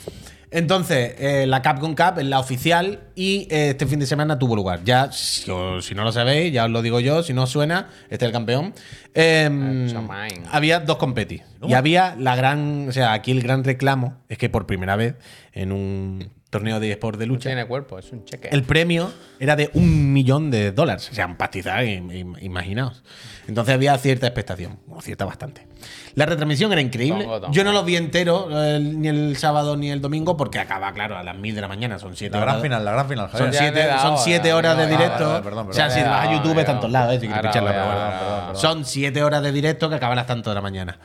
[0.56, 4.56] Entonces, eh, la Capcom Cup es la oficial y eh, este fin de semana tuvo
[4.56, 4.80] lugar.
[4.84, 8.24] Ya, si, no lo sabéis, ya os lo digo yo, si no os suena, este
[8.24, 8.72] es el campeón.
[9.12, 10.46] Em, mine.
[10.50, 11.42] había dos competis.
[11.60, 15.16] Y había la gran, o sea, aquí el gran reclamo es que por primera vez
[15.52, 18.48] en un torneo de eSport de lucha, Tiene cuerpo, es un cheque.
[18.50, 21.08] el premio era de un millón de dólares.
[21.10, 23.02] O sea, un pastizal, im- im- imaginaos.
[23.48, 25.66] Entonces había cierta expectación, o cierta bastante.
[26.14, 27.24] La retransmisión era increíble.
[27.24, 27.52] Tongo, tongo.
[27.52, 31.16] Yo no lo vi entero, el- ni el sábado ni el domingo, porque acaba, claro,
[31.16, 31.98] a las mil de la mañana.
[31.98, 32.62] Son siete La gran horas.
[32.62, 33.54] final, la gran final, Son Javier.
[33.74, 35.40] Siete, son siete horas de directo.
[35.44, 38.50] perdón, o sea, si vas a YouTube todos lados, eh, si quieres picharla.
[38.54, 40.98] Son siete horas de directo que acaban a las tanto de la mañana.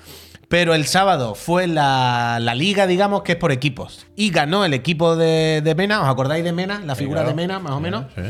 [0.52, 4.06] Pero el sábado fue la, la liga, digamos, que es por equipos.
[4.16, 6.02] Y ganó el equipo de, de Mena.
[6.04, 6.82] ¿Os acordáis de Mena?
[6.86, 7.30] La figura claro.
[7.30, 8.06] de Mena, más o menos.
[8.14, 8.22] Sí.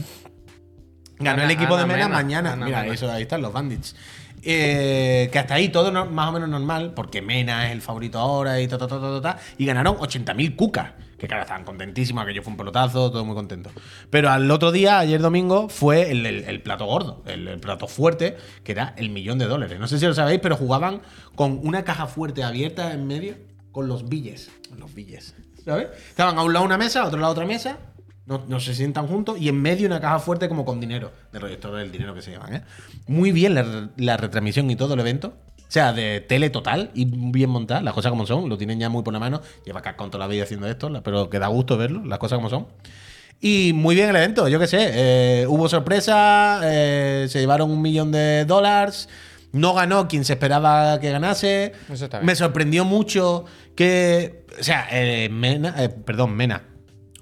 [1.20, 2.54] Ganó Ana- el equipo de Mena, Mena, mañana.
[2.54, 2.94] Ana Mira, Mena.
[2.94, 3.96] eso ahí están los bandits.
[4.44, 8.20] Eh, que hasta ahí todo no- más o menos normal, porque Mena es el favorito
[8.20, 10.92] ahora y ta, ta, ta, ta, ta, ta, y ganaron 80.000 cucas.
[11.22, 13.70] Que claro, estaban contentísimos, aquello fue un pelotazo, todo muy contento.
[14.10, 17.86] Pero al otro día, ayer domingo, fue el, el- el plato gordo, el, el plato
[17.88, 19.80] fuerte, que era el millón de dólares.
[19.80, 21.04] No sé si lo sabéis, pero jugaban
[21.36, 23.36] con una caja fuerte abierta en medio,
[23.72, 24.50] con los billes.
[24.80, 25.36] Los billes.
[25.64, 25.90] ¿Sabes?
[26.10, 27.78] Estaban a un lado una mesa, a otro lado otra mesa,
[28.26, 31.12] no, no se sientan juntos y en medio una caja fuerte como con dinero.
[31.32, 32.62] De rollo, es el dinero que se llaman, ¿eh?
[33.06, 35.36] Muy bien la, la retransmisión y todo el evento.
[35.72, 38.90] O sea, de tele total y bien montada, las cosas como son, lo tienen ya
[38.90, 39.40] muy por la mano.
[39.64, 42.50] Lleva Capcom toda la vida haciendo esto, pero que da gusto verlo, las cosas como
[42.50, 42.68] son.
[43.40, 44.90] Y muy bien el evento, yo qué sé.
[44.92, 49.08] eh, hubo sorpresa, eh, se llevaron un millón de dólares.
[49.54, 51.72] No ganó quien se esperaba que ganase.
[51.90, 52.26] Eso está bien.
[52.26, 54.44] Me sorprendió mucho que.
[54.60, 56.64] O sea, eh, Mena, eh, perdón, Mena.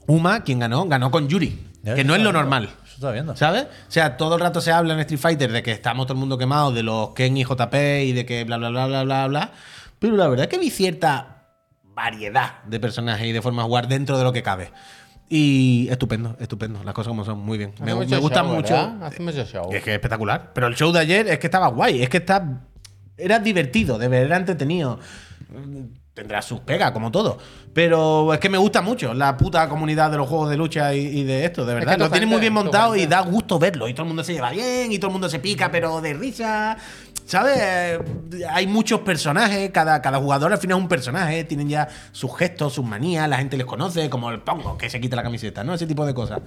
[0.07, 1.67] Uma, quien ganó, ganó con Yuri.
[1.83, 2.71] Que no es lo normal.
[2.99, 3.33] Estaba viendo.
[3.37, 3.63] ¿Sabes?
[3.63, 6.19] O sea, todo el rato se habla en Street Fighter de que estamos todo el
[6.19, 7.73] mundo quemado, de los Ken y JP
[8.03, 9.51] y de que bla, bla, bla, bla, bla, bla.
[9.99, 11.45] Pero la verdad es que vi cierta
[11.81, 14.73] variedad de personajes y de forma de jugar dentro de lo que cabe.
[15.29, 16.83] Y estupendo, estupendo.
[16.83, 17.73] Las cosas como son, muy bien.
[17.79, 18.73] Me, Hace me mucho gusta show, mucho.
[18.73, 19.03] ¿verdad?
[19.05, 19.69] Hace mucho show.
[19.71, 20.51] Es que es espectacular.
[20.53, 22.65] Pero el show de ayer es que estaba guay, es que está.
[23.15, 24.99] Era divertido, de ver, era entretenido.
[26.13, 27.37] Tendrá sus pegas, como todo.
[27.73, 30.99] Pero es que me gusta mucho la puta comunidad de los juegos de lucha y,
[30.99, 31.97] y de esto, de verdad.
[31.97, 33.87] Lo tiene muy bien montado y da gusto verlo.
[33.87, 36.13] Y todo el mundo se lleva bien, y todo el mundo se pica, pero de
[36.13, 36.77] risa.
[37.29, 37.99] ¿Sabes?
[38.49, 42.73] Hay muchos personajes, cada, cada jugador al final es un personaje, tienen ya sus gestos,
[42.73, 45.75] sus manías, la gente les conoce, como el pongo, que se quita la camiseta, ¿no?
[45.75, 46.41] Ese tipo de cosas.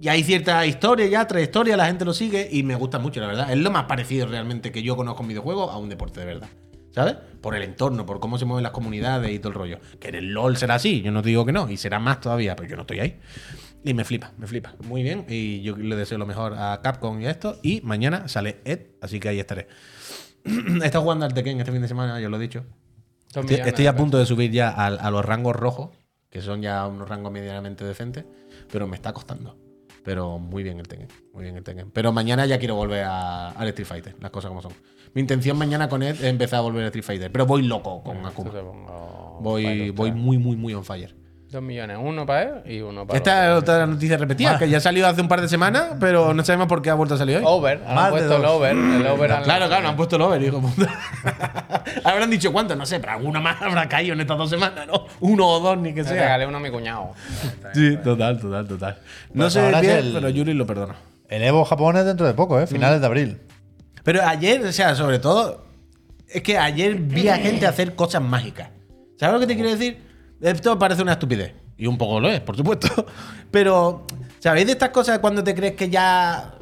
[0.00, 3.26] Y hay cierta historia ya, trayectoria, la gente lo sigue y me gusta mucho, la
[3.26, 3.50] verdad.
[3.50, 6.48] Es lo más parecido realmente que yo conozco en videojuegos a un deporte de verdad.
[6.96, 7.14] ¿Sabes?
[7.42, 9.78] Por el entorno, por cómo se mueven las comunidades y todo el rollo.
[10.00, 12.56] Que en el LOL será así, yo no digo que no, y será más todavía,
[12.56, 13.20] pero yo no estoy ahí.
[13.84, 14.74] Y me flipa, me flipa.
[14.82, 17.58] Muy bien, y yo le deseo lo mejor a Capcom y a esto.
[17.62, 19.68] Y mañana sale Ed, así que ahí estaré.
[20.44, 22.64] He estado jugando al Tekken este fin de semana, ya lo he dicho.
[23.68, 25.90] Estoy, a punto de subir ya a, a los rangos rojos,
[26.30, 28.24] que son ya unos rangos medianamente decentes,
[28.72, 29.54] pero me está costando.
[30.02, 31.90] Pero muy bien el Tekken, muy bien el Tekken.
[31.90, 34.72] Pero mañana ya quiero volver a- al Street Fighter, las cosas como son.
[35.16, 38.02] Mi intención mañana con Ed es empezar a volver al Street Fighter, pero voy loco
[38.02, 38.50] con Esto Akuma.
[39.40, 41.14] Voy, muy, muy, muy on fire.
[41.50, 44.78] Dos millones, uno para él y uno para Esta es otra noticia repetida, que ya
[44.78, 47.38] salió hace un par de semanas, pero no sabemos por qué ha vuelto a salir
[47.38, 47.44] hoy.
[47.46, 48.76] Over, han puesto el over.
[48.76, 50.92] El over al- Claro, claro, no han puesto el over, hijo puta.
[52.04, 55.06] Habrán dicho cuánto, no sé, pero alguno más habrá caído en estas dos semanas, ¿no?
[55.20, 56.22] Uno o dos, ni que Le sea.
[56.24, 57.12] regalé uno a mi cuñado.
[57.72, 58.98] Sí, total, total, total.
[59.32, 60.96] No Pues sé bien, el- pero Yuri lo perdona.
[61.30, 62.66] El Evo Japón es dentro de poco, ¿eh?
[62.66, 63.38] Finales de abril.
[64.06, 65.66] Pero ayer, o sea, sobre todo,
[66.28, 68.70] es que ayer vi a gente hacer cosas mágicas.
[69.18, 69.98] ¿Sabes lo que te quiero decir?
[70.40, 71.54] Esto parece una estupidez.
[71.76, 72.86] Y un poco lo es, por supuesto.
[73.50, 74.06] Pero,
[74.38, 76.54] ¿sabéis de estas cosas cuando te crees que ya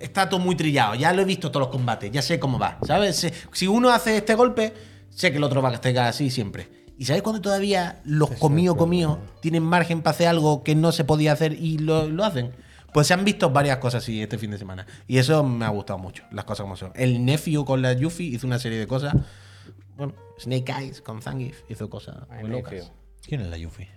[0.00, 0.96] está todo muy trillado?
[0.96, 2.78] Ya lo he visto todos los combates, ya sé cómo va.
[2.84, 3.24] ¿Sabes?
[3.52, 4.74] Si uno hace este golpe,
[5.10, 6.68] sé que el otro va a estar así siempre.
[6.98, 11.04] ¿Y sabes cuando todavía los comíos comíos tienen margen para hacer algo que no se
[11.04, 12.52] podía hacer y lo, lo hacen?
[12.94, 14.86] Pues se han visto varias cosas así este fin de semana.
[15.08, 16.92] Y eso me ha gustado mucho, las cosas como son.
[16.94, 19.16] El nephew con la Yuffie hizo una serie de cosas.
[19.96, 22.72] Bueno, Snake Eyes con Zangief hizo cosas muy locas.
[22.72, 22.88] Nephew.
[23.26, 23.88] ¿Quién es la Yuffie?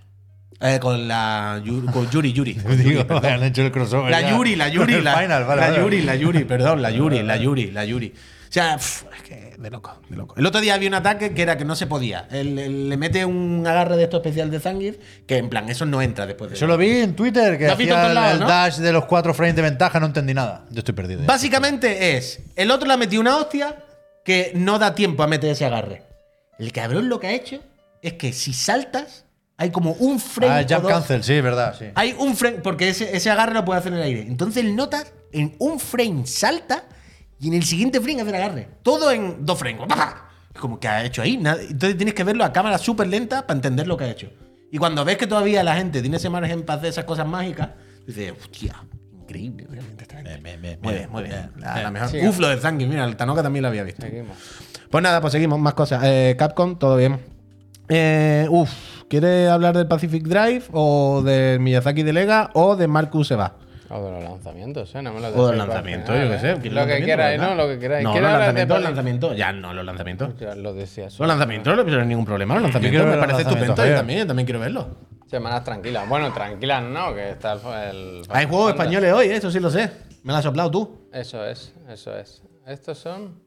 [0.62, 1.62] Eh, con la
[1.94, 2.56] con Yuri, Yuri.
[2.56, 4.10] Con Digo, Yuri, han hecho el crossover.
[4.10, 4.32] La ya.
[4.32, 5.84] Yuri, la Yuri, la, final, vale, la vale.
[5.84, 8.16] Yuri, la Yuri, perdón, la Yuri, la Yuri, la Yuri.
[8.50, 10.36] O sea, pf, es que de loco, de loco.
[10.38, 12.28] El otro día había un ataque que era que no se podía.
[12.32, 15.86] Él, él le mete un agarre de esto especial de Zangief, que en plan, eso
[15.86, 18.48] no entra después de Eso lo vi en Twitter, que Lo hacía lados, el ¿no?
[18.48, 20.66] dash de los cuatro frames de ventaja, no entendí nada.
[20.70, 21.22] Yo estoy perdido.
[21.22, 21.28] ya.
[21.28, 23.76] Básicamente es, el otro le ha metido una hostia
[24.24, 26.04] que no da tiempo a meter ese agarre.
[26.60, 27.62] El cabrón lo que ha hecho
[28.02, 29.26] es que si saltas,
[29.58, 30.54] hay como un frame.
[30.54, 31.86] Ah, jump cancel, sí, verdad, sí.
[31.96, 34.22] Hay un frame, porque ese, ese agarre lo puede hacer en el aire.
[34.22, 36.84] Entonces el notas, en un frame salta
[37.40, 38.70] y en el siguiente frame hace el agarre.
[38.84, 39.82] Todo en dos frames.
[40.60, 41.38] Como que ha hecho ahí.
[41.38, 41.62] nada.
[41.62, 44.30] Entonces tienes que verlo a cámara súper lenta para entender lo que ha hecho.
[44.72, 47.70] Y cuando ves que todavía la gente tiene ese margen para hacer esas cosas mágicas,
[48.06, 48.76] dices, hostia,
[49.14, 51.52] increíble, realmente está Bien, bien, bien, Muy bien, bien, muy bien.
[51.56, 51.62] bien.
[51.64, 52.10] La, la mejor.
[52.28, 54.02] Uf, lo de Zangief, mira, el Tanoka también lo había visto.
[54.02, 54.36] Seguimos.
[54.90, 56.02] Pues nada, pues seguimos, más cosas.
[56.04, 57.20] Eh, Capcom, todo bien.
[57.90, 58.70] Eh, uf,
[59.10, 63.56] ¿quiere hablar del Pacific Drive o del Miyazaki de Lega o de Marcus Eva?
[63.90, 65.02] O de los lanzamientos, ¿eh?
[65.02, 66.50] No me lo O dejéis del para lanzamiento, el yo qué sé.
[66.52, 66.58] ¿eh?
[66.62, 67.42] ¿Quieres Lo que queráis?
[67.42, 67.56] ¿no?
[67.56, 68.04] Lo que queráis.
[68.04, 69.38] No, ¿Quieres los de lanzamientos, Poli- lanzamientos.
[69.38, 70.38] Ya no, los lanzamientos.
[70.40, 71.20] Ya lo decías.
[71.20, 72.54] Los lanzamientos no hay ningún problema.
[72.56, 73.76] Los lanzamientos me los parece lanzamientos, estupendo.
[73.82, 73.98] Javier.
[73.98, 74.88] también, también quiero verlo.
[75.28, 76.08] Semanas tranquilas.
[76.08, 77.14] Bueno, tranquilas, ¿no?
[77.14, 77.54] Que está
[77.90, 78.22] el.
[78.30, 79.36] Hay juegos españoles hoy, ¿eh?
[79.36, 79.90] eso sí lo sé.
[80.24, 81.08] Me lo has soplado tú.
[81.14, 82.44] Eso es, eso es.
[82.66, 83.47] Estos son.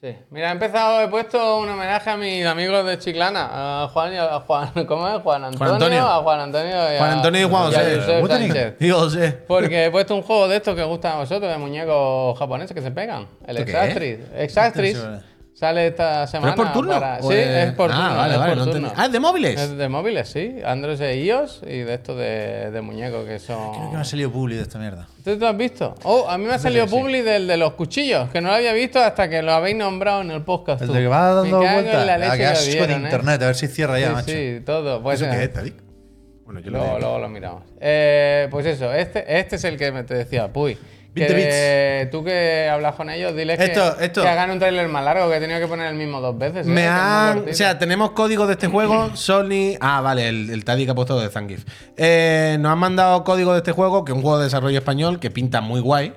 [0.00, 0.16] Sí.
[0.30, 4.16] Mira, he empezado, he puesto un homenaje a mis amigos de Chiclana, a Juan y
[4.16, 4.70] a Juan.
[4.88, 5.20] ¿Cómo es?
[5.20, 5.74] Juan Antonio.
[5.74, 6.06] Antonio.
[6.06, 7.96] A Juan Antonio y a, Juan Antonio y Juan José.
[7.96, 8.52] Josep Wuthering.
[8.52, 8.76] Sánchez.
[8.80, 9.32] Yo sé.
[9.46, 12.80] Porque he puesto un juego de estos que gustan a vosotros, de muñecos japoneses que
[12.80, 13.28] se pegan.
[13.46, 13.72] El ¿Esto
[14.72, 14.94] qué
[15.60, 16.50] Sí, sale esta ¿Pero semana.
[16.52, 16.92] es por turno?
[16.92, 18.02] para- ¿O Sí, es- es por turno.
[18.04, 18.50] Ah, vale, es vale.
[18.50, 18.78] por no turno.
[18.88, 19.02] entendí.
[19.02, 19.60] Ah, ¿es de móviles?
[19.60, 20.56] Es de móviles, sí.
[20.64, 23.72] Android e iOS y de estos de, de muñecos que son.
[23.74, 25.06] Creo que me ha salido publi de esta mierda.
[25.18, 25.94] ¿Tú te lo has visto?
[26.04, 28.72] Oh, a mí me ha salido publi del de los cuchillos, que no lo había
[28.72, 30.80] visto hasta que lo habéis nombrado en el podcast.
[30.80, 30.94] El tú.
[30.94, 32.06] de que va dando vueltas.
[32.06, 33.04] la Ah, leche que de dieron, ¿eh?
[33.04, 34.28] internet, a ver si cierra ya, Sí, macho.
[34.32, 35.02] sí, todo.
[35.02, 35.74] Pues, ¿Eso qué es, Tadik?
[36.46, 37.00] Bueno, yo lo Luego, veo.
[37.00, 37.62] luego lo miramos.
[37.80, 40.76] Eh, pues eso, este, este es el que me te decía, Puy.
[41.14, 44.22] Que 20 de- tú que hablas con ellos, diles que, Esto- esto.
[44.22, 46.66] que hagan un trailer más largo, que he tenido que poner el mismo dos veces.
[46.66, 46.70] ¿eh?
[46.70, 47.48] Me han.
[47.48, 49.10] O sea, tenemos código de este juego.
[49.14, 49.76] Sony.
[49.80, 51.64] Ah, vale, el, el Tadi que ha puesto de Zangief.
[51.96, 55.18] Eh, nos han mandado código de este juego, que es un juego de desarrollo español
[55.18, 56.14] que pinta muy guay.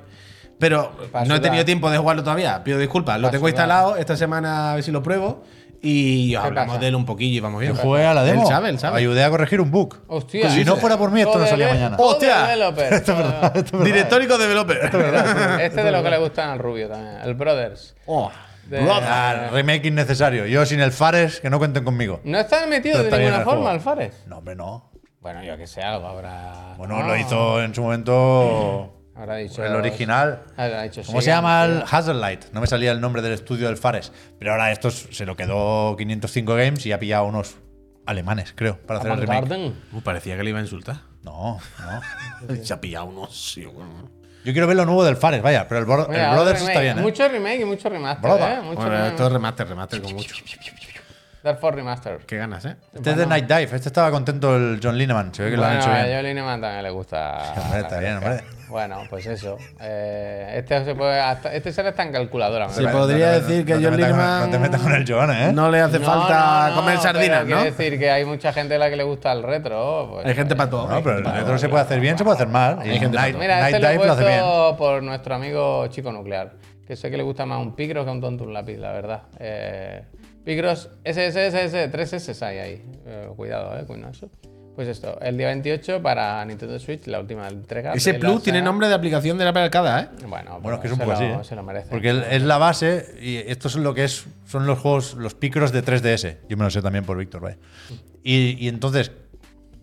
[0.60, 0.94] Pero
[1.28, 2.64] no he tenido tiempo de jugarlo todavía.
[2.64, 3.20] Pido disculpas.
[3.20, 5.44] Lo tengo instalado esta semana a ver si lo pruebo.
[5.86, 7.76] Y hablamos de él un poquillo y vamos bien.
[7.76, 8.44] Yo jugué a la demo.
[8.44, 9.00] Él sabe, él sabe.
[9.00, 9.98] Ayudé a corregir un bug.
[10.08, 10.50] Hostia.
[10.50, 11.98] Si no fuera por mí, esto no salía mañana.
[12.00, 12.44] ¡Hostia!
[12.44, 13.04] Developer.
[13.84, 14.78] Directórico developer.
[15.60, 17.96] Este de lo que le gustan al rubio también, el Brothers.
[18.06, 18.32] Oh,
[18.70, 18.80] De-.
[18.90, 20.46] Ah, remake innecesario.
[20.46, 22.22] Yo sin el Fares, que no cuenten conmigo.
[22.24, 24.24] No está metido Pero de está ninguna forma el Fares.
[24.26, 24.90] No, hombre, no.
[25.20, 26.76] Bueno, yo que sé, algo habrá.
[26.78, 29.64] Bueno, no, lo hizo en su momento Habrá dicho.
[29.64, 30.42] el original.
[30.58, 32.52] Habrá dicho ¿Cómo sí, se llama el Hazelight?
[32.52, 34.12] No me salía el nombre del estudio del Fares.
[34.40, 37.56] Pero ahora esto se lo quedó 505 Games y ha pillado unos
[38.06, 39.74] alemanes, creo, para hacer el remake.
[39.94, 40.98] Uh, parecía que le iba a insultar.
[41.22, 41.60] No,
[42.48, 42.56] no.
[42.64, 43.36] Se ha pillado unos.
[43.54, 44.10] sí, bueno.
[44.44, 46.60] Yo quiero ver lo nuevo del Fares, vaya, pero el, Bro- Mira, el otro Brothers
[46.60, 46.72] remake.
[46.74, 47.02] está bien, ¿eh?
[47.02, 48.30] Mucho remake y mucho remaster.
[48.30, 48.56] ¿eh?
[48.62, 49.08] Mucho Bueno, remake.
[49.12, 50.36] esto es remaster, remaster con mucho.
[51.44, 52.20] Dark Force Remaster.
[52.26, 52.78] Qué ganas, ¿eh?
[52.94, 53.64] Este es de Night Dive.
[53.64, 55.34] Este estaba contento el John Lineman.
[55.34, 56.14] Se ve que lo han Bueno, hecho a bien.
[56.16, 57.54] Joe Lineman también le gusta.
[57.66, 58.44] Hombre, está bien, hombre.
[58.70, 59.58] Bueno, pues eso.
[59.82, 61.20] Eh, este se puede.
[61.20, 62.70] hasta- este sale hasta en calculadora.
[62.70, 62.98] Se parece.
[62.98, 64.46] podría no te- decir que no John con- Lineman.
[64.46, 65.52] no te metas con el Joan, ¿eh?
[65.54, 67.62] No le hace No, falta no, no, comer sardinas, pero ¿no?
[67.62, 70.12] Quiero decir que hay mucha gente a la que le gusta el retro.
[70.14, 70.88] pues, Hay gente para todo.
[70.88, 72.80] No, pero el retro se puede hacer bien, se puede hacer mal.
[72.86, 74.78] Y Hay gente Night, Mira, Night este Dive lo hace bien.
[74.78, 76.54] por nuestro amigo Chico Nuclear.
[76.88, 79.22] Que sé que le gusta más un Picross que un tonto un lápiz, la verdad.
[79.40, 80.04] Eh,
[80.44, 82.82] Picross SSSS, 3 S hay ahí.
[83.06, 84.30] Eh, cuidado, eh, cuidado eso.
[84.76, 87.94] Pues esto, el día 28 para Nintendo Switch, la última entrega.
[87.94, 90.08] Ese Plus tiene nombre de aplicación de la Arcada, ¿eh?
[90.28, 91.38] Bueno, Bueno, es que es un poco lo, así, ¿eh?
[91.44, 91.90] se lo merece.
[91.92, 95.36] Porque el- es la base y esto es lo que es son los juegos, los
[95.36, 96.38] picros de 3DS.
[96.50, 97.58] Yo me lo sé también por Víctor, vaya.
[98.24, 99.12] Y, y entonces,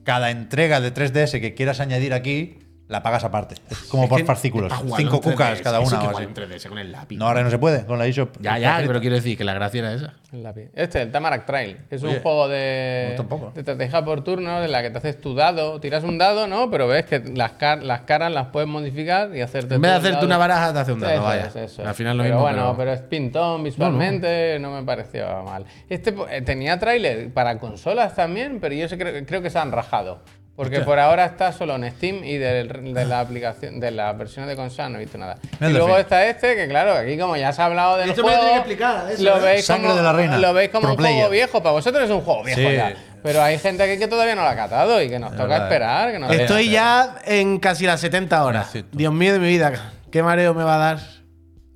[0.03, 2.59] cada entrega de 3DS que quieras añadir aquí,
[2.91, 3.55] la pagas aparte.
[3.71, 4.73] Es como por fascículos.
[4.97, 6.69] Cinco cucas cada una o así.
[6.69, 7.17] con el lápiz.
[7.17, 8.37] No, ahora no se puede, con la eShop.
[8.41, 10.15] Ya, ya, pero quiero decir que la gracia era esa.
[10.33, 10.71] El lápiz.
[10.75, 13.51] Este, el Tamarack Trail, que es un Oye, juego de, gusta un poco.
[13.55, 16.71] de estrategia por turno en la que te haces tu dado, tiras un dado, ¿no?
[16.71, 19.97] Pero ves que las, car- las caras las puedes modificar y hacerte En vez de
[19.99, 20.49] un hacerte una dado.
[20.49, 21.47] baraja, te hace un dado, Eso vaya.
[21.47, 21.97] es, eso Al es.
[21.97, 22.43] final lo pero mismo.
[22.49, 25.65] bueno, pero- pero es pintón visualmente, no, me pareció mal.
[25.89, 30.23] Este eh, tenía tráiler para consolas también, pero yo creo, creo que se han rajado.
[30.61, 34.51] Porque por ahora está solo en Steam y de, de la aplicación, de las versiones
[34.51, 35.39] de consola no he visto nada.
[35.59, 35.97] Y luego fin.
[36.01, 38.43] está este, que claro, aquí como ya se ha hablado del Esto me lo juego,
[38.51, 39.41] tiene que explicar, eso, lo ¿eh?
[39.41, 40.39] veis Sangre como, de la reina.
[40.39, 42.77] Lo veis como un juego viejo, para vosotros es un juego viejo Sí.
[42.77, 42.95] ya.
[43.23, 45.63] Pero hay gente aquí que todavía no lo ha catado y que nos toca verdad,
[45.65, 46.13] esperar.
[46.13, 48.71] Que nos Estoy ya en casi las 70 horas.
[48.93, 49.73] Dios mío de mi vida,
[50.11, 50.99] qué mareo me va a dar.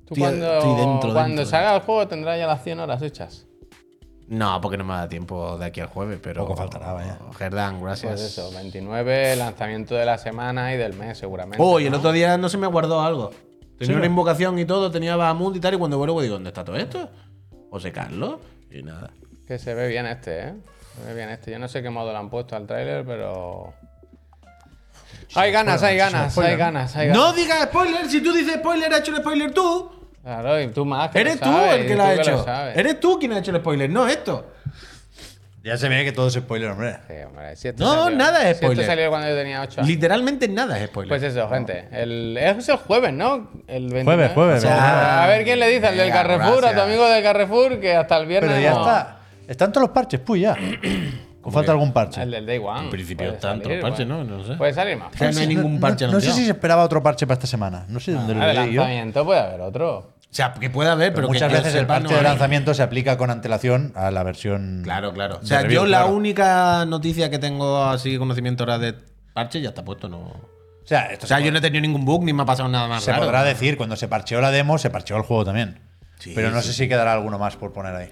[0.07, 1.45] Tú Estoy- cuando, estoy dentro, cuando dentro.
[1.45, 3.45] salga el juego tendrás ya las 100 horas hechas.
[4.27, 6.41] No, porque no me da tiempo de aquí al jueves, pero.
[6.41, 7.19] Poco faltará, vaya.
[7.37, 8.11] Gerdan, gracias.
[8.13, 11.57] Pues eso, 29, lanzamiento de la semana y del mes seguramente.
[11.59, 13.29] Oh, y el otro día no se me guardó algo.
[13.77, 16.49] Tenía Sí, una invocación y todo, tenía Bahamut y tal, y cuando vuelvo digo, ¿dónde
[16.49, 17.09] está todo esto?
[17.69, 18.39] José Carlos.
[18.71, 19.11] Y nada.
[19.45, 20.53] Que se ve bien este, ¿eh?
[20.95, 21.51] Se ve bien este.
[21.51, 23.73] Yo no sé qué modo le han puesto al tráiler, pero...
[25.35, 27.21] Hay ganas, hay ganas, hay ganas, hay ganas.
[27.21, 29.91] No digas spoiler, si tú dices spoiler, has hecho el spoiler tú.
[30.25, 32.45] Claro, y tú más que Eres lo tú sabes, el que lo ha hecho.
[32.75, 34.51] Eres tú quien ha hecho el spoiler, no esto.
[35.63, 36.97] Ya se ve que todo es spoiler, hombre.
[37.07, 38.85] Sí, hombre, si No, salió- nada es si esto spoiler.
[38.85, 39.87] salió cuando yo tenía 8 años.
[39.87, 41.09] Literalmente nada es spoiler.
[41.09, 41.87] Pues eso, gente.
[41.91, 43.49] El, es el jueves, ¿no?
[43.67, 44.03] El 29.
[44.03, 45.23] Jueves, jueves, O sea, verdad.
[45.23, 48.17] a ver quién le dice al del Carrefour, a tu amigo del Carrefour, que hasta
[48.17, 48.51] el viernes.
[48.51, 49.17] Pero ya no- está.
[49.47, 50.55] Están todos los parches, pues ya.
[51.47, 52.23] ¿O falta algún parche?
[52.23, 52.85] El del Day One.
[52.85, 54.23] En principio están los parches, bueno.
[54.23, 54.37] ¿no?
[54.37, 54.53] No sé.
[54.55, 55.13] Puede salir más.
[55.13, 56.37] O sea, no hay ningún parche no, no sé anunciado.
[56.37, 57.85] si se esperaba otro parche para esta semana.
[57.87, 58.83] No sé dónde lo Ah, de leí yo.
[59.23, 60.14] puede haber otro.
[60.35, 62.73] O sea, que puede haber, pero, Pero muchas que veces el parche no de lanzamiento
[62.73, 64.81] se aplica con antelación a la versión.
[64.83, 65.39] Claro, claro.
[65.41, 66.13] O sea, review, yo la claro.
[66.13, 68.95] única noticia que tengo así conocimiento ahora de
[69.33, 70.17] parche ya está puesto, no.
[70.17, 70.47] O
[70.83, 72.67] sea, esto O sea, se, yo no he tenido ningún bug ni me ha pasado
[72.67, 73.23] nada más se raro.
[73.23, 75.79] podrá decir, cuando se parcheó la demo, se parcheó el juego también.
[76.19, 78.09] Sí, pero no sí, sé si quedará alguno más por poner ahí.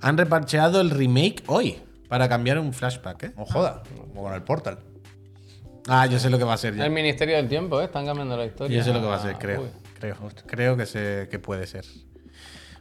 [0.00, 3.32] Han reparcheado el remake hoy para cambiar un flashback, ¿eh?
[3.36, 4.78] No joda, como con el Portal.
[5.88, 6.86] Ah, yo sé lo que va a ser ya.
[6.86, 7.84] El Ministerio del Tiempo, ¿eh?
[7.84, 8.78] Están cambiando la historia.
[8.78, 9.60] Yo sé lo que va a ser, creo.
[9.64, 9.68] uy.
[9.98, 11.84] Creo, creo que, sé, que puede ser.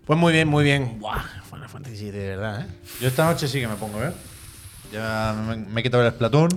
[0.05, 0.99] Pues muy bien, muy bien.
[0.99, 2.65] Buah, Final Fantasy de verdad, ¿eh?
[3.01, 4.11] Yo esta noche sí que me pongo, ¿eh?
[4.93, 6.49] Ya me, me he quitado el Splatoon.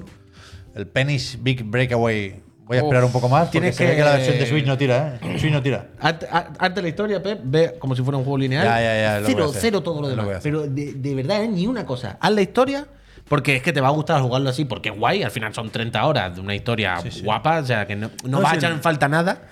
[0.74, 2.42] El Penny's Big Breakaway.
[2.64, 2.86] Voy a Uf.
[2.86, 4.78] esperar un poco más porque Tienes se ve que- que la versión de Switch no
[4.78, 5.38] tira, ¿eh?
[5.40, 5.88] Switch no tira.
[5.98, 8.64] Arte, ar- arte la historia, Pep, ve como si fuera un juego lineal.
[8.64, 9.60] Ya, ya, ya, es lo que voy a Cero, hacer.
[9.62, 10.26] cero todo lo lo demás.
[10.26, 10.42] que hacer.
[10.52, 11.48] Pero de, de verdad, ¿eh?
[11.48, 12.16] ni una cosa.
[12.20, 12.86] Haz la historia,
[13.28, 15.24] porque es que te va a gustar jugarlo así, porque es guay.
[15.24, 18.42] Al final son 30 horas de una historia guapa, o sea que no, no, No,
[18.42, 18.58] va a sí.
[18.58, 19.42] echar en falta nada.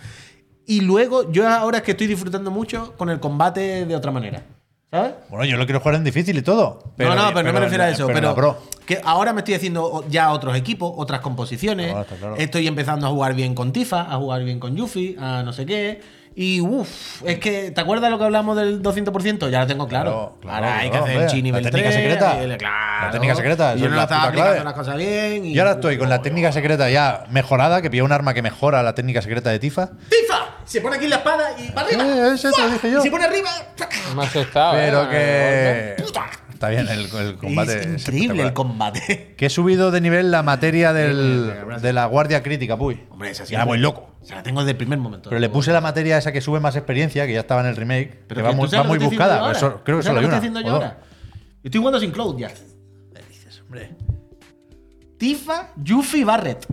[0.69, 4.43] Y luego, yo ahora es que estoy disfrutando mucho con el combate de otra manera.
[4.91, 5.15] ¿Sabes?
[5.31, 6.93] Bueno, yo lo quiero jugar en difícil y todo.
[6.99, 8.07] no, no, pero, no me refiero a eso.
[8.07, 11.87] Pero, que ahora me estoy haciendo ya otros equipos, otras composiciones.
[11.87, 12.37] Claro, está claro.
[12.37, 15.65] Estoy empezando a jugar bien con Tifa, a jugar bien con Yuffie, a no sé
[15.65, 16.03] qué.
[16.41, 19.51] Y uff, es que, ¿te acuerdas lo que hablamos del 200%?
[19.51, 20.37] Ya lo tengo claro.
[20.41, 21.25] Claro, claro, ahora hay que hacer hombre.
[21.25, 22.41] el chi La técnica 3, secreta.
[22.41, 23.07] el- claro.
[23.07, 24.65] La técnica secreta, yo es no la estaba aplicando clave.
[24.65, 25.45] las cosas bien.
[25.47, 28.43] Y, Y ahora estoy con la técnica secreta ya mejorada, que pillé un arma que
[28.43, 29.89] mejora la técnica secreta de Tifa.
[30.09, 30.59] ¡Tifa!
[30.65, 32.05] Se pone aquí la espada y para arriba.
[32.05, 32.99] Eh, eso te lo dije yo.
[33.01, 33.51] Y se pone arriba.
[34.15, 34.83] Me ha asustado, ¿eh?
[34.85, 36.03] Pero el que.
[36.05, 36.27] Puta.
[36.59, 37.79] Está bien, el, el combate.
[37.79, 39.35] es es increíble el combate.
[39.37, 43.01] Que he subido de nivel la materia del- de la guardia crítica, puy.
[43.11, 43.53] Hombre, esa sí.
[43.53, 44.11] Ya voy loco.
[44.21, 45.31] O sea, la tengo desde el primer momento.
[45.31, 47.77] Pero le puse la materia esa que sube más experiencia, que ya estaba en el
[47.77, 49.53] remake, Pero que va muy, va muy buscada.
[49.53, 50.39] eso- creo que ¿Tú solo hay una.
[50.39, 50.99] estoy yo ahora?
[51.63, 52.51] Estoy jugando sin Cloud ya.
[53.65, 53.91] Hombre.
[55.17, 56.67] Tifa, Yuffie, Barret.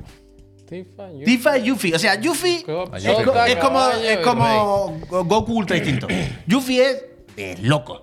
[1.26, 1.94] Tifa, Yuffie.
[1.94, 6.08] O sea, Yuffie es, es como, es como Goku Ultra Instinto.
[6.48, 7.06] Yuffie es
[7.36, 8.02] de loco.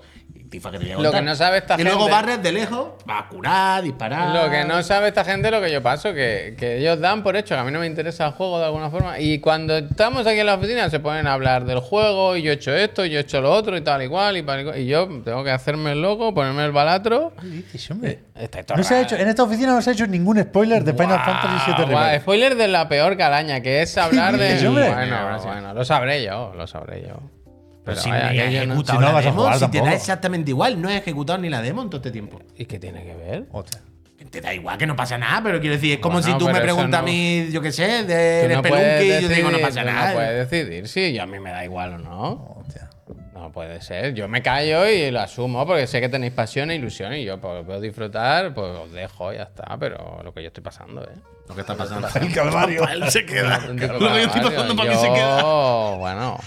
[0.53, 2.53] Tifa que te voy a Lo que no sabe esta Y luego gente- Barret de
[2.53, 4.35] lejos va a curar, disparar.
[4.45, 7.23] Lo que no sabe esta gente es lo que yo paso, que, que ellos dan
[7.23, 9.19] por hecho que a mí no me interesa el juego de alguna forma.
[9.19, 12.53] Y cuando estamos aquí en la oficina se ponen a hablar del juego y yo
[12.53, 14.75] he hecho esto, y yo he hecho lo otro y tal y cual y, tal
[14.85, 17.33] yo tengo que hacerme el loco, ponerme el balatro.
[17.41, 18.21] ¿Qué dices, hombre?
[18.67, 20.93] Todo No se ha hecho, en esta oficina no se ha hecho ningún spoiler de
[20.93, 22.21] Final Fantasy VII guau, Remake.
[22.21, 24.69] spoiler de la peor calaña, que es hablar de.
[24.69, 24.87] Bueno,
[25.27, 25.45] gracias.
[25.53, 27.42] bueno, lo sabré yo, lo sabré yo.
[27.85, 29.73] Pero Pero si yo no- ejecutado si no la vas a jugar si te da
[29.73, 29.97] tampoco.
[29.97, 32.41] exactamente igual, no has ejecutado ni la demo en todo este tiempo.
[32.57, 33.45] ¿Y qué tiene que ver?
[33.51, 33.81] Hostia.
[34.31, 36.49] Te da igual que no pasa nada, pero quiero decir, es como Bueno, si tú
[36.49, 39.59] me preguntas a mí, yo qué sé, de no Spelunky y yo te digo, no
[39.59, 40.09] decidir, pasa nada.
[40.11, 42.57] No puedes decidir si a mí me da igual o no.
[42.61, 42.89] Hostia.
[43.35, 44.15] No puede ser.
[44.15, 47.41] Yo me callo y lo asumo porque sé que tenéis pasión e ilusión y yo
[47.41, 49.77] pues, puedo disfrutar, pues os dejo y ya está.
[49.79, 51.15] Pero lo que yo estoy pasando, ¿eh?
[51.49, 52.07] Lo que está pasando.
[52.15, 52.87] El calvario.
[52.89, 53.59] Él se queda.
[53.67, 55.41] Lo que yo estoy pasando para mí se queda.
[55.41, 56.39] Yo, bueno,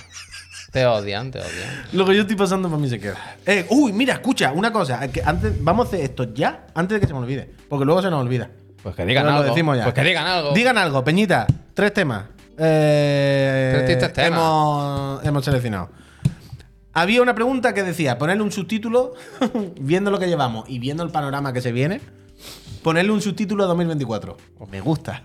[0.75, 1.85] te odian, te odian.
[1.93, 3.15] Lo que yo estoy pasando para mí se queda.
[3.45, 5.07] Eh, uy, mira, escucha, una cosa.
[5.07, 7.49] que antes, vamos a hacer esto ya, antes de que se me olvide.
[7.69, 8.49] Porque luego se nos olvida.
[8.83, 9.53] Pues que digan Pero lo algo.
[9.53, 9.83] decimos ya.
[9.83, 10.51] Pues que digan algo.
[10.51, 11.47] Digan algo, Peñita.
[11.73, 12.25] Tres temas.
[12.57, 14.37] Eh, Tres tristes temas.
[14.37, 15.91] Hemos, hemos seleccionado.
[16.91, 19.13] Había una pregunta que decía, ponerle un subtítulo,
[19.79, 22.01] viendo lo que llevamos y viendo el panorama que se viene,
[22.83, 24.35] ponerle un subtítulo a 2024.
[24.69, 25.23] Me gusta.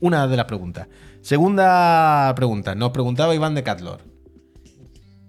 [0.00, 0.86] Una de las preguntas.
[1.20, 2.74] Segunda pregunta.
[2.74, 4.11] Nos preguntaba Iván de Catlor.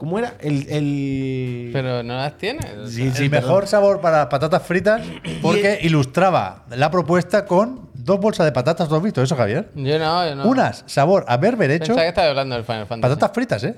[0.03, 0.33] ¿Cómo era?
[0.41, 0.67] El.
[0.69, 1.69] el...
[1.71, 2.65] Pero no las tienes.
[2.91, 3.47] Sí, sí, el perdón.
[3.49, 5.01] mejor sabor para patatas fritas
[5.41, 8.89] porque ilustraba la propuesta con dos bolsas de patatas.
[8.89, 9.69] ¿Tú has visto eso, Javier?
[9.75, 10.45] Yo no, yo no.
[10.45, 13.13] Unas sabor a berberecho, Pensaba que estaba hablando del Final Fantasy.
[13.13, 13.77] patatas fritas, ¿eh?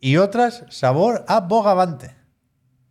[0.00, 2.16] Y otras sabor a bogavante.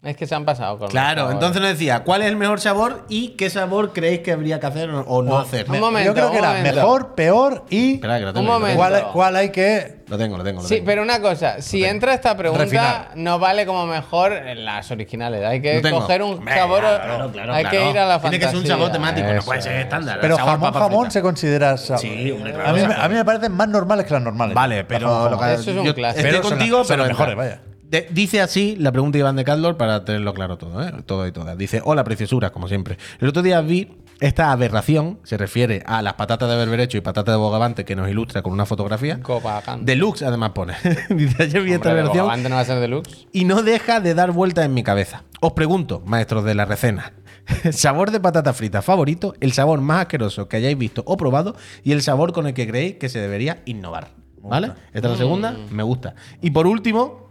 [0.07, 3.03] Es que se han pasado con Claro, entonces nos decía, ¿cuál es el mejor sabor
[3.09, 5.69] y qué sabor creéis que habría que hacer o- no hacer?
[5.69, 6.75] Un momento, Yo creo que un era momento.
[6.75, 8.59] mejor, peor y Espera, que lo Un tengo, lo tengo.
[8.59, 8.77] momento.
[8.77, 9.97] cuál, cuál hay que.
[10.07, 10.61] Lo tengo, lo tengo.
[10.61, 10.85] lo Sí, tengo.
[10.85, 13.09] pero una cosa, si entra esta pregunta, Refinar.
[13.15, 15.43] no vale como mejor en las originales.
[15.43, 15.99] Hay que Lo tengo.
[15.99, 16.79] coger un Hombre, sabor.
[16.79, 17.77] claro, claro, hay claro.
[17.77, 18.39] que ir a la Tiene fantasía.
[18.39, 20.19] que ser un sabor temático, no Eso, puede ser estándar.
[20.21, 21.11] Pero sabor jamón, papa jamón frita.
[21.11, 21.75] se considera.
[21.75, 22.69] sa- Sí, hombre, claro.
[22.69, 24.55] a, mí, me- a mí me parecen más normales que las normales.
[24.55, 26.19] Vale, pero lo que- Eso es un yo clásico.
[26.19, 27.45] Estoy Pero son contigo, las- son pero las mejores, entra.
[27.45, 27.61] vaya.
[27.89, 30.91] De- dice así la pregunta de Iván de Caldor para tenerlo claro todo, ¿eh?
[31.05, 31.57] todo y todas.
[31.57, 32.97] Dice, hola preciosura, como siempre.
[33.19, 37.33] El otro día vi esta aberración, se refiere a las patatas de berberecho y patatas
[37.35, 39.21] de bogavante que nos ilustra con una fotografía.
[39.21, 39.83] Copacabana.
[39.85, 40.73] Deluxe además pone.
[41.09, 43.27] Dice, ayer vi esta Bogavante no va a ser deluxe.
[43.31, 45.23] y no deja de dar vueltas en mi cabeza.
[45.39, 47.13] Os pregunto, maestros de la recena,
[47.71, 51.91] sabor de patata frita favorito, el sabor más asqueroso que hayáis visto o probado y
[51.93, 54.09] el sabor con el que creéis que se debería innovar.
[54.41, 54.71] ¿Vale?
[54.93, 56.15] Esta es la segunda, me gusta.
[56.41, 57.26] Y por último,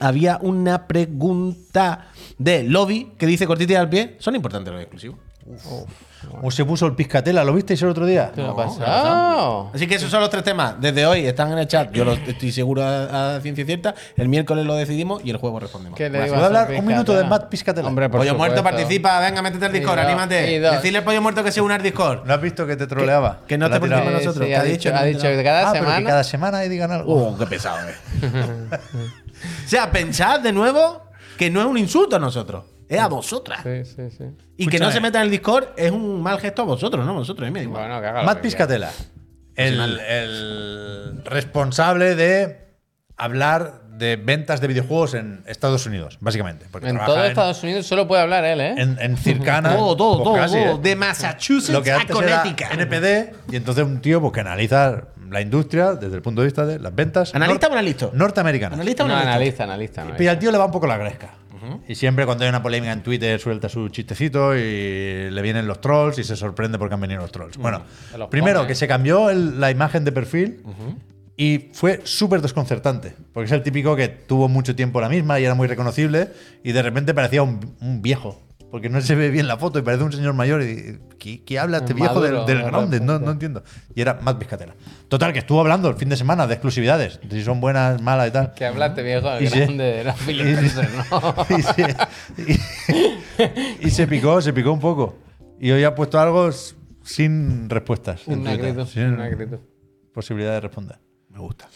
[0.00, 2.06] había una pregunta
[2.38, 5.18] de Lobby que dice cortita y al pie, ¿son importantes los exclusivos?
[6.30, 7.42] ¿Cómo se puso el piscatela?
[7.44, 8.30] ¿Lo visteis el otro día?
[8.34, 9.70] ¿Qué le ha pasado?
[9.74, 10.74] Así que esos son los tres temas.
[10.78, 13.94] Desde hoy están en el chat, yo lo estoy seguro a, a ciencia cierta.
[14.18, 15.96] El miércoles lo decidimos y el juego respondemos.
[15.96, 17.24] ¿Qué le a ¿Puedo hacer hablar un minuto de?
[17.24, 17.88] Matt Piscatela?
[17.88, 18.76] Hombre, por Pollo muerto supuesto.
[18.76, 20.60] participa, venga, métete al Discord, Y y anímate.
[20.60, 22.26] Decirle al pollo muerto que se una al Discord.
[22.26, 23.40] ¿No has visto que te troleaba?
[23.48, 24.34] Que no la te Sí, nosotros.
[24.36, 24.94] sí, ¿Qué ha ha dicho, dicho?
[24.96, 26.08] ha No dicho te que cada Ah, pero que semana.
[26.10, 27.14] cada semana ahí digan algo.
[27.14, 27.94] Oh, qué pesado, eh.
[29.64, 31.02] o sea, pensad de nuevo
[31.36, 33.60] que no es un insulto a nosotros, es a vosotras.
[33.62, 34.24] Sí, sí, sí.
[34.56, 37.14] Y que no se meta en el Discord es un mal gesto a vosotros, ¿no?
[37.14, 37.82] Vosotros, a mí me da igual.
[37.82, 38.90] Bueno, que haga lo Matt que Piscatela,
[39.54, 42.70] el, el responsable de
[43.16, 46.66] hablar de ventas de videojuegos en Estados Unidos, básicamente.
[46.70, 46.88] porque.
[46.88, 48.74] En trabaja todo Estados Unidos solo puede hablar él, ¿eh?
[48.76, 49.74] En, en Circana.
[49.76, 50.76] todo, todo, pues todo, casi, todo.
[50.76, 50.80] ¿eh?
[50.82, 52.72] De Massachusetts Lo que a antes era Connecticut.
[52.72, 56.66] NPD, y entonces un tío pues, que analiza la industria desde el punto de vista
[56.66, 57.34] de las ventas.
[57.34, 58.10] ¿Analista nor- o analisto?
[58.14, 58.74] Norteamericanas.
[58.74, 59.64] ¿Analista o no, analista?
[59.64, 60.22] analista, analista.
[60.24, 61.34] Y al tío le va un poco la gresca.
[61.86, 65.80] Y siempre cuando hay una polémica en Twitter suelta su chistecito y le vienen los
[65.82, 67.58] trolls y se sorprende porque han venido los trolls.
[67.58, 67.82] Bueno,
[68.16, 70.62] los primero que se cambió el- la imagen de perfil
[71.36, 73.14] y fue súper desconcertante.
[73.34, 76.28] Porque es el típico que tuvo mucho tiempo la misma y era muy reconocible
[76.64, 78.40] y de repente parecía un, un viejo.
[78.70, 81.58] Porque no se ve bien la foto y parece un señor mayor y ¿qué, qué
[81.58, 83.00] habla este viejo Maduro, del, del de grande?
[83.00, 83.64] No, no entiendo.
[83.96, 84.74] Y era Matt Vizcatela.
[85.08, 88.28] Total, que estuvo hablando el fin de semana de exclusividades, de si son buenas, malas
[88.28, 88.54] y tal.
[88.54, 91.34] Que hablaste, viejo, Y el se- grande de la Philip Spencer, ¿no?
[91.58, 91.96] y, se,
[93.80, 95.18] y- y se picó, se picó un poco.
[95.58, 96.50] Y hoy ha puesto algo
[97.02, 98.26] sin respuestas.
[98.28, 99.60] Un negrito, sin un negrito.
[100.14, 100.98] posibilidad de responder.
[101.28, 101.68] Me gusta.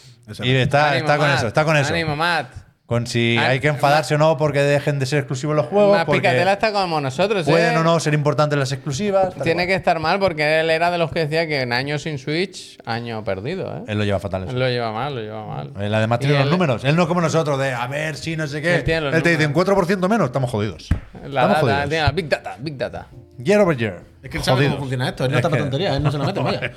[0.43, 1.37] Y está, Ánimo, está con Matt.
[1.37, 1.93] eso, está con eso.
[1.93, 2.64] Ánimo, Matt.
[2.85, 5.97] Con si Ah, hay que enfadarse o no porque dejen de ser exclusivos los juegos.
[6.05, 7.49] Porque Picatela está como nosotros, ¿eh?
[7.49, 9.33] pueden o no ser importantes las exclusivas.
[9.33, 9.67] Tiene cual.
[9.67, 12.77] que estar mal porque él era de los que decía que en años sin Switch,
[12.85, 13.81] año perdido, ¿eh?
[13.87, 14.43] Él lo lleva fatal.
[14.43, 14.51] eso.
[14.51, 15.71] Él lo lleva mal, lo lleva mal.
[15.79, 16.83] Él además tiene los él- números.
[16.83, 18.75] Él no es como nosotros de a ver si no sé qué.
[18.75, 19.75] Él tiene los Él te dice un números.
[19.87, 20.87] 4% menos, estamos jodidos.
[21.23, 21.89] La estamos data, jodidos.
[21.89, 23.07] tiene la Big Data, Big Data.
[23.37, 24.01] Year over year.
[24.23, 24.73] Es que él sabe Jodidos.
[24.75, 26.39] cómo funciona esto, él no Es está para que- tonterías, él no se lo mete,
[26.43, 26.71] vaya.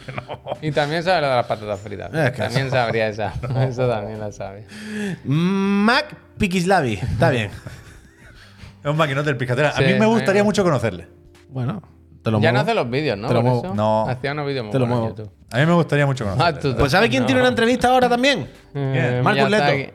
[0.60, 2.12] Y también sabe lo de las patatas fritas.
[2.12, 3.32] Es que también sabría esa.
[3.68, 4.66] Eso también la sabe.
[5.24, 7.50] Mac Pikislavi, está bien.
[8.84, 9.72] Es un maquinote del piscatera.
[9.72, 11.08] Sí, a mí me gustaría mucho conocerle.
[11.48, 11.82] Bueno,
[12.22, 12.62] te lo Ya no muevo.
[12.70, 13.28] hace los vídeos, ¿no?
[13.28, 13.64] Te lo Por muevo.
[13.66, 13.74] eso.
[13.74, 14.08] No.
[14.08, 15.16] Hacía unos vídeos muy Te lo buenos en muevo.
[15.30, 15.38] YouTube.
[15.52, 16.60] A mí me gustaría mucho Ah, conocerle.
[16.60, 17.26] tú- Pues ¿sabe quién no.
[17.26, 18.46] tiene una entrevista ahora también?
[18.74, 19.76] Eh, Marcus Miyazaki.
[19.78, 19.94] Leto.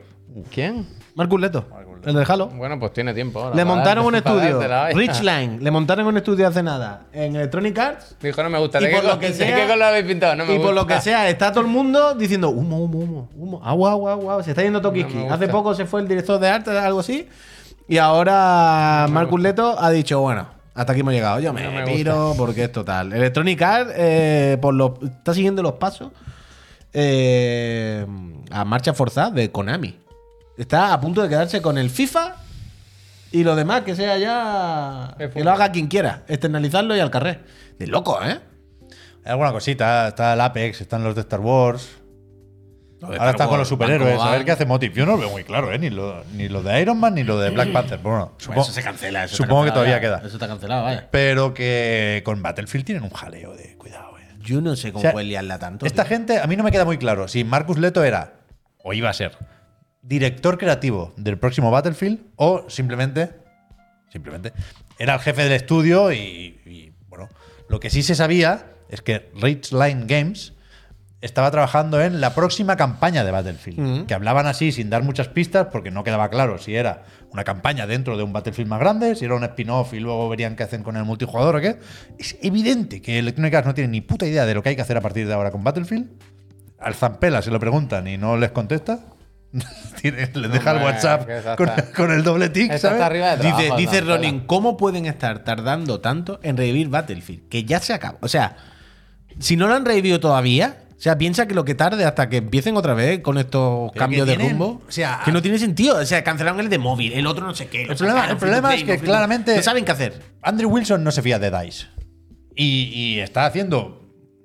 [0.50, 0.86] ¿Quién?
[1.14, 1.68] Marcus Leto,
[2.06, 2.48] el del Halo.
[2.48, 3.56] Bueno, pues tiene tiempo ahora.
[3.56, 4.88] Le montaron un estudio, vaya.
[4.90, 8.16] Richline, le montaron un estudio hace nada en Electronic Arts.
[8.22, 8.80] Dijo, no me gusta.
[8.80, 10.36] Y ¿De por lo que sea- qué color habéis pintado?
[10.36, 13.28] No me y por lo que sea, está todo el mundo diciendo humo, humo, humo,
[13.36, 14.42] humo, agua, agua, agua.
[14.42, 15.26] Se está yendo Tokiski.
[15.30, 17.28] Hace poco se fue el director de arte, algo así.
[17.88, 21.38] Y ahora Marcus Leto ha dicho, bueno, hasta aquí hemos llegado.
[21.40, 21.70] Yo me, No
[22.30, 23.12] me porque es total.
[23.12, 26.10] Electronic Arts eh, por los, está siguiendo los pasos
[26.92, 28.06] eh,
[28.50, 29.96] a marcha forzada de Konami.
[30.56, 32.36] Está a punto de quedarse con el FIFA
[33.32, 35.16] y lo demás que sea ya.
[35.32, 36.22] Que lo haga quien quiera.
[36.28, 37.44] Externalizarlo y al carrer.
[37.78, 38.38] De loco, ¿eh?
[39.24, 40.08] Hay alguna cosita.
[40.08, 41.88] Está el Apex, están los de Star Wars.
[43.00, 44.20] De Ahora Star están con los superhéroes.
[44.20, 44.94] A ver qué hace Motif.
[44.94, 45.78] Yo no lo veo muy claro, ¿eh?
[45.78, 47.98] Ni lo, ni lo de Iron Man ni lo de Black Panther.
[47.98, 49.24] Bueno, supongo, eso se cancela.
[49.24, 50.00] Eso supongo que todavía ya.
[50.00, 50.16] queda.
[50.18, 51.08] Eso está cancelado, vaya.
[51.10, 54.28] Pero que con Battlefield tienen un jaleo de cuidado, ¿eh?
[54.40, 55.86] Yo no sé cómo O sea, puedes liarla tanto.
[55.86, 56.10] Esta tío.
[56.10, 58.34] gente, a mí no me queda muy claro si Marcus Leto era,
[58.82, 59.32] o iba a ser,
[60.06, 63.30] director creativo del próximo Battlefield o simplemente,
[64.10, 64.52] simplemente,
[64.98, 66.16] era el jefe del estudio y,
[66.66, 67.28] y, bueno,
[67.68, 70.52] lo que sí se sabía es que Ridgeline Games
[71.22, 74.06] estaba trabajando en la próxima campaña de Battlefield, Ujú.
[74.06, 77.86] que hablaban así sin dar muchas pistas porque no quedaba claro si era una campaña
[77.86, 80.82] dentro de un Battlefield más grande, si era un spin-off y luego verían qué hacen
[80.82, 81.78] con el multijugador o qué.
[82.18, 84.82] Es evidente que Electronic Arts no tiene ni puta idea de lo que hay que
[84.82, 86.10] hacer a partir de ahora con Battlefield.
[86.78, 89.06] Al Zampela se lo preguntan y no les contesta.
[90.02, 91.56] Tiene- Le deja el WhatsApp
[91.96, 92.96] con, el doble tic, esta ¿sabes?
[92.96, 94.00] está arriba de trabajo, Dice, dice.
[94.00, 97.48] Ronin, ¿cómo pueden estar tardando tanto en revivir Battlefield?
[97.48, 98.18] Que ya se acaba.
[98.20, 98.56] O sea,
[99.38, 102.38] si no lo han revivido todavía, o sea, piensa que lo que tarde hasta que
[102.38, 105.96] empiecen otra vez con estos Pero cambios de rumbo, o sea, que no tiene sentido.
[105.98, 107.82] O sea, cancelaron el de móvil, el otro no sé qué.
[107.82, 110.20] El problema- el problema es que claramente- No saben qué hacer.
[110.42, 111.86] Andrew Wilson no se fía de DICE.
[112.56, 114.00] Y, y está haciendo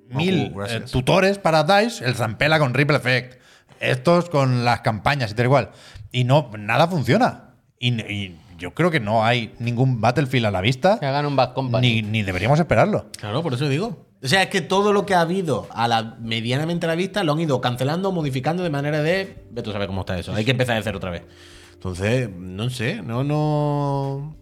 [0.08, 3.39] mil eh, tutores para DICE, el Zampela con Ripple Effect,
[3.80, 5.70] estos con las campañas y tal igual.
[6.12, 7.54] Y no, nada funciona.
[7.78, 11.34] Y, y yo creo que no hay ningún Battlefield a la vista, Que hagan un
[11.36, 12.02] Bad Company.
[12.02, 13.06] ni, ni deberíamos esperarlo.
[13.18, 14.06] Claro, por eso digo.
[14.22, 17.24] O sea, es que todo lo que ha habido a la medianamente a la vista
[17.24, 19.44] lo han ido cancelando, modificando de manera de.
[19.50, 20.34] Ve tú sabes cómo está eso.
[20.34, 21.22] Hay que empezar de cero otra vez.
[21.72, 24.36] Entonces, no sé, no, no.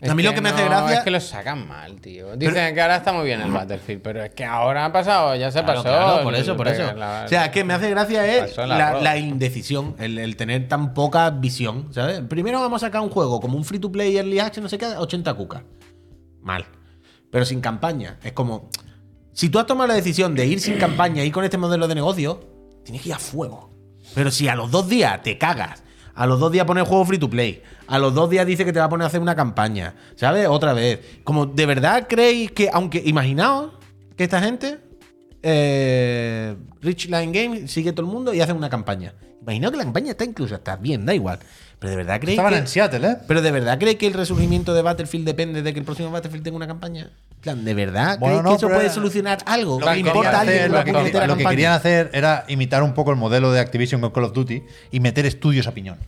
[0.00, 0.98] Es a mí lo que me hace no, gracia.
[0.98, 2.36] Es que lo sacan mal, tío.
[2.36, 5.50] Dicen que ahora está muy bien el Battlefield, pero es que ahora ha pasado, ya
[5.50, 5.82] se Claro, pasó.
[5.96, 6.92] claro, por eso, por eso.
[6.94, 11.30] la- o sea, que me hace gracia es la, indecisión, el, el tener tan poca
[11.30, 12.20] visión, ¿sabes?
[12.28, 14.78] Primero vamos a sacar un juego como un free to play early access, no sé
[14.78, 15.62] qué, 80 cucas.
[16.42, 16.64] Mal.
[17.30, 18.18] Pero sin campaña.
[18.22, 18.70] Es como.
[19.32, 21.94] Si tú has tomado la decisión de ir sin campaña y con este modelo de
[21.94, 22.40] negocio,
[22.84, 23.70] tienes que ir a fuego.
[24.14, 25.82] Pero si a los dos días te cagas,
[26.18, 28.72] a los dos días pones juego free to play, a los dos días dice que
[28.72, 30.48] te va a poner a hacer una campaña, ¿sabes?
[30.48, 30.98] Otra vez.
[31.22, 33.70] Como, ¿de verdad creéis que, aunque imaginaos
[34.16, 34.80] que esta gente,
[35.44, 39.14] eh, Rich Line Game, sigue todo el mundo y hace una campaña?
[39.42, 41.38] Imaginaos que la campaña está incluso, está bien, da igual.
[41.78, 42.58] Pero de verdad creéis Estaban que.
[42.58, 43.16] en Seattle, ¿eh?
[43.28, 46.42] Pero de verdad creéis que el resurgimiento de Battlefield depende de que el próximo Battlefield
[46.42, 47.12] tenga una campaña?
[47.40, 49.78] Plan, ¿de verdad Bueno, no, que eso pero puede era- solucionar algo?
[49.78, 52.10] Lo ¿Le que, importa querían a alguien hacer, lo que- puñetera lo que querían hacer
[52.12, 55.66] era imitar un poco el modelo de Activision con Call of Duty y meter estudios
[55.68, 55.98] a piñón.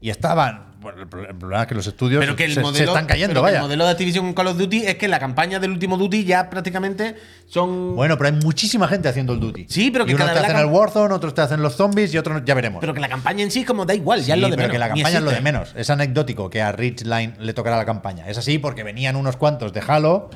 [0.00, 0.68] Y estaban.
[0.80, 2.92] Bueno, el pro- el problema es que los estudios Pero que el se, se modelo,
[2.92, 3.56] están cayendo, pero que vaya.
[3.58, 6.22] El modelo de Activision con Call of Duty es que la campaña del último Duty
[6.24, 7.16] ya prácticamente
[7.48, 7.96] son.
[7.96, 9.66] Bueno, pero hay muchísima gente haciendo el Duty.
[9.68, 11.60] Sí, pero que y unos cada te vez la hacen el Warzone, otros te hacen
[11.62, 12.78] los zombies y otros ya veremos.
[12.80, 14.68] pero que la campaña en sí, como da igual, ya es Sí, lo de pero
[14.68, 14.72] menos.
[14.72, 15.74] que la campaña es lo de menos.
[15.76, 18.28] Es anecdótico que a Rich Line le tocara la campaña.
[18.28, 20.30] Es así porque venían unos cuantos de Halo.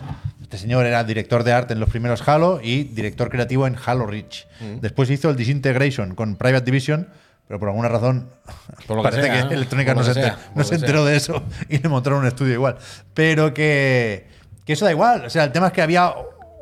[0.52, 4.04] Este señor era director de arte en los primeros Halo y director creativo en Halo
[4.06, 4.46] Reach.
[4.60, 4.80] Mm.
[4.82, 7.08] Después hizo el Disintegration con Private Division,
[7.48, 8.28] pero por alguna razón
[8.86, 9.50] Por lo que parece sea, que ¿no?
[9.52, 12.76] Electrónica no se, enter- no enteró de eso y le montaron un estudio igual.
[13.14, 14.26] Pero que,
[14.66, 15.24] que eso da igual.
[15.24, 16.12] O sea, el tema es que había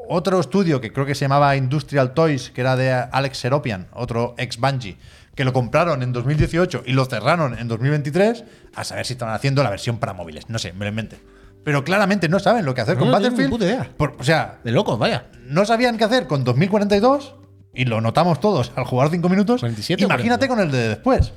[0.09, 4.37] otro estudio que creo que se llamaba Industrial Toys, que era de Alex Seropian, otro
[4.39, 4.99] ex Bungie,
[5.35, 8.45] que lo compraron en 2018 y lo cerraron en 2023,
[8.77, 10.49] a saber si estaban haciendo la versión para móviles.
[10.49, 11.19] No sé, me lo inventé.
[11.65, 13.51] Pero claramente no saben lo que hacer No, con no Battlefield.
[13.51, 13.91] puta idea.
[13.97, 15.27] Por- o sea, De locos, vaya.
[15.47, 17.35] no sabían qué hacer con 2042
[17.75, 19.61] y lo notamos todos al jugar 5 minutos.
[19.61, 20.57] 47 o Imagínate 42.
[20.57, 21.33] con el de después.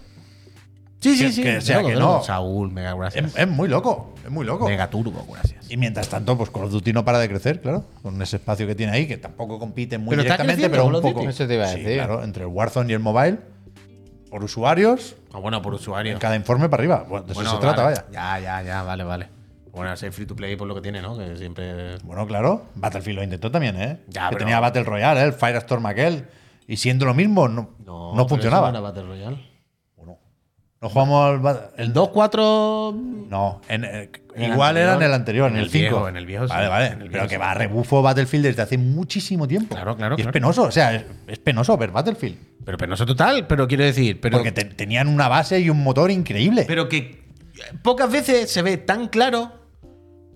[1.02, 1.44] Sí, Que- sí, sí.
[1.44, 2.24] que sea que no.
[2.24, 3.26] Saúl, mega gracias.
[3.26, 4.70] Es, es muy loco, es muy loco.
[4.70, 5.70] Mega turbo, gracias.
[5.70, 8.66] Y mientras tanto, pues Call of Duty no para de crecer, claro, con ese espacio
[8.66, 11.28] que tiene ahí, que tampoco compite muy Pero directamente, pero un poco.
[11.28, 11.98] Eso te iba a Sí, decir.
[11.98, 13.40] claro, entre el Warzone y el mobile,
[14.32, 16.14] por usuarios, Ah, bueno, por usuario.
[16.14, 17.06] en cada informe para arriba.
[17.10, 18.06] Bueno, de eso Bueno, se trata, vaya.
[18.10, 19.28] Ya, ya, ya, vale, vale.
[19.74, 21.18] Bueno, ser free to play por lo que tiene, ¿no?
[21.18, 21.98] Que siempre.
[22.04, 24.00] Bueno, claro, Battlefield lo intentó también, ¿eh?
[24.08, 25.24] Ya, que pero- tenía Battle Royale, ¿eh?
[25.26, 26.28] el Firestorm aquel.
[26.68, 28.38] Y siendo lo mismo, no, no, funcionaba.
[28.38, 29.50] pero eso no era Battle Royale.
[29.98, 30.18] Bueno,
[30.80, 32.94] no jugamos al El 2-4.
[33.30, 35.82] No, en, eh, En igual era en el anterior, en, el el 5.
[35.82, 36.48] viejo, en el viejo.
[36.48, 36.98] Vale, vale.
[37.12, 39.76] Pero que va a rebufo Battlefield desde hace muchísimo tiempo.
[39.76, 40.34] Claro, claro, Y es claro.
[40.34, 42.38] penoso, o sea, es, es penoso ver Battlefield.
[42.64, 44.22] Pero penoso total, pero quiero decir.
[44.22, 46.64] Pero, porque te- tenían una base y un motor increíble.
[46.68, 47.24] pero que
[47.82, 49.52] pocas veces se ve tan claro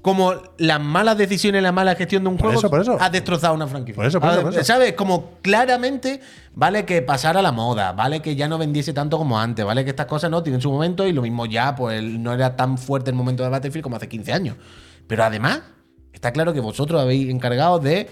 [0.07, 2.97] como las malas decisiones, la mala gestión de un Por juego eso, por eso.
[2.97, 3.95] ha destrozado una franquicia.
[3.97, 4.63] Por eso, por eso, Ah, por eso.
[4.63, 4.93] ¿Sabes?
[4.93, 6.21] Como claramente,
[6.53, 9.89] vale que pasara la moda, vale que ya no vendiese tanto como antes, vale que
[9.89, 13.09] estas cosas no tienen su momento y lo mismo ya, pues no era tan fuerte
[13.09, 14.55] el momento de Battlefield como hace 15 años.
[15.07, 15.61] Pero además,
[16.13, 18.09] está claro que vosotros habéis encargado de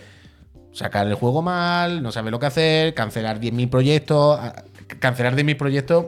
[0.74, 4.38] sacar el juego mal, no saber lo que hacer, cancelar 10.000 proyectos.
[5.00, 6.06] Cancelar 10.000 proyectos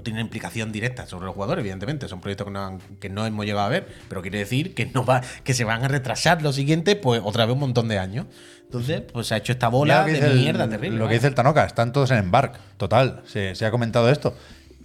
[0.00, 2.08] no tiene implicación directa sobre los jugadores, evidentemente.
[2.08, 4.86] Son proyectos que no, han- que no hemos llegado a ver, pero quiere decir que,
[4.86, 7.98] no va, que se van a retrasar los siguientes, pues otra vez un montón de
[7.98, 8.26] años.
[8.64, 10.98] Entonces, pues se ha hecho esta bola lo de el- mierda terrible.
[10.98, 12.58] Lo que dice el Tanoka, están todos en embark.
[12.78, 14.34] Total, se, se ha comentado esto.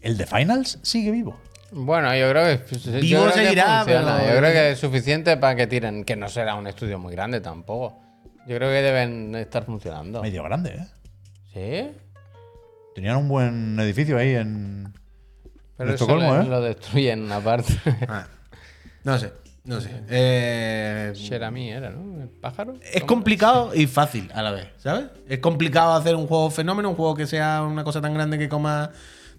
[0.01, 1.39] El de Finals sigue vivo.
[1.71, 2.99] Bueno, yo creo que.
[3.01, 6.03] Vivo seguirá, pero- Yo creo que es suficiente para que tiren.
[6.03, 7.99] Que no será un estudio muy grande tampoco.
[8.47, 10.21] Yo creo que deben estar funcionando.
[10.21, 10.79] Medio grande,
[11.53, 11.91] ¿eh?
[11.91, 11.97] ¿Sí?
[12.95, 14.93] Tenían un buen edificio ahí en.
[15.77, 16.45] Pero eso lo, ¿eh?
[16.45, 17.73] lo destruyen una parte.
[18.07, 18.27] Ah,
[19.03, 19.31] no sé,
[19.65, 19.89] no sé.
[20.09, 22.21] Eh, Sherami era, ¿no?
[22.21, 22.75] El pájaro.
[22.81, 25.05] es complicado y fácil a la vez, ¿sabes?
[25.27, 28.49] Es complicado hacer un juego fenómeno, un juego que sea una cosa tan grande que
[28.49, 28.91] coma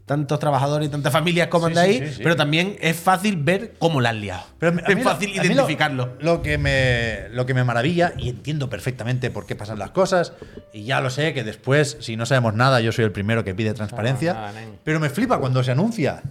[0.06, 2.20] tantos trabajadores y tantas familias como Sí, de ahí, sí, sí.
[2.22, 4.44] pero también es fácil ver cómo la han liado.
[4.58, 6.12] Pero a es lo- fácil lo- identificarlo.
[6.20, 10.32] Lo, que me, lo que me maravilla, y entiendo perfectamente por qué pasan las cosas,
[10.72, 13.54] y ya lo sé que después, si no sabemos nada, yo soy el primero que
[13.54, 14.52] pide transparencia,
[14.84, 16.22] pero me flipa cuando se anuncia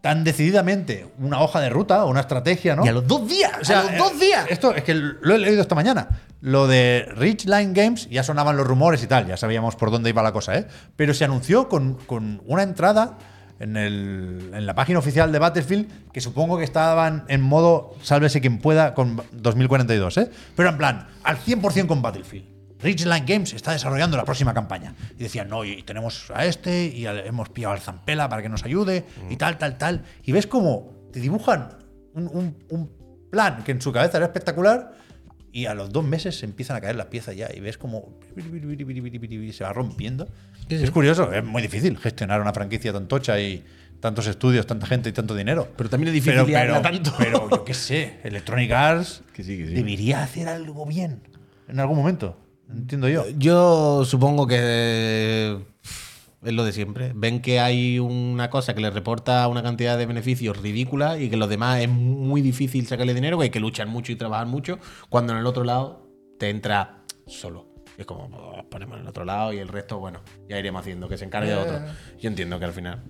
[0.00, 2.84] tan decididamente una hoja de ruta o una estrategia, ¿no?
[2.84, 4.46] Y a los dos días, O sea, a los dos días.
[4.48, 6.08] Esto es que lo he leído esta mañana.
[6.40, 10.22] Lo de Ridgeline Games, ya sonaban los rumores y tal, ya sabíamos por dónde iba
[10.22, 10.66] la cosa, ¿eh?
[10.96, 13.18] Pero se anunció con, con una entrada
[13.58, 18.40] en, el- en la página oficial de Battlefield que supongo que estaban en modo sálvese
[18.40, 20.30] quien pueda con 2042, ¿eh?
[20.56, 22.46] Pero en plan, al 100% con Battlefield.
[22.82, 24.94] Ridgeline Games está desarrollando la próxima campaña.
[25.18, 28.64] Y decían, no, y tenemos a este, y hemos pillado al Zampela para que nos
[28.64, 30.04] ayude, y tal, tal, tal.
[30.24, 31.70] Y ves cómo te dibujan
[32.14, 32.90] un, un- un
[33.30, 34.94] plan que en su cabeza era espectacular,
[35.52, 38.18] y a los dos meses se empiezan a caer las piezas ya, y ves cómo
[39.52, 40.28] se va rompiendo.
[40.68, 43.64] Es curioso, es muy difícil gestionar una franquicia tan tocha y
[43.98, 45.68] tantos estudios, tanta gente y tanto dinero.
[45.76, 47.12] Pero también es difícil liarla tanto.
[47.18, 49.74] Pero yo qué sé, Electronic Arts Que sí, que sí.
[49.74, 51.20] debería hacer algo bien
[51.68, 52.36] en algún momento.
[52.74, 53.24] Entiendo yo.
[53.36, 55.58] Yo supongo que
[56.42, 57.12] es lo de siempre.
[57.14, 61.36] Ven que hay una cosa que les reporta una cantidad de beneficios ridícula y que
[61.36, 64.78] los demás es muy difícil sacarle dinero, que hay que luchar mucho y trabajar mucho,
[65.08, 67.66] cuando en el otro lado te entra solo.
[67.98, 71.08] Es como, pues, ponemos en el otro lado y el resto, bueno, ya iremos haciendo,
[71.08, 71.80] que se encargue de otro.
[72.18, 73.02] Yo entiendo que al final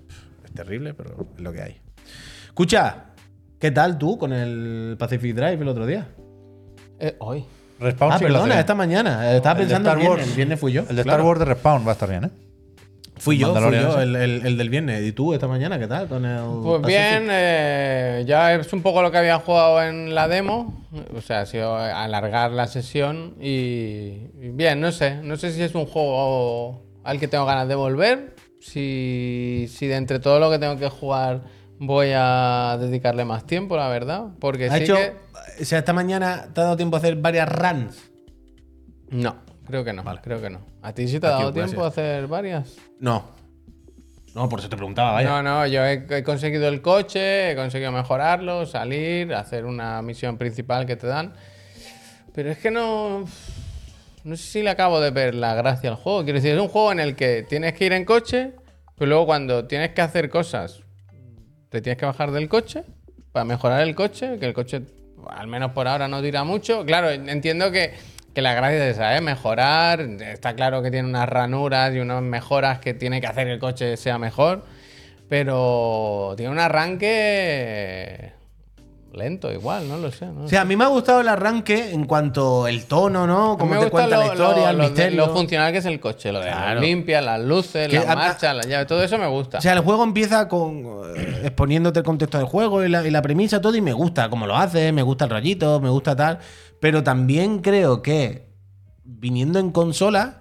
[0.43, 1.81] es terrible, pero es lo que hay.
[2.47, 3.13] Escucha,
[3.57, 6.13] ¿qué tal tú con el Pacific Drive el otro día?
[6.99, 7.45] Eh, hoy.
[7.81, 9.35] Respawn Ah, sí perdona, esta mañana.
[9.35, 10.19] Estaba El de pensando Star el viernes.
[10.19, 10.29] Wars.
[10.29, 10.81] El viernes fui yo.
[10.81, 10.89] bien.
[10.91, 11.21] El de Star.
[11.21, 12.29] Wars de Respawn va a estar bien, ¿eh?
[13.17, 15.03] Fui yo, fui el, el- el del viernes.
[15.03, 16.87] ¿Y tú esta mañana qué tal con el Pues Pacific?
[16.87, 20.87] bien, eh, ya es un poco lo que había jugado en la demo.
[21.15, 23.47] O sea, ha sido alargar la sesión y,
[24.41, 25.17] y bien, no sé.
[25.21, 28.35] No sé si es un juego al que tengo ganas de volver.
[28.59, 31.41] Si, si de entre todo lo que tengo que jugar
[31.81, 34.27] voy a dedicarle más tiempo, la verdad.
[34.39, 35.15] Porque Ha sí hecho, que...
[35.61, 38.11] o sea, esta mañana te ha dado tiempo a hacer varias runs.
[39.09, 40.03] No, creo que no.
[40.21, 40.59] Creo que no.
[40.83, 41.65] ¿A ti sí te ha dado gracias.
[41.71, 42.77] tiempo a hacer varias?
[42.99, 43.31] No.
[44.35, 45.27] No, por eso te preguntaba, vaya.
[45.27, 50.37] No, no, yo he, he conseguido el coche, he conseguido mejorarlo, salir, hacer una misión
[50.37, 51.33] principal que te dan.
[52.33, 53.25] Pero es que no.
[54.23, 56.23] No sé si le acabo de ver la gracia al juego.
[56.23, 58.53] Quiero decir, es un juego en el que tienes que ir en coche,
[58.95, 60.83] pero luego cuando tienes que hacer cosas,
[61.71, 62.83] te tienes que bajar del coche
[63.31, 64.81] para mejorar el coche, que el coche,
[65.29, 66.85] al menos por ahora, no tira mucho.
[66.85, 67.93] Claro, entiendo que,
[68.35, 69.21] que la gracia es esa, ¿eh?
[69.21, 70.01] Mejorar.
[70.01, 73.59] Está claro que tiene unas ranuras y unas mejoras que tiene que hacer que el
[73.59, 74.65] coche sea mejor.
[75.29, 78.33] Pero tiene un arranque
[79.13, 80.25] lento igual, no lo sé.
[80.27, 80.45] ¿no?
[80.45, 83.57] O sea, a mí me ha gustado el arranque en cuanto el tono, ¿no?
[83.57, 85.17] Me te cuenta la historia, lo- el lo misterio.
[85.27, 86.75] lo funcional que es el coche, lo de Claro.
[86.75, 89.57] las limpias, las luces, Que las a- marchas, las llaves, todo eso me gusta.
[89.57, 90.85] O sea, el juego empieza con
[91.15, 94.29] eh, exponiéndote el contexto del juego y la, y la premisa, todo, y me gusta
[94.29, 96.39] cómo lo hace, me gusta el rayito, me gusta tal.
[96.79, 98.49] Pero también creo que
[99.03, 100.39] viniendo en consola,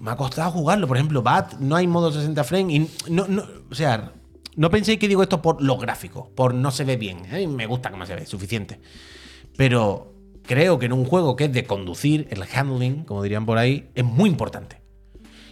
[0.00, 0.86] me ha costado jugarlo.
[0.86, 2.74] Por ejemplo, Bat, no hay modo 60 frames.
[3.06, 4.12] Y no, no, o sea,
[4.58, 7.18] no penséis que digo esto por lo gráfico, por no se ve bien.
[7.32, 7.46] ¿eh?
[7.46, 8.80] Me gusta cómo se ve, suficiente.
[9.56, 10.12] Pero
[10.42, 13.90] creo que en un juego que es de conducir, el handling, como dirían por ahí,
[13.94, 14.80] es muy importante.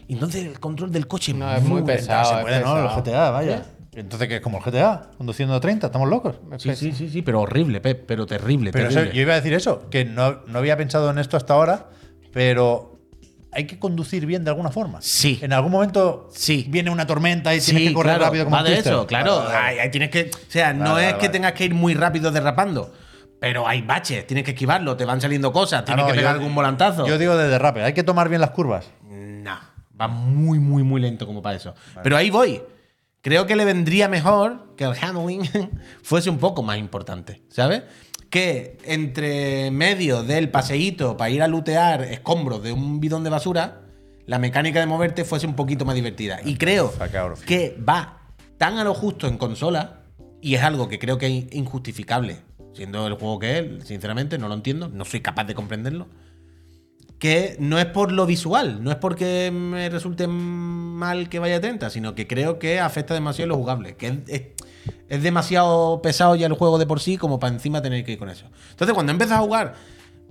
[0.09, 2.37] Entonces el control del coche No, es muy pesado.
[2.37, 2.79] Se puede, ¿no?
[2.97, 3.03] El.
[3.03, 3.65] GTA, vaya.
[3.93, 5.11] Entonces, ¿qué es como el GTA?
[5.17, 6.37] Conduciendo a 30, ¿estamos locos?
[6.59, 9.55] Sí, sí, sí, sí, pero horrible, Pep, pero terrible, Pero eso- yo iba a decir
[9.55, 11.89] eso, que no, no había pensado en esto hasta ahora,
[12.33, 12.96] pero
[13.57, 15.01] hay que conducir bien de alguna forma.
[15.01, 15.39] Sí.
[15.43, 16.67] En algún momento Sí.
[16.69, 19.45] viene una tormenta y Sí, tienes que correr claro, rápido como va de eso, claro.
[19.45, 19.81] Vale.
[19.81, 22.93] Ahí, tienes que, o sea, no es que tengas que ir muy rápido derrapando,
[23.41, 26.35] pero hay baches, tienes que esquivarlo, te van saliendo cosas, Ah, tienes no, que pegar
[26.35, 27.07] yo- algún volantazo.
[27.07, 28.87] Yo digo de derrape, hay que tomar bien las curvas.
[29.11, 29.57] No,
[30.01, 31.75] va muy, muy, muy lento como para eso.
[32.03, 32.61] Pero ahí voy.
[33.23, 35.43] Creo que le vendría mejor que el handling
[36.03, 37.83] fuese un poco más importante, ¿sabes?
[38.31, 43.83] Que entre medio del paseíto para ir a lootear escombros de un bidón de basura,
[44.27, 46.41] la mecánica de moverte fuese un poquito más divertida.
[46.45, 46.93] Y creo
[47.47, 48.21] que va
[48.59, 50.03] tan a lo justo en consola,
[50.41, 52.39] y es algo que creo que es injustificable,
[52.75, 56.09] siendo el juego que es, sinceramente, no lo entiendo, no soy capaz de comprenderlo
[57.19, 61.61] que no es por lo visual, no es porque me resulte mal que vaya a
[61.61, 64.41] 30, sino que creo que afecta demasiado lo jugable, que es,
[65.09, 68.19] es- demasiado pesado ya el juego de por sí como para encima tener que ir
[68.19, 68.47] con eso.
[68.71, 69.75] Entonces cuando empiezas a jugar,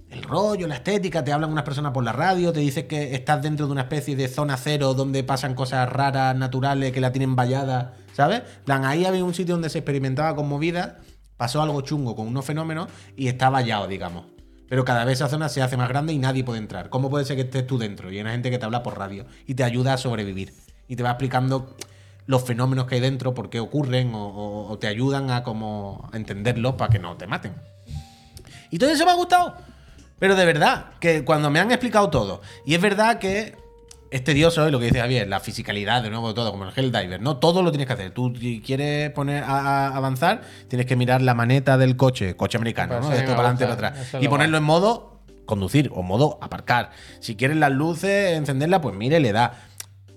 [0.10, 3.42] el rollo, la estética, te hablan unas personas por la radio, te dicen que estás
[3.42, 7.36] dentro de una especie de zona cero donde pasan cosas raras, naturales, que la tienen
[7.36, 8.42] vallada, ¿sabes?
[8.64, 11.00] Plan, ahí había un sitio donde se experimentaba con movida,
[11.38, 12.88] pasó algo chungo con unos fenómenos
[13.18, 14.26] y está vallado, digamos.
[14.70, 16.90] Pero cada vez esa zona se hace más grande y nadie puede entrar.
[16.90, 18.12] ¿Cómo puede ser que estés tú dentro?
[18.12, 20.54] Y hay una gente que te habla por radio y te ayuda a sobrevivir.
[20.88, 21.76] y te va explicando
[22.28, 26.10] los fenómenos que hay dentro, por qué ocurren, o, o- o te ayudan a como
[26.12, 27.54] a entenderlos para que no te maten.
[28.72, 29.56] Y todo eso me ha gustado.
[30.20, 33.56] Pero de verdad, que cuando me han explicado todo, y es verdad que
[34.12, 36.72] es tedioso, y lo que dice Javier, la fisicalidad de nuevo de todo, como el
[36.74, 37.38] Helldiver, ¿no?
[37.38, 38.12] Todo lo tienes que hacer.
[38.12, 42.58] Tú si quieres poner a, a avanzar, tienes que mirar la maneta del coche, coche
[42.58, 43.10] americano, Pues ¿no?
[43.10, 44.08] De esto para adelante para atrás.
[44.22, 46.92] Y lo ponerlo en modo conducir o modo aparcar.
[47.20, 49.66] Si quieres las luces, encenderlas, pues mire, le da.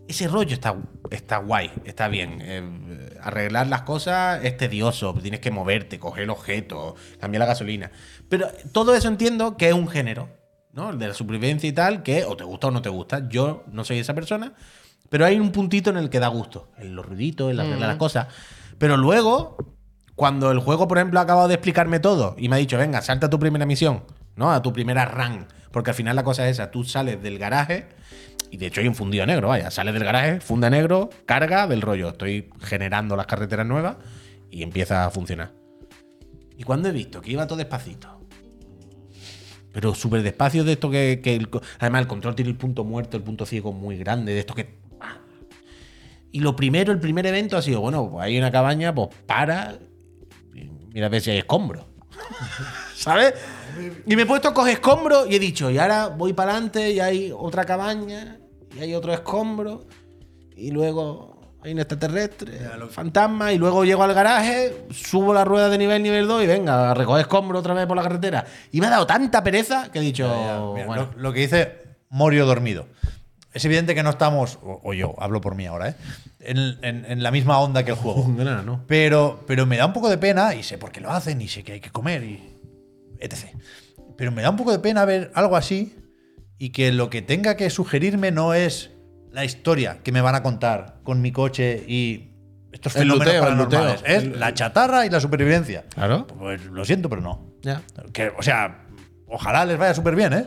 [0.08, 0.74] Ese rollo está,
[1.10, 2.38] está guay, está bien.
[2.40, 7.90] Eh, arreglar las cosas es tedioso, tienes que moverte, coger el objeto, cambiar la gasolina.
[8.28, 10.30] Pero todo eso entiendo que es un género,
[10.72, 10.90] ¿no?
[10.90, 13.28] El de la supervivencia y tal, que o te gusta o no te gusta.
[13.28, 14.54] Yo no soy esa persona,
[15.10, 17.88] pero hay un puntito en el que da gusto, en los ruiditos, en la arreglar
[17.88, 18.28] las cosas.
[18.78, 19.56] Pero luego,
[20.14, 23.02] cuando el juego, por ejemplo, ha acabado de explicarme todo y me ha dicho, venga,
[23.02, 24.04] salta a tu primera misión,
[24.36, 24.52] ¿no?
[24.52, 25.46] A tu primera run.
[25.70, 27.88] Porque al final la cosa es esa, tú sales del garaje
[28.50, 31.82] y de hecho hay un fundido negro, vaya, sales del garaje, funda negro, carga del
[31.82, 32.08] rollo.
[32.08, 33.96] Estoy generando las carreteras nuevas
[34.50, 35.52] y empieza a funcionar.
[36.56, 38.20] Y cuando he visto que iba todo despacito,
[39.72, 42.84] pero súper despacio de esto que, que el co- además el control tiene el punto
[42.84, 44.78] muerto, el punto ciego muy grande, de esto que...
[46.30, 49.78] Y lo primero, el primer evento ha sido, bueno, pues hay una cabaña, pues para,
[50.92, 51.86] mira a ver si hay escombros.
[52.94, 53.34] ¿Sabes?
[54.06, 56.90] Y me he puesto a coger escombros y he dicho, y ahora voy para adelante
[56.90, 58.38] y hay otra cabaña
[58.76, 59.86] y hay otro escombro
[60.56, 62.58] y luego hay un extraterrestre,
[62.90, 66.90] fantasma y luego llego al garaje, subo la rueda de nivel nivel 2 y venga,
[66.90, 68.44] a recoger escombros otra vez por la carretera.
[68.72, 70.28] Y me ha dado tanta pereza que he dicho,
[70.74, 72.86] Mira, bueno, lo, lo que dice Morio dormido.
[73.58, 75.94] Es evidente que no estamos, o, o yo, hablo por mí ahora, ¿eh?
[76.40, 78.26] en, en- en la misma onda que el juego.
[78.28, 78.84] no, no.
[78.86, 81.48] Pero, pero me da un poco de pena, y sé por qué lo hacen, y
[81.48, 82.56] sé que hay que comer, y
[83.20, 83.46] etc.
[84.16, 85.96] Pero me da un poco de pena ver algo así
[86.58, 88.90] y que lo que tenga que sugerirme no es
[89.30, 92.30] la historia que me van a contar con mi coche y
[92.72, 94.02] estos El fenómenos luteo, el paranormales.
[94.04, 95.84] Es la chatarra y la supervivencia.
[95.94, 96.26] Claro.
[96.26, 97.52] Pues lo siento, pero no.
[97.62, 97.82] Ya.
[98.12, 98.86] Que, o sea,
[99.28, 100.44] ojalá les vaya súper bien, ¿eh?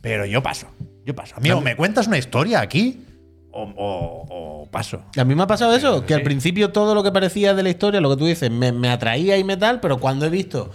[0.00, 0.68] Pero yo paso.
[1.08, 1.34] Yo paso.
[1.38, 3.02] Amigo, ¿me cuentas una historia aquí?
[3.50, 4.26] O, o-
[4.64, 5.02] o paso.
[5.16, 7.70] A mí me ha pasado eso, que al principio todo lo que parecía de la
[7.70, 10.70] historia, lo que tú dices, me, me atraía y me tal, pero cuando he visto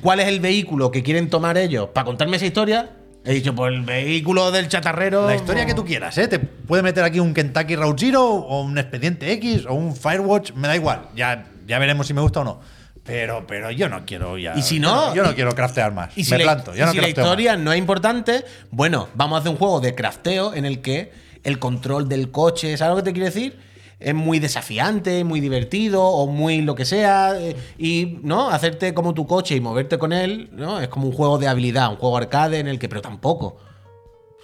[0.00, 2.88] cuál es el vehículo que quieren tomar ellos para contarme esa historia,
[3.22, 5.26] he dicho, pues el vehículo del chatarrero.
[5.26, 6.26] La historia que tú quieras, ¿eh?
[6.26, 10.52] Te puede meter aquí un Kentucky Route Zero o un Expediente X o un Firewatch,
[10.54, 11.08] me da igual.
[11.14, 12.60] Ya, ya veremos si me gusta o no.
[13.06, 14.54] Pero, pero yo no quiero ya.
[14.56, 16.16] Y si no- Yo no y- quiero craftear más.
[16.18, 16.74] Y si, me la, planto.
[16.74, 17.30] y Ya no si la crafteo más.
[17.32, 21.12] historia no es importante, bueno, vamos a hacer un juego de crafteo en el que
[21.44, 23.58] el control del coche, ¿sabes lo que te quiero decir?
[24.00, 27.32] Es muy desafiante, muy divertido o muy lo que sea.
[27.40, 28.50] eh, Y, ¿no?
[28.50, 30.80] Hacerte como tu coche y moverte con él, ¿no?
[30.80, 33.56] Es como un juego de habilidad, un juego arcade en el que, pero tampoco.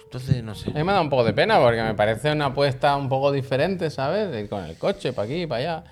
[0.05, 0.69] Entonces, no sé.
[0.69, 3.31] A mí me da un poco de pena porque me parece una apuesta un poco
[3.31, 4.31] diferente, ¿sabes?
[4.31, 5.83] De ir con el coche para aquí, para allá.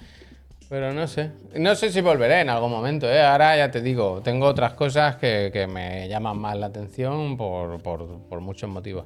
[0.72, 1.32] Pero no sé.
[1.56, 3.22] No sé si volveré en algún momento, ¿eh?
[3.22, 7.82] Ahora ya te digo, tengo otras cosas que, que me llaman más la atención por,
[7.84, 9.04] por- por muchos motivos.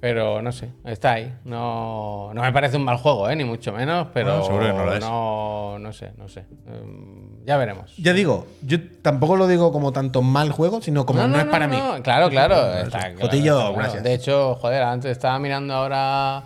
[0.00, 1.34] Pero no sé, está ahí.
[1.46, 3.34] No, no me parece un mal juego, ¿eh?
[3.36, 5.00] Ni mucho menos, pero Bueno, seguro que no lo es.
[5.00, 6.44] no, no sé, no sé.
[6.68, 7.96] Em, ya veremos.
[7.96, 11.66] Ya digo, yo tampoco lo digo como tanto mal juego, sino como no, es para
[11.68, 11.78] mí.
[12.04, 12.74] Claro, claro.
[12.74, 13.74] está claro, Jotillo, está claro.
[13.76, 14.02] gracias.
[14.04, 16.44] De hecho, joder, antes estaba mirando ahora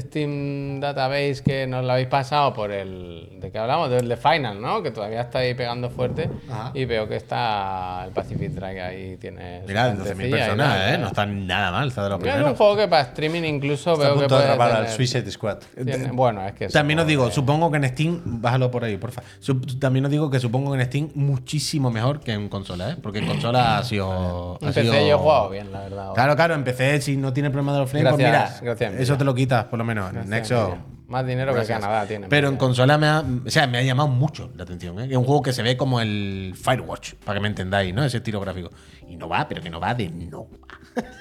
[0.00, 3.28] Steam Database que nos lo habéis pasado por el.
[3.40, 3.90] ¿De qué hablamos?
[3.90, 4.82] Del de Final, ¿no?
[4.82, 6.28] Que todavía está ahí pegando fuerte.
[6.50, 6.70] Ajá.
[6.74, 9.16] Y veo que está el Pacific Drive ahí.
[9.18, 9.60] Tiene.
[9.62, 10.98] su Mira, 12.000 gentecilla y personas, tal, ¿eh?
[10.98, 14.04] No están nada mal, está de los Es un juego que para streaming incluso Está
[14.04, 15.58] a veo que punto de puede tener- Suicide Squad.
[15.74, 16.68] tiene- bueno, es que.
[16.68, 19.22] También os digo, que- supongo que en Steam, bájalo por ahí, porfa.
[19.40, 22.96] Sup- También os digo que supongo que en Steam muchísimo mejor que en consola, ¿eh?
[23.02, 24.58] Porque en consola ha sido.
[24.60, 26.12] En PC sido- yo he jugado bien, la verdad.
[26.14, 28.30] Claro, claro, empecé si no tiene problema de los frames, pues mira,
[28.62, 29.18] gracias, eso Nvidia.
[29.18, 30.26] te lo quitas, por lo menos.
[30.26, 30.78] Nexo.
[31.08, 31.78] Más dinero gracias.
[31.78, 32.26] que Canadá tiene.
[32.28, 34.98] Pero en consola me ha, o sea, me ha llamado mucho la atención.
[34.98, 35.08] ¿eh?
[35.10, 38.02] Es un juego que se ve como el Firewatch, para que me entendáis, ¿no?
[38.02, 38.70] Ese estilo gráfico.
[39.06, 41.02] Y no va, pero que no va de no va.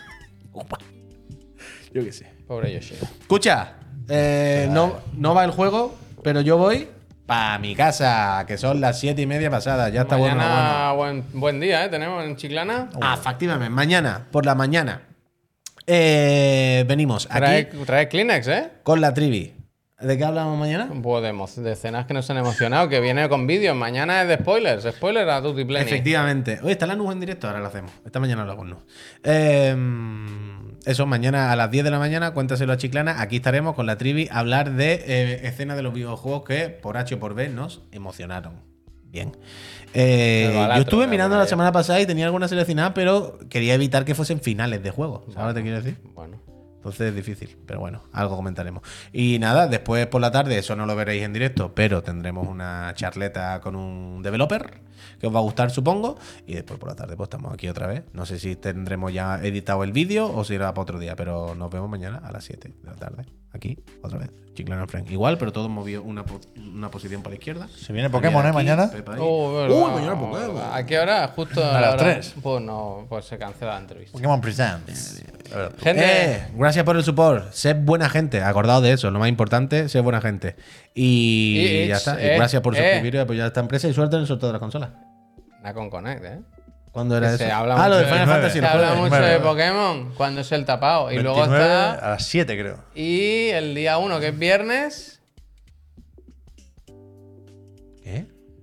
[0.53, 0.77] No va.
[1.93, 2.31] Yo qué sé.
[2.47, 3.07] Pobre Yoshida.
[3.21, 3.73] Escucha,
[4.07, 6.87] eh, no, no va el juego, pero yo voy
[7.25, 9.91] para mi casa, que son las siete y media pasadas.
[9.93, 10.35] Ya está bueno.
[10.35, 10.55] lo bueno.
[10.55, 11.89] Mañana buen, buen día, ¿eh?
[11.89, 12.89] Tenemos en Chiclana.
[13.01, 15.01] Ah, efectivamente, mañana, por la mañana.
[15.87, 18.69] Eh, venimos Trae, aquí trae Kleenex, ¿eh?
[18.83, 19.53] con la trivi.
[20.01, 20.87] ¿De qué hablamos mañana?
[20.87, 21.31] Poco de,
[21.71, 23.75] escenas que nos han emocionado, que viene con vídeos.
[23.75, 24.83] Mañana es de spoilers.
[24.95, 25.85] Spoiler a Tutti Pleni.
[25.85, 26.59] Efectivamente.
[26.63, 27.91] Oye, está la nube en directo, ahora lo hacemos.
[28.03, 28.81] Esta mañana lo hago no.
[29.23, 29.75] Eh,
[30.85, 33.21] eso, mañana a las 10 de la mañana, cuéntaselo a Chiclana.
[33.21, 36.97] Aquí estaremos con la trivi a hablar de eh, escenas de los videojuegos que por
[36.97, 38.70] H o por B nos emocionaron.
[39.11, 39.37] Bien.
[39.93, 44.05] Eh, yo estuve la mirando la semana pasada y tenía alguna seleccionada, pero quería evitar
[44.05, 45.23] que fuesen finales de juegos.
[45.33, 45.97] ¿Sabes lo que te quiero decir?
[46.13, 46.39] Bueno.
[46.81, 48.81] Entonces es difícil, pero bueno, algo comentaremos.
[49.13, 52.91] Y nada, después por la tarde, eso no lo veréis en directo, pero tendremos una
[52.95, 54.81] charleta con un developer
[55.19, 56.17] que os va a gustar, supongo.
[56.47, 58.05] Y después por la tarde, pues estamos aquí otra vez.
[58.13, 61.53] No sé si tendremos ya editado el vídeo o si irá para otro día, pero
[61.53, 63.25] nos vemos mañana a las 7 de la tarde.
[63.53, 64.29] Aquí, otra vez.
[64.53, 65.09] Chiclana Frank.
[65.09, 67.67] Igual, pero todo movido una, po- una posición para la izquierda.
[67.69, 68.51] Se viene Pokémon, ¿eh?
[68.51, 68.91] Mañana.
[69.17, 69.65] Oh.
[69.65, 70.61] Uy, mañana Pokémon.
[70.73, 71.27] ¿A qué hora?
[71.29, 72.35] Justo A la las hora- tres.
[72.41, 74.11] Pues no, pues se cancela la entrevista.
[74.11, 75.23] Pokémon Presents.
[75.81, 76.03] Gente,
[76.33, 77.51] Eh, gracias por el support.
[77.53, 78.41] Sed buena gente.
[78.41, 80.55] Acordaos de eso, lo más importante, sed buena gente.
[80.93, 82.21] Y, Y- ya está.
[82.21, 82.77] Y eh, gracias por eh.
[82.79, 84.93] suscribiros y apoyar a esta empresa y suerte en el sorteo de la consola.
[85.63, 86.39] Nacon Connect, ¿eh?
[86.91, 87.37] ¿Cuándo era eso?
[87.37, 88.53] se habla ah, lo de mucho Final de- Fantasy.
[88.53, 89.11] Se el habla jueves.
[89.11, 89.49] mucho de Bueno.
[89.49, 91.11] Pokémon cuando es el tapado.
[91.11, 91.91] Y luego 29 está.
[91.93, 92.77] a las 7, creo.
[92.95, 95.20] Y el día 1, que es viernes.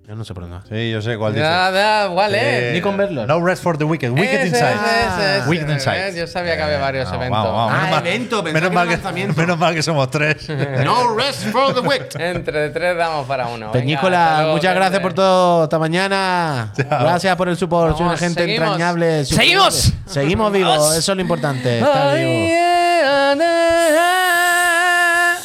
[0.08, 0.66] Yo no sé por dónde.
[0.70, 1.44] Sí, yo sé cuál dice.
[1.44, 2.72] Nada, ¿cuál es?
[2.72, 3.26] Ni con verlo.
[3.26, 4.08] No rest for the wicked.
[4.08, 4.72] Wicked inside.
[4.72, 6.14] ese, ese, Wicked inside.
[6.16, 7.46] Yo sabía que había varios Ah, eventos.
[7.46, 10.48] Ah, Menos mal- evento, menos que mal que, menos mal que somos tres.
[10.82, 12.18] No rest for the wicked.
[12.18, 13.70] Entre tres damos para uno.
[13.70, 15.64] Peñícola, muchas gracias por todo.
[15.64, 16.72] Hasta mañana.
[16.74, 17.98] Gracias por el support.
[17.98, 19.26] Soy una gente entrañable.
[19.26, 19.92] ¡Seguimos!
[20.06, 20.96] Seguimos vivos.
[20.96, 21.80] Eso es lo importante.
[21.80, 22.48] Estar vivo.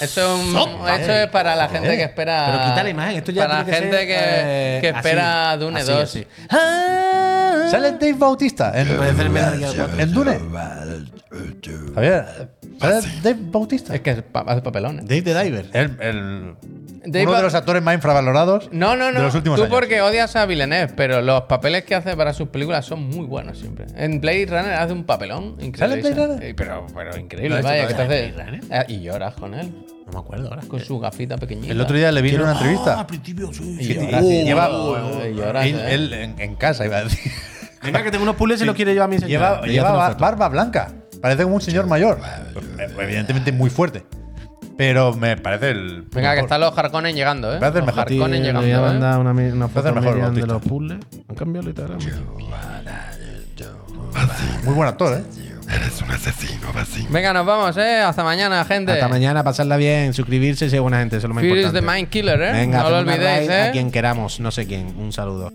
[0.04, 2.44] Eso es, un- eso es para la gente que espera.
[2.48, 4.90] Pero quita la imagen, esto ya Para la tiene que gente ser, que, eh, que
[4.90, 6.02] así, espera Dune así, 2.
[6.02, 6.28] así.
[7.72, 8.72] ¿Sale Dave Bautista?
[8.76, 9.90] En, 4.
[10.00, 10.40] en Dune.
[11.96, 12.26] Javier,
[12.80, 13.96] ¿sale Dave Bautista?
[13.96, 15.00] Es que es pa- hace papelón.
[15.00, 15.04] ¿eh?
[15.04, 15.66] Dave the Diver.
[15.74, 16.56] El, el-
[17.06, 19.20] Dave uno Ba- de los actores más infravalorados No, no, no.
[19.20, 19.74] de los últimos Tú años.
[19.76, 23.60] porque odias a Villeneuve, pero los papeles que hace para sus películas son muy buenos
[23.60, 23.88] siempre.
[23.96, 25.78] En Blade Runner hace un papelón increíble.
[25.80, 26.30] ¿Sale en Blade ¿sabes?
[26.30, 26.44] Runner?
[26.50, 28.32] Eh, Pero, pero increíble, ¿Lo ha vaya, que te hace.
[28.32, 28.60] Blade?
[28.72, 29.74] Eh, Y lloras con él,
[30.06, 30.62] No me acuerdo ahora.
[30.68, 31.74] con su gafita pequeñita.
[31.74, 33.00] El otro día le vi en una Ah, entrevista.
[33.02, 33.78] al principio, sí.
[33.80, 33.94] Y sí.
[33.96, 35.94] lloras, y lleva, lloras, y lloras, él, eh.
[35.94, 37.32] él en, en casa, iba a decir.
[37.84, 39.62] Venga, que tengo unos puzzles y los quiere llevar a mi señora.
[39.64, 40.94] Lleva, barba blanca.
[41.24, 42.20] Parece como un señor mayor.
[43.00, 44.04] Evidentemente muy fuerte.
[44.76, 46.02] Pero me parece el.
[46.12, 47.62] Venga, que están los Harkonnen llegando, ¿eh?
[47.62, 48.10] Me hace Los mejor.
[48.10, 48.62] Sí, Harkonnen le llegando.
[48.62, 48.82] voy a ¿eh?
[48.82, 50.98] mandar una, mi- una foto el mejor de los puzzles.
[51.30, 52.00] Han cambiado el Instagram.
[54.66, 55.24] Muy buen actor, ¿eh?
[57.10, 58.00] Venga, nos vamos, ¿eh?
[58.02, 58.92] Hasta mañana, gente.
[58.92, 61.64] Hasta mañana, pasarla bien, suscribirse y ser buena gente, eso es lo más Fear is
[61.66, 61.88] importante.
[61.88, 62.52] the Mind Killer, ¿eh?
[62.52, 63.62] Venga, no lo una olvidéis, ¿eh?
[63.64, 64.94] A quien queramos, no sé quién.
[64.98, 65.52] Un saludo.